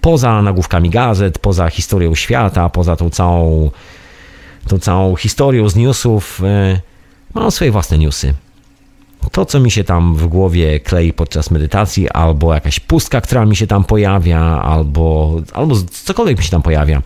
[0.00, 3.70] poza nagłówkami gazet, poza historią świata, poza tą całą,
[4.68, 6.40] tą całą historią z newsów.
[6.44, 6.80] E,
[7.34, 8.34] mam swoje własne newsy.
[9.32, 13.56] To, co mi się tam w głowie klei podczas medytacji, albo jakaś pustka, która mi
[13.56, 17.02] się tam pojawia, albo, albo cokolwiek mi się tam pojawia.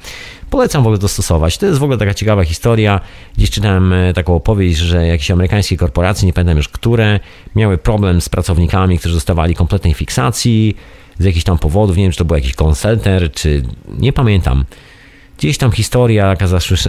[0.51, 1.59] Polecam w ogóle to stosować.
[1.59, 3.01] To jest w ogóle taka ciekawa historia.
[3.37, 7.21] Gdzieś czytałem e, taką opowieść, że jakieś amerykańskie korporacje, nie pamiętam już które,
[7.57, 10.77] miały problem z pracownikami, którzy dostawali kompletnej fiksacji
[11.19, 11.97] z jakichś tam powodów.
[11.97, 13.63] Nie wiem, czy to był jakiś center, czy
[13.99, 14.65] nie pamiętam.
[15.39, 16.47] Gdzieś tam historia taka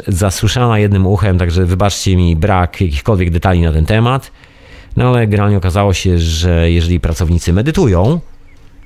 [0.08, 4.32] zasłyszana jednym uchem, także wybaczcie mi brak jakichkolwiek detali na ten temat.
[4.98, 8.20] No ale generalnie okazało się, że jeżeli pracownicy medytują,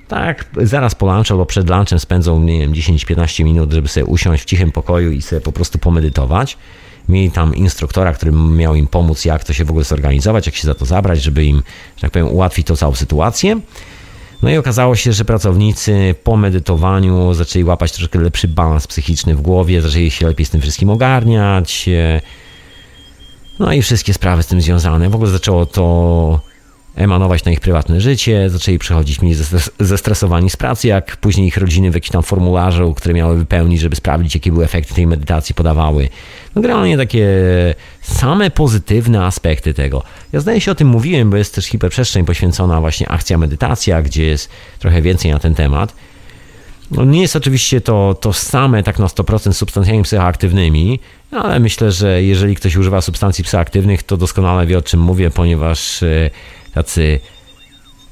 [0.07, 4.43] tak, zaraz po lunchu albo przed lunchem spędzą, nie wiem, 10-15 minut, żeby sobie usiąść
[4.43, 6.57] w cichym pokoju i sobie po prostu pomedytować.
[7.09, 10.67] Mieli tam instruktora, który miał im pomóc, jak to się w ogóle zorganizować, jak się
[10.67, 11.63] za to zabrać, żeby im,
[11.95, 13.59] że tak powiem, ułatwić tą całą sytuację.
[14.41, 19.41] No i okazało się, że pracownicy po medytowaniu zaczęli łapać troszkę lepszy balans psychiczny w
[19.41, 21.89] głowie, zaczęli się lepiej z tym wszystkim ogarniać.
[23.59, 25.09] No i wszystkie sprawy z tym związane.
[25.09, 26.39] W ogóle zaczęło to
[26.95, 29.35] emanować na ich prywatne życie, zaczęli przechodzić mniej
[29.79, 33.95] zestresowani z pracy, jak później ich rodziny w jakimś tam formularzu, które miały wypełnić, żeby
[33.95, 36.09] sprawdzić, jakie były efekty tej medytacji, podawały.
[36.55, 37.27] No generalnie takie
[38.01, 40.03] same pozytywne aspekty tego.
[40.33, 44.25] Ja zdaje się o tym mówiłem, bo jest też hiperprzestrzeń poświęcona właśnie akcja medytacja, gdzie
[44.25, 44.49] jest
[44.79, 45.93] trochę więcej na ten temat.
[46.91, 50.99] No nie jest oczywiście to, to same tak na 100% substancjami psychoaktywnymi,
[51.31, 56.03] ale myślę, że jeżeli ktoś używa substancji psychoaktywnych, to doskonale wie o czym mówię, ponieważ
[56.03, 56.29] e,
[56.73, 57.19] tacy,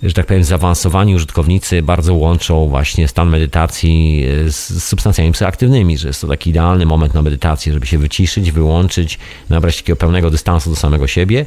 [0.03, 6.07] że tak powiem, zaawansowani użytkownicy bardzo łączą właśnie stan medytacji e, z substancjami psychoaktywnymi, że
[6.07, 9.19] jest to taki idealny moment na medytację, żeby się wyciszyć, wyłączyć,
[9.49, 11.45] nabrać takiego pełnego dystansu do samego siebie.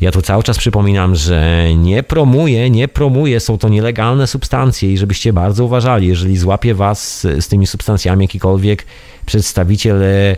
[0.00, 4.98] Ja tu cały czas przypominam, że nie promuję, nie promuję, są to nielegalne substancje i
[4.98, 8.86] żebyście bardzo uważali, jeżeli złapie was z tymi substancjami jakikolwiek
[9.26, 10.36] przedstawiciel e,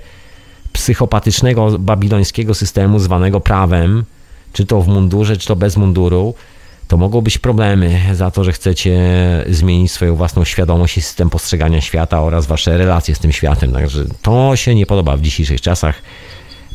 [0.72, 4.04] psychopatycznego babilońskiego systemu zwanego prawem,
[4.52, 6.34] czy to w mundurze, czy to bez munduru,
[6.88, 9.00] to mogą być problemy za to, że chcecie
[9.50, 13.72] zmienić swoją własną świadomość i system postrzegania świata oraz wasze relacje z tym światem.
[13.72, 16.02] Także to się nie podoba w dzisiejszych czasach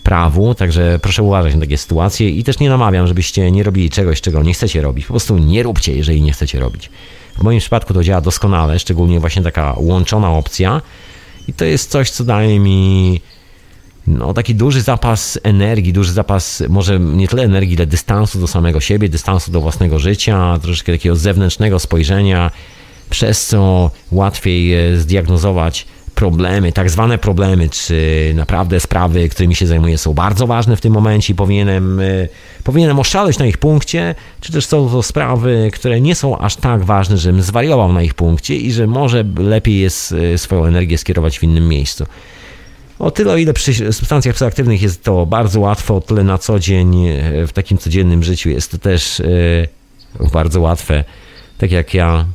[0.08, 4.22] prawu, także proszę uważać na takie sytuacje i też nie namawiam, żebyście nie robili czegoś,
[4.22, 5.06] czego nie chcecie robić.
[5.06, 6.90] Po prostu nie róbcie, jeżeli nie chcecie robić.
[7.38, 10.82] W moim przypadku to działa doskonale, szczególnie właśnie taka łączona opcja
[11.48, 13.22] i to jest coś, co daje mi
[14.08, 18.80] no, taki duży zapas energii, duży zapas może nie tyle energii, ile dystansu do samego
[18.80, 22.52] siebie, dystansu do własnego życia, troszeczkę takiego zewnętrznego spojrzenia,
[23.10, 25.86] przez co łatwiej zdiagnozować
[26.18, 30.94] problemy, tak zwane problemy, czy naprawdę sprawy, którymi się zajmuję, są bardzo ważne w tym
[30.94, 32.02] momencie i powinienem,
[32.64, 36.84] powinienem oszaleć na ich punkcie, czy też są to sprawy, które nie są aż tak
[36.84, 41.44] ważne, żebym zwariował na ich punkcie i że może lepiej jest swoją energię skierować w
[41.44, 42.06] innym miejscu.
[43.00, 46.60] O tyle, o ile przy substancjach psychoaktywnych jest to bardzo łatwe, o tyle na co
[46.60, 49.22] dzień e, w takim codziennym życiu jest to też
[50.34, 51.04] bardzo łatwe.
[51.58, 52.26] Tak jak ja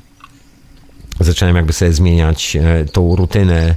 [1.21, 3.77] zacząłem jakby sobie zmieniać e, tą rutynę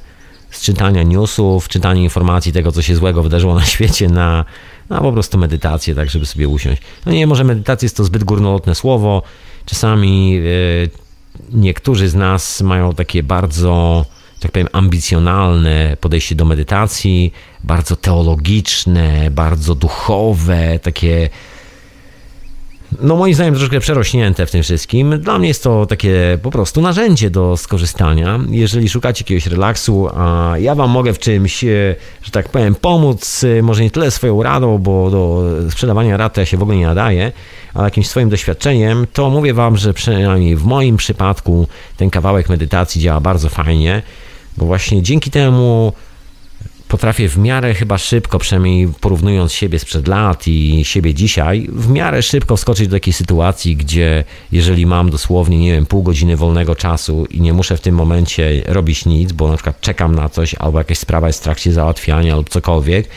[0.52, 4.46] z czytania newsów, czytania informacji tego, co się złego wydarzyło na świecie, na,
[4.90, 6.82] na po prostu medytację, tak żeby sobie usiąść.
[7.06, 9.24] No nie, może medytacja jest to zbyt górnolotne słowo.
[9.66, 10.42] Czasami
[11.54, 14.06] niektórzy z nas mają takie bardzo
[14.40, 17.34] tak powiem, ambicjonalne podejście do medytacji,
[17.64, 21.30] bardzo teologiczne, bardzo duchowe, takie
[23.02, 25.20] no moim zdaniem troszkę przerośnięte w tym wszystkim.
[25.20, 28.40] Dla mnie jest to takie po prostu narzędzie do skorzystania.
[28.50, 33.44] Jeżeli szukacie jakiegoś relaksu, a ja wam mogę w czymś, e, że tak powiem, pomóc,
[33.44, 36.86] e, może nie tyle swoją radą, bo do sprzedawania rad ja się w ogóle nie
[36.86, 37.32] nadaję,
[37.74, 41.68] ale jakimś swoim doświadczeniem, to mówię wam, że przynajmniej w moim przypadku
[41.98, 44.02] ten kawałek medytacji działa bardzo fajnie,
[44.58, 45.94] bo właśnie dzięki temu
[46.96, 52.22] potrafię w miarę chyba szybko, przynajmniej porównując siebie sprzed lat i siebie dzisiaj, w miarę
[52.22, 57.26] szybko wskoczyć do takiej sytuacji, gdzie jeżeli mam dosłownie, nie wiem, pół godziny wolnego czasu
[57.26, 60.78] i nie muszę w tym momencie robić nic, bo na przykład czekam na coś albo
[60.78, 63.08] jakaś sprawa jest w trakcie załatwiania lub cokolwiek,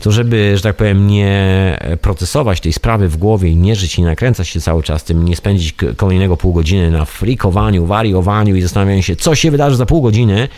[0.00, 4.02] to żeby, że tak powiem, nie procesować tej sprawy w głowie i nie żyć i
[4.02, 9.02] nakręcać się cały czas tym, nie spędzić kolejnego pół godziny na frikowaniu, wariowaniu i zastanawianiu
[9.02, 10.48] się, co się wydarzy za pół godziny,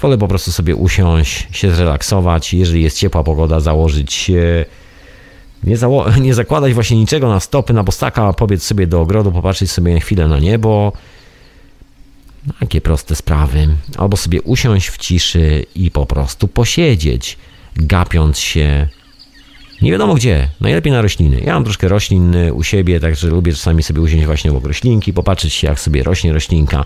[0.00, 4.30] Wolę po prostu sobie usiąść, się zrelaksować, jeżeli jest ciepła pogoda, założyć
[5.64, 9.70] nie, zało- nie zakładać właśnie niczego na stopy, na bostaka, pobiec sobie do ogrodu, popatrzeć
[9.70, 10.92] sobie chwilę na niebo.
[12.60, 13.68] Takie proste sprawy.
[13.98, 17.38] Albo sobie usiąść w ciszy i po prostu posiedzieć,
[17.76, 18.88] gapiąc się
[19.82, 21.40] nie wiadomo gdzie, najlepiej na rośliny.
[21.40, 25.52] Ja mam troszkę roślin u siebie, także lubię czasami sobie usiąść właśnie obok roślinki, popatrzeć
[25.52, 26.84] się jak sobie rośnie roślinka.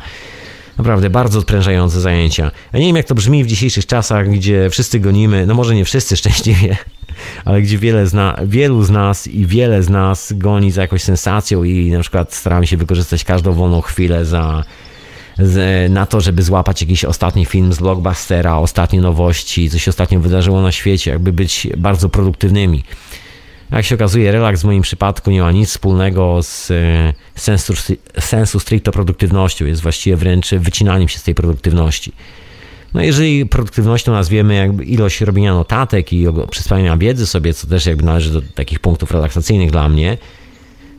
[0.78, 2.50] Naprawdę bardzo odprężające zajęcia.
[2.72, 5.84] Ja nie wiem, jak to brzmi w dzisiejszych czasach, gdzie wszyscy gonimy, no może nie
[5.84, 6.76] wszyscy szczęśliwie,
[7.44, 11.64] ale gdzie wiele zna, wielu z nas i wiele z nas goni za jakąś sensacją
[11.64, 14.64] i na przykład staramy się wykorzystać każdą wolną chwilę za
[15.38, 20.20] z, na to, żeby złapać jakiś ostatni film z blockbustera, ostatnie nowości, co się ostatnio
[20.20, 22.84] wydarzyło na świecie, jakby być bardzo produktywnymi.
[23.70, 27.74] Jak się okazuje, relaks w moim przypadku nie ma nic wspólnego z e, sensu,
[28.20, 32.12] sensu stricto produktywnością, jest właściwie wręcz wycinaniem się z tej produktywności.
[32.94, 38.04] No jeżeli produktywnością nazwiemy jakby ilość robienia notatek i przyswajania wiedzy sobie, co też jakby
[38.04, 40.18] należy do takich punktów relaksacyjnych dla mnie,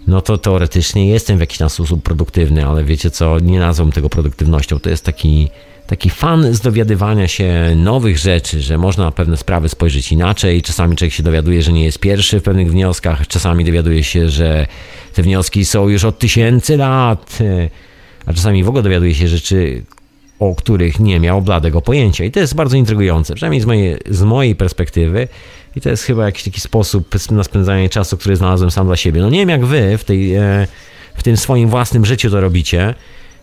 [0.07, 4.10] no to teoretycznie jestem w jakiś tam sposób produktywny, ale wiecie co, nie nazwą tego
[4.10, 4.80] produktywnością.
[4.80, 5.49] To jest taki,
[5.88, 10.61] taki fan z dowiadywania się nowych rzeczy, że można na pewne sprawy spojrzeć inaczej.
[10.61, 14.68] Czasami człowiek się dowiaduje, że nie jest pierwszy w pewnych wnioskach, czasami dowiaduje się, że
[15.14, 17.39] te wnioski są już od tysięcy lat,
[18.26, 19.84] a czasami w ogóle dowiaduje się rzeczy,
[20.39, 22.23] o których nie miał bladego pojęcia.
[22.23, 25.27] I to jest bardzo intrygujące, przynajmniej z mojej, z mojej perspektywy.
[25.76, 29.22] I to jest chyba jakiś taki sposób na spędzanie czasu, który znalazłem sam dla siebie.
[29.22, 30.68] No nie wiem jak wy w, tej, e,
[31.15, 32.93] w tym swoim własnym życiu to robicie.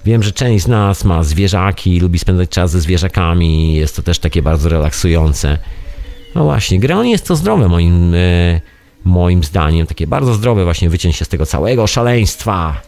[0.04, 4.18] Wiem, że część z nas ma zwierzaki, lubi spędzać czas ze zwierzakami, jest to też
[4.18, 5.58] takie bardzo relaksujące.
[6.34, 8.60] No właśnie, gra jest to zdrowe moim, e,
[9.04, 12.80] moim zdaniem, takie bardzo zdrowe właśnie wyciąć się z tego całego szaleństwa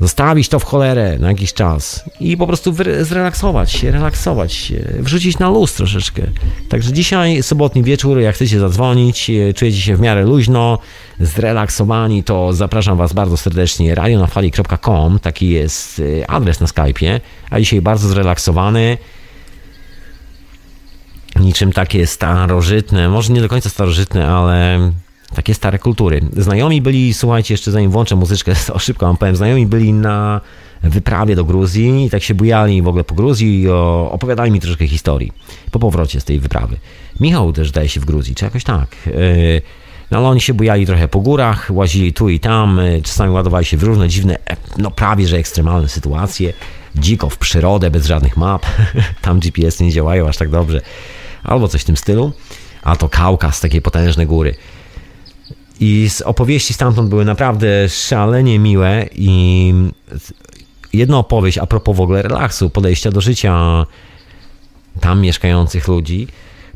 [0.00, 5.38] zostawić to w cholerę na jakiś czas i po prostu zrelaksować się, relaksować się, wrzucić
[5.38, 6.22] na luz troszeczkę.
[6.68, 10.78] Także dzisiaj, sobotni wieczór, jak chcecie zadzwonić, e, czujecie się w miarę luźno,
[11.20, 13.94] zrelaksowani, to zapraszam Was bardzo serdecznie.
[13.94, 17.20] radionafali.com, taki jest e, adres na Skype'ie,
[17.50, 18.98] a dzisiaj bardzo zrelaksowany,
[21.40, 24.78] niczym takie starożytne, może nie do końca starożytne, ale
[25.34, 26.20] takie stare kultury.
[26.36, 30.40] Znajomi byli, słuchajcie, jeszcze zanim włączę muzyczkę, to szybko wam powiem, znajomi byli na
[30.82, 33.68] wyprawie do Gruzji i tak się bujali w ogóle po Gruzji i
[34.10, 35.32] opowiadali mi troszkę historii
[35.70, 36.76] po powrocie z tej wyprawy.
[37.20, 38.96] Michał też daje się w Gruzji, czy jakoś tak.
[39.06, 39.10] E,
[40.10, 43.64] no ale oni się bujali trochę po górach, łazili tu i tam, e, czasami ładowali
[43.64, 46.52] się w różne dziwne, e, no prawie że ekstremalne sytuacje,
[46.96, 48.66] dziko w przyrodę, bez żadnych map,
[49.22, 50.80] tam GPS nie działają aż tak dobrze,
[51.42, 52.32] albo coś w tym stylu,
[52.82, 54.54] a to Kaukaz, takie potężne góry.
[55.80, 59.72] I z opowieści stamtąd były naprawdę szalenie miłe i
[60.92, 63.86] jedna opowieść a propos w ogóle relaksu, podejścia do życia
[65.00, 66.28] tam mieszkających ludzi,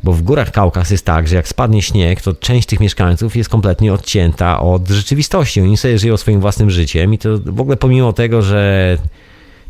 [0.02, 3.50] bo w górach Kaukaz jest tak, że jak spadnie śnieg, to część tych mieszkańców jest
[3.50, 5.60] kompletnie odcięta od rzeczywistości.
[5.60, 8.98] Oni sobie żyją swoim własnym życiem i to w ogóle pomimo tego, że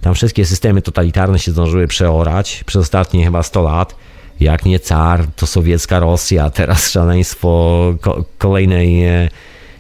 [0.01, 3.97] tam wszystkie systemy totalitarne się zdążyły przeorać przez ostatnie chyba 100 lat,
[4.41, 7.95] jak nie car, to sowiecka Rosja, teraz szaleństwo
[8.39, 9.29] kolejnej e,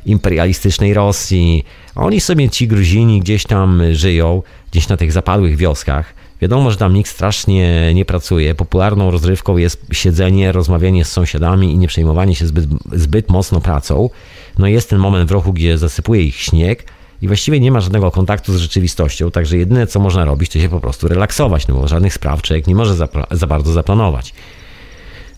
[0.06, 1.64] imperialistycznej Rosji.
[1.94, 6.14] Oni sobie, ci Gruzini, gdzieś tam żyją, gdzieś na tych zapadłych wioskach.
[6.40, 8.54] Wiadomo, że tam nikt strasznie nie pracuje.
[8.54, 14.10] Popularną rozrywką jest siedzenie, rozmawianie z sąsiadami i nie przejmowanie się zbyt, zbyt mocno pracą.
[14.58, 16.84] No jest ten moment w roku, gdzie zasypuje ich śnieg,
[17.22, 20.68] i właściwie nie ma żadnego kontaktu z rzeczywistością, także jedyne co można robić, to się
[20.68, 24.34] po prostu relaksować, no bo żadnych spraw człowiek nie może za, za bardzo zaplanować.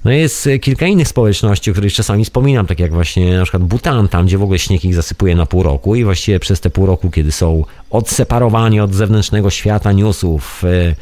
[0.05, 3.62] No jest e, kilka innych społeczności, o których czasami wspominam, tak jak właśnie na przykład
[3.62, 6.70] Butan, tam gdzie w ogóle śnieg ich zasypuje na pół roku i właściwie przez te
[6.70, 10.94] pół roku, kiedy są odseparowani od zewnętrznego świata newsów, e,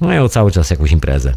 [0.00, 1.34] mają cały czas jakąś imprezę.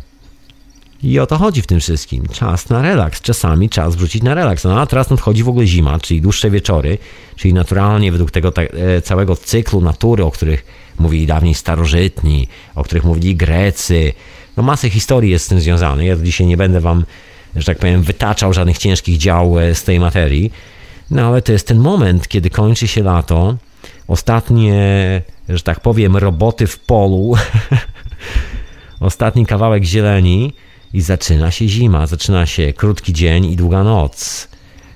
[1.03, 2.27] I o to chodzi w tym wszystkim.
[2.31, 3.21] Czas na relaks.
[3.21, 4.63] Czasami czas wrócić na relaks.
[4.63, 6.97] No a teraz nadchodzi w ogóle zima, czyli dłuższe wieczory,
[7.35, 10.65] czyli naturalnie według tego e, całego cyklu natury, o których
[10.99, 14.13] mówili dawniej starożytni, o których mówili Grecy.
[14.57, 16.07] No masę historii jest z tym związanej.
[16.07, 17.05] Ja dzisiaj nie będę wam,
[17.55, 20.51] że tak powiem, wytaczał żadnych ciężkich dział e, z tej materii.
[21.11, 23.55] No ale to jest ten moment, kiedy kończy się lato.
[24.07, 27.35] Ostatnie, że tak powiem, roboty w polu.
[28.99, 30.53] Ostatni kawałek zieleni
[30.93, 34.47] i zaczyna się zima, zaczyna się krótki dzień i długa noc.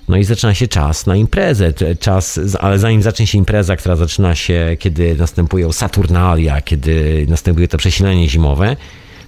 [0.07, 4.35] No i zaczyna się czas na imprezę, czas, ale zanim zacznie się impreza, która zaczyna
[4.35, 8.75] się, kiedy następują Saturnalia, kiedy następuje to przesilenie zimowe,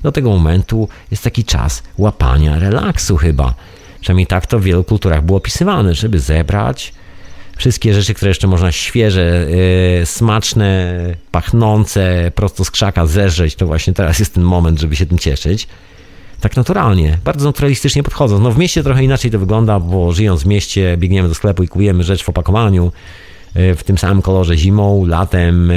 [0.03, 3.53] do tego momentu jest taki czas łapania relaksu chyba.
[4.01, 6.93] Przynajmniej tak to w wielu kulturach było opisywane, żeby zebrać
[7.57, 9.47] wszystkie rzeczy, które jeszcze można świeże,
[9.99, 10.95] yy, smaczne,
[11.31, 15.67] pachnące, prosto z krzaka zeżreć, to właśnie teraz jest ten moment, żeby się tym cieszyć
[16.41, 18.43] tak naturalnie, bardzo naturalistycznie podchodząc.
[18.43, 21.67] No w mieście trochę inaczej to wygląda, bo żyjąc w mieście biegniemy do sklepu i
[21.67, 22.91] kupujemy rzecz w opakowaniu
[23.53, 25.75] e, w tym samym kolorze zimą, latem, e,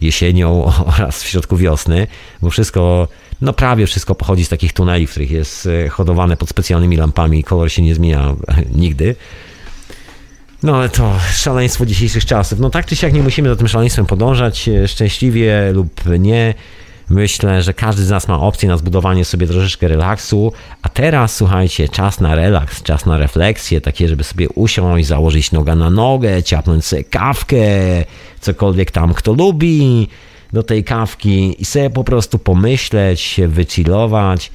[0.00, 2.06] jesienią oraz w środku wiosny,
[2.42, 3.08] bo wszystko,
[3.40, 7.44] no prawie wszystko pochodzi z takich tuneli, w których jest e, hodowane pod specjalnymi lampami,
[7.44, 8.34] kolor się nie zmienia
[8.74, 9.16] nigdy.
[10.62, 12.58] No ale to szaleństwo dzisiejszych czasów.
[12.58, 16.54] No tak czy siak nie musimy za tym szaleństwem podążać, szczęśliwie lub nie
[17.10, 20.52] Myślę, że każdy z nas ma opcję na zbudowanie sobie troszeczkę relaksu,
[20.82, 25.74] a teraz słuchajcie, czas na relaks, czas na refleksję, takie, żeby sobie usiąść, założyć noga
[25.74, 27.56] na nogę, ciapnąć sobie kawkę,
[28.40, 30.08] cokolwiek tam kto lubi
[30.52, 34.50] do tej kawki i sobie po prostu pomyśleć, się wychillować.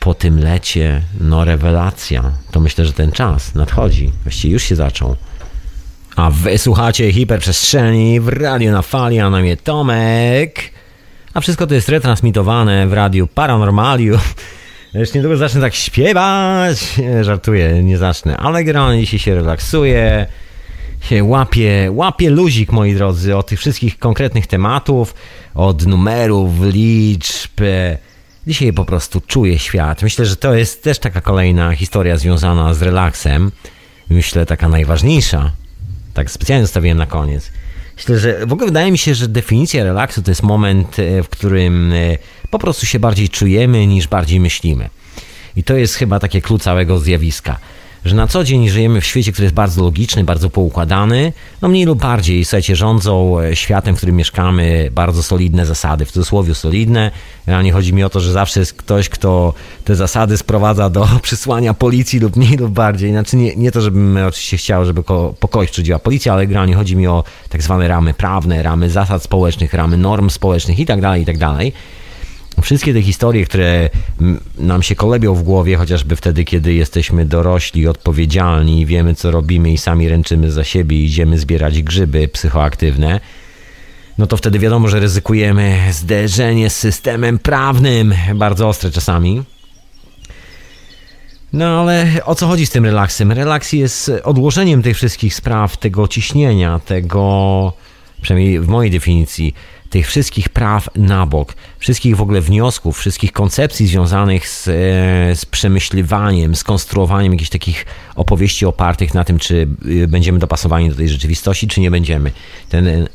[0.00, 2.32] Po tym lecie, no rewelacja.
[2.50, 4.12] To myślę, że ten czas nadchodzi.
[4.22, 5.16] Właściwie już się zaczął.
[6.16, 10.72] A wy słuchacie hiperprzestrzeni w radio na fali, a na mnie Tomek.
[11.34, 14.18] A wszystko to jest retransmitowane w radiu Paranormaliu.
[14.94, 17.00] Już niedługo zacznę tak śpiewać.
[17.20, 20.26] Żartuję, nie zacznę, ale generalnie dzisiaj się relaksuję.
[21.00, 25.14] Się łapie, łapie luzik, moi drodzy, od tych wszystkich konkretnych tematów,
[25.54, 27.60] od numerów, liczb.
[28.46, 30.02] Dzisiaj po prostu czuję świat.
[30.02, 33.52] Myślę, że to jest też taka kolejna historia związana z relaksem.
[34.10, 35.52] Myślę, taka najważniejsza.
[36.14, 37.50] Tak specjalnie zostawiłem na koniec.
[37.96, 41.28] Myślę, że w ogóle wydaje mi się, że definicja relaksu to jest moment, e, w
[41.28, 42.18] którym e,
[42.50, 44.88] po prostu się bardziej czujemy niż bardziej myślimy.
[45.56, 47.58] I to jest chyba takie klucz całego zjawiska
[48.04, 51.84] że na co dzień żyjemy w świecie, który jest bardzo logiczny, bardzo poukładany, no mniej
[51.84, 57.10] lub bardziej, słuchajcie, rządzą e, światem, w którym mieszkamy, bardzo solidne zasady, w cudzysłowie solidne.
[57.62, 59.54] nie chodzi mi o to, że zawsze jest ktoś, kto
[59.84, 63.10] te zasady sprowadza do przysłania policji lub mniej lub bardziej.
[63.10, 66.74] Znaczy nie, nie to, żebym oczywiście chciał, żeby ko, po kogoś przychodziła policja, ale generalnie
[66.74, 71.00] chodzi mi o tak zwane ramy prawne, ramy zasad społecznych, ramy norm społecznych i tak
[72.62, 73.90] wszystkie te historie, które
[74.58, 79.72] nam się kolebią w głowie, chociażby wtedy, kiedy jesteśmy dorośli, odpowiedzialni i wiemy, co robimy
[79.72, 83.20] i sami ręczymy za siebie i idziemy zbierać grzyby psychoaktywne,
[84.18, 89.42] no to wtedy wiadomo, że ryzykujemy zderzenie z systemem prawnym, bardzo ostre czasami.
[91.52, 93.32] No ale o co chodzi z tym relaksem?
[93.32, 97.72] Relaks jest odłożeniem tych wszystkich spraw, tego ciśnienia, tego,
[98.22, 99.54] przynajmniej w mojej definicji,
[99.92, 104.72] tych wszystkich praw na bok, wszystkich w ogóle wniosków, wszystkich koncepcji związanych z, e,
[105.36, 110.96] z przemyśliwaniem, z konstruowaniem jakichś takich opowieści opartych na tym, czy y, będziemy dopasowani do
[110.96, 112.32] tej rzeczywistości, czy nie będziemy.
[112.68, 113.06] Ten e,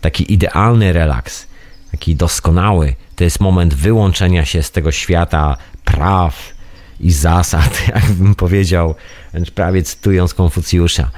[0.00, 1.46] taki idealny relaks,
[1.90, 6.54] taki doskonały, to jest moment wyłączenia się z tego świata praw
[7.00, 8.94] i zasad, jakbym powiedział,
[9.54, 11.10] prawie cytując Konfucjusza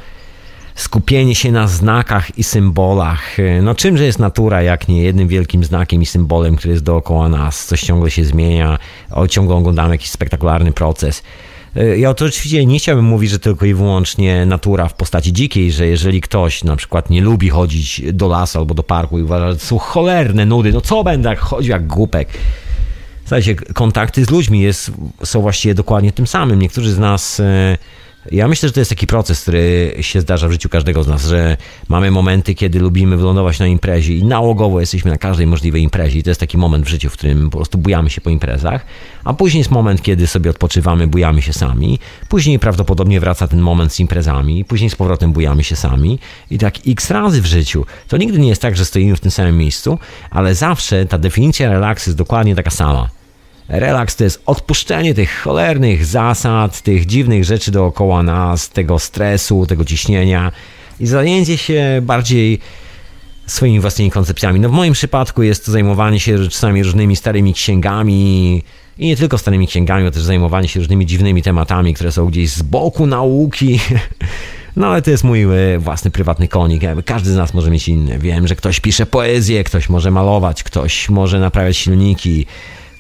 [0.74, 3.36] skupienie się na znakach i symbolach.
[3.62, 7.66] No czymże jest natura, jak nie jednym wielkim znakiem i symbolem, który jest dookoła nas,
[7.66, 8.78] coś ciągle się zmienia,
[9.28, 11.22] ciągle oglądamy jakiś spektakularny proces.
[11.96, 16.20] Ja oczywiście nie chciałbym mówić, że tylko i wyłącznie natura w postaci dzikiej, że jeżeli
[16.20, 19.64] ktoś na przykład nie lubi chodzić do lasu albo do parku i uważa, że to
[19.64, 22.28] są cholerne nudy, no co będę chodził jak głupek.
[23.24, 24.90] Słuchajcie, kontakty z ludźmi jest,
[25.24, 26.59] są właściwie dokładnie tym samym.
[26.59, 27.78] Niektórzy z nas e,
[28.32, 31.26] ja myślę, że to jest taki proces, który się zdarza w życiu każdego z nas,
[31.26, 31.56] że
[31.88, 36.22] mamy momenty, kiedy lubimy wylądować na imprezie i nałogowo jesteśmy na każdej możliwej imprezie i
[36.22, 38.86] to jest taki moment w życiu, w którym po prostu bujamy się po imprezach,
[39.24, 41.98] a później jest moment, kiedy sobie odpoczywamy, bujamy się sami,
[42.28, 46.18] później prawdopodobnie wraca ten moment z imprezami, później z powrotem bujamy się sami
[46.51, 47.86] i tak x razy w życiu.
[48.09, 49.98] To nigdy nie jest tak, że stoimy w tym samym miejscu,
[50.30, 53.23] ale zawsze ta definicja relaksu jest dokładnie taka sama.
[53.69, 59.85] Relaks to jest odpuszczenie tych cholernych zasad, tych dziwnych rzeczy dookoła nas, tego stresu, tego
[59.85, 60.53] ciśnienia
[61.01, 62.59] i zajęcie się bardziej
[63.47, 64.61] swoimi własnymi koncepcjami.
[64.61, 68.62] No w moim przypadku jest to zajmowanie się czasami różnymi starymi księgami
[68.99, 72.51] i nie tylko starymi księgami, ale też zajmowanie się różnymi dziwnymi tematami, które są gdzieś
[72.51, 73.81] z boku nauki.
[74.77, 76.82] No ale to jest mój e, własny prywatny konik.
[77.05, 78.19] Każdy z nas może mieć inny.
[78.19, 82.47] Wiem, że ktoś pisze poezję, ktoś może malować, ktoś może naprawiać silniki,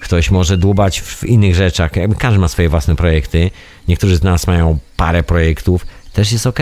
[0.04, 1.90] ktoś może dłubać w innych rzeczach.
[2.18, 3.50] Każdy ma swoje własne projekty.
[3.88, 6.58] Niektórzy z nas mają parę projektów, też jest ok.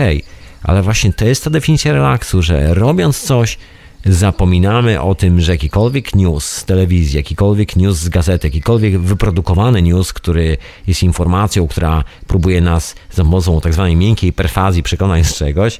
[0.63, 3.57] Ale właśnie to jest ta definicja relaksu, że robiąc coś,
[4.05, 10.13] zapominamy o tym, że jakikolwiek news z telewizji, jakikolwiek news z gazety, jakikolwiek wyprodukowany news,
[10.13, 10.57] który
[10.87, 15.79] jest informacją, która próbuje nas za pomocą tak zwanej miękkiej perfazji przekonać z czegoś,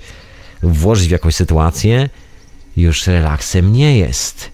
[0.63, 2.09] włożyć w jakąś sytuację,
[2.77, 4.52] już relaksem nie jest.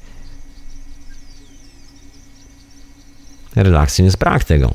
[3.64, 4.74] Relaksem jest brak tego.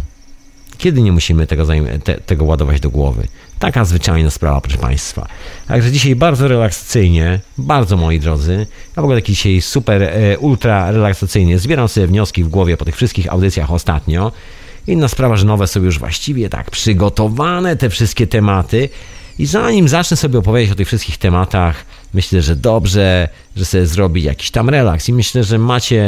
[0.78, 1.66] Kiedy nie musimy tego,
[2.05, 3.28] te, tego ładować do głowy?
[3.59, 5.27] Taka zwyczajna sprawa, proszę Państwa.
[5.69, 8.66] Także dzisiaj bardzo relaksacyjnie, bardzo moi drodzy.
[8.97, 11.59] Ja w ogóle taki dzisiaj super, e, ultra relaksacyjnie.
[11.59, 14.32] Zbieram sobie wnioski w głowie po tych wszystkich audycjach ostatnio.
[14.86, 18.89] Inna sprawa, że nowe są już właściwie tak przygotowane, te wszystkie tematy.
[19.39, 21.85] I zanim zacznę sobie opowiedzieć o tych wszystkich tematach,
[22.15, 25.09] myślę, że dobrze, że sobie zrobi jakiś tam relaks.
[25.09, 26.05] I myślę, że macie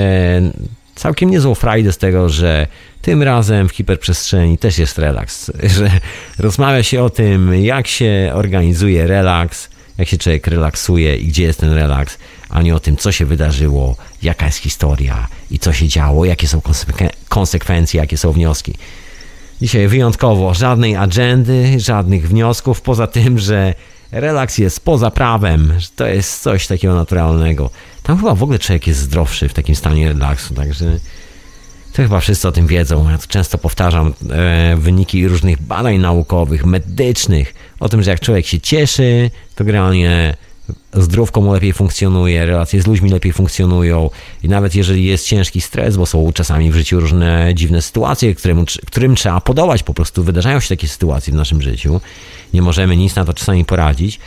[0.97, 2.67] całkiem niezłą frajdę z tego, że
[3.03, 5.91] tym razem w hiperprzestrzeni też jest relaks, że
[6.39, 9.69] rozmawia się o tym, jak się organizuje relaks,
[9.99, 12.19] jak się człowiek relaksuje i gdzie jest ten relaks,
[12.49, 16.49] a nie o tym, co się wydarzyło, jaka jest historia i co się działo, jakie
[16.49, 16.61] są
[17.29, 18.75] konsekwencje, jakie są wnioski.
[19.63, 23.75] Dzisiaj wyjątkowo żadnej agendy, żadnych wniosków, poza tym, że
[24.21, 27.71] relaks jest poza prawem, że to jest coś takiego naturalnego.
[28.03, 30.99] Tam chyba w ogóle człowiek jest zdrowszy w takim stanie relaksu, także
[31.93, 33.11] to chyba wszyscy o tym wiedzą.
[33.11, 38.47] Ja to często powtarzam e, wyniki różnych badań naukowych, medycznych, o tym, że jak człowiek
[38.47, 40.37] się cieszy, to generalnie
[40.93, 44.11] zdrówko mu lepiej funkcjonuje, relacje z ludźmi lepiej funkcjonują
[44.43, 48.65] i nawet jeżeli jest ciężki stres, bo są czasami w życiu różne dziwne sytuacje, którym,
[48.87, 52.01] którym trzeba podołać, po prostu wydarzają się takie sytuacje w naszym życiu,
[52.55, 54.21] nie możemy nic na to czasami poradzić.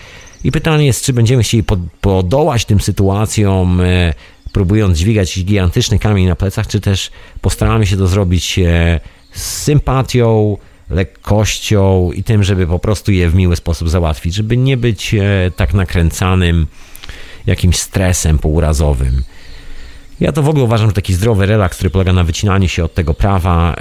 [0.43, 1.63] I pytanie jest, czy będziemy chcieli
[2.01, 4.13] podołać tym sytuacjom, e,
[4.51, 8.99] próbując dźwigać gigantyczny kamień na plecach, czy też postaramy się to zrobić e,
[9.31, 10.57] z sympatią,
[10.89, 15.51] lekkością i tym, żeby po prostu je w miły sposób załatwić, żeby nie być e,
[15.55, 16.67] tak nakręcanym
[17.45, 19.23] jakimś stresem pourazowym.
[20.19, 22.93] Ja to w ogóle uważam, że taki zdrowy relaks, który polega na wycinaniu się od
[22.93, 23.75] tego prawa,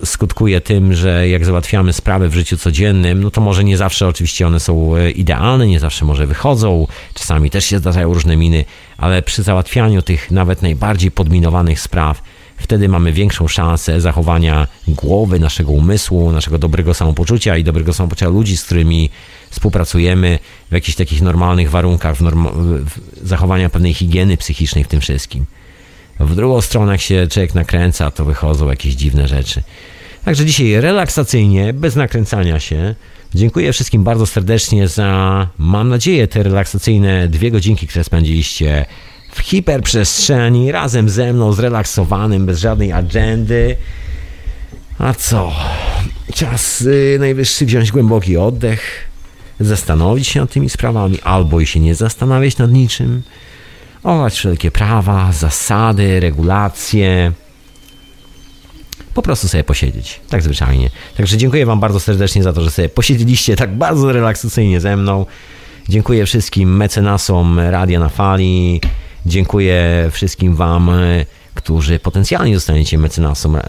[0.00, 4.08] e, skutkuje tym, że jak załatwiamy sprawy w życiu codziennym, no to może nie zawsze
[4.08, 8.64] oczywiście one są e, idealne, nie zawsze może wychodzą, czasami też się zdarzają różne miny,
[8.98, 12.22] ale przy załatwianiu tych nawet najbardziej podminowanych spraw,
[12.56, 18.56] wtedy mamy większą szansę zachowania głowy, naszego umysłu, naszego dobrego samopoczucia i dobrego samopoczucia ludzi,
[18.56, 19.10] z którymi
[19.50, 20.38] współpracujemy
[20.70, 25.46] w jakichś takich normalnych warunkach, w, norma- w zachowania pewnej higieny psychicznej w tym wszystkim.
[26.22, 29.62] W drugą stronę, jak się człowiek nakręca, to wychodzą jakieś dziwne rzeczy.
[30.24, 32.94] Także dzisiaj relaksacyjnie, bez nakręcania się.
[33.34, 38.86] Dziękuję wszystkim bardzo serdecznie za, mam nadzieję, te relaksacyjne dwie godzinki, które spędziliście
[39.32, 43.76] w hiperprzestrzeni, razem ze mną, zrelaksowanym, bez żadnej agendy.
[44.98, 45.52] A co?
[46.34, 49.08] Czas y, najwyższy wziąć głęboki oddech,
[49.60, 53.22] zastanowić się nad tymi sprawami, albo i się nie zastanawiać nad niczym
[54.02, 57.32] ować wszelkie prawa, zasady, regulacje.
[59.14, 60.90] Po prostu sobie posiedzieć, tak zwyczajnie.
[61.16, 65.26] Także dziękuję Wam bardzo serdecznie za to, że sobie posiedzieliście tak bardzo relaksacyjnie ze mną.
[65.88, 68.80] Dziękuję wszystkim mecenasom Radia na Fali.
[69.26, 70.90] Dziękuję wszystkim Wam,
[71.54, 72.98] którzy potencjalnie zostaniecie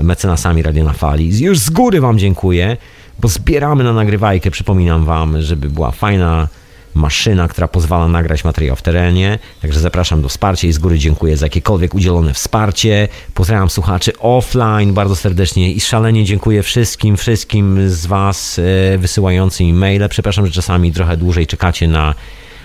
[0.02, 1.40] mecenasami Radia na Fali.
[1.40, 2.78] Już z góry Wam dziękuję,
[3.20, 4.52] bo zbieramy na nagrywajkę.
[4.52, 6.48] Przypominam Wam, żeby była fajna
[6.94, 9.40] maszyna, która pozwala nagrać materiał w terenie.
[9.62, 13.08] Także zapraszam do wsparcia i z góry dziękuję za jakiekolwiek udzielone wsparcie.
[13.34, 20.10] Pozdrawiam słuchaczy offline bardzo serdecznie i szalenie dziękuję wszystkim, wszystkim z Was e, wysyłającym maile.
[20.10, 22.16] Przepraszam, że czasami trochę dłużej czekacie na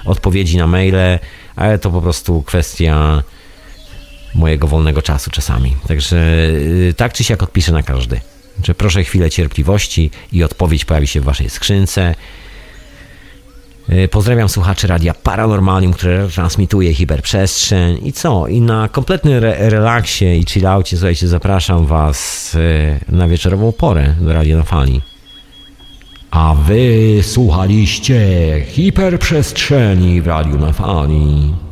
[0.05, 1.19] odpowiedzi na maile,
[1.57, 3.23] ale to po prostu kwestia
[4.35, 5.77] mojego wolnego czasu czasami.
[5.89, 6.17] Także
[6.89, 8.21] e, tak czy siak odpiszę na każdy.
[8.77, 12.15] Proszę chwilę cierpliwości i odpowiedź pojawi się w Waszej skrzynce.
[13.89, 18.07] E, pozdrawiam słuchaczy Radia Paranormalium, które transmituje hiperprzestrzeń.
[18.07, 18.47] I co?
[18.47, 22.53] I na kompletnym re relaksie i chillaucie, słuchajcie, zapraszam Was
[23.11, 25.01] e, na wieczorową porę do Radia na Fali.
[26.31, 28.21] A Wy słuchaliście
[28.67, 31.68] hiperprzestrzeni w Radiu na Fali.